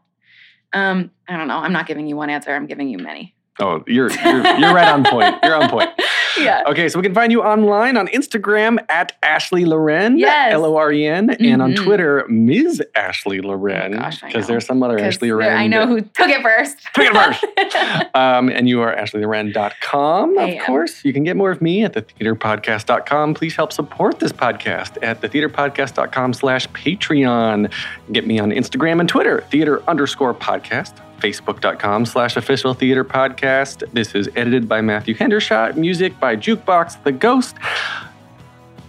Um, 0.72 1.10
I 1.26 1.36
don't 1.36 1.48
know. 1.48 1.56
I'm 1.56 1.72
not 1.72 1.86
giving 1.86 2.06
you 2.06 2.16
one 2.16 2.28
answer. 2.28 2.54
I'm 2.54 2.66
giving 2.66 2.88
you 2.88 2.98
many. 2.98 3.34
Oh, 3.58 3.82
you're 3.86 4.10
you're, 4.10 4.46
you're 4.58 4.74
right 4.74 4.88
on 4.88 5.04
point. 5.04 5.36
You're 5.42 5.54
on 5.54 5.70
point. 5.70 5.90
Yeah. 6.38 6.62
Okay, 6.66 6.88
so 6.88 6.98
we 6.98 7.02
can 7.02 7.14
find 7.14 7.32
you 7.32 7.42
online 7.42 7.96
on 7.96 8.08
Instagram 8.08 8.78
at 8.88 9.12
Ashley 9.22 9.64
Loren, 9.64 10.18
Yes. 10.18 10.52
L 10.52 10.64
O 10.64 10.76
R 10.76 10.92
E 10.92 11.06
N, 11.06 11.30
and 11.30 11.62
on 11.62 11.72
Mhm. 11.72 11.84
Twitter, 11.84 12.24
Ms. 12.28 12.82
Ashley 12.94 13.40
Loren, 13.40 13.92
gosh, 13.92 14.20
because 14.20 14.46
know. 14.48 14.52
there's 14.54 14.66
some 14.66 14.82
other 14.82 14.98
Ashley 14.98 15.30
Loren. 15.32 15.52
I 15.56 15.66
know 15.66 15.86
who 15.86 16.00
took 16.00 16.28
it 16.28 16.42
first. 16.42 16.76
Took 16.94 17.04
it 17.06 17.14
first. 17.14 18.06
um, 18.14 18.48
and 18.48 18.68
you 18.68 18.80
are 18.80 18.94
ashleyloren.com, 18.94 20.38
of 20.38 20.58
course. 20.64 21.04
You 21.04 21.12
can 21.12 21.24
get 21.24 21.36
more 21.36 21.50
of 21.50 21.60
me 21.62 21.84
at 21.84 21.92
thetheaterpodcast.com. 21.94 23.34
Please 23.34 23.56
help 23.56 23.72
support 23.72 24.18
this 24.18 24.32
podcast 24.32 24.98
at 25.02 25.20
thetheaterpodcast.com 25.20 26.32
slash 26.34 26.68
Patreon. 26.68 27.72
Get 28.12 28.26
me 28.26 28.38
on 28.38 28.50
Instagram 28.50 29.00
and 29.00 29.08
Twitter, 29.08 29.42
theater 29.50 29.82
underscore 29.88 30.34
podcast. 30.34 30.92
Facebook.com 31.20 32.06
slash 32.06 32.36
official 32.36 32.74
theater 32.74 33.04
podcast. 33.04 33.82
This 33.92 34.14
is 34.14 34.28
edited 34.36 34.68
by 34.68 34.80
Matthew 34.80 35.14
Hendershot. 35.14 35.76
Music 35.76 36.18
by 36.20 36.36
Jukebox 36.36 37.02
the 37.04 37.12
Ghost. 37.12 37.56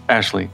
Ashley, 0.10 0.50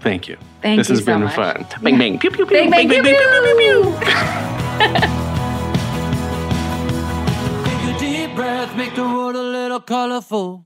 thank 0.00 0.28
you. 0.28 0.36
Thank 0.62 0.78
this 0.78 0.88
you 0.88 0.96
has 0.96 1.04
so 1.04 1.12
been 1.12 1.22
much. 1.24 1.34
fun. 1.34 1.66
Bang, 1.82 1.94
Yeah. 1.94 1.98
bang. 1.98 2.18
Pew, 2.18 2.30
pew, 2.30 2.46
pew. 2.46 2.56
Bang, 2.56 2.70
bang, 2.70 2.88
pew, 2.88 3.02
pew, 3.02 3.14
pew, 3.14 3.56
pew, 3.58 3.96
Take 7.64 7.94
a 7.94 7.98
deep 7.98 8.34
breath, 8.34 8.76
make 8.76 8.94
the 8.94 9.02
world 9.02 9.36
a 9.36 9.42
little 9.42 9.80
colorful. 9.80 10.65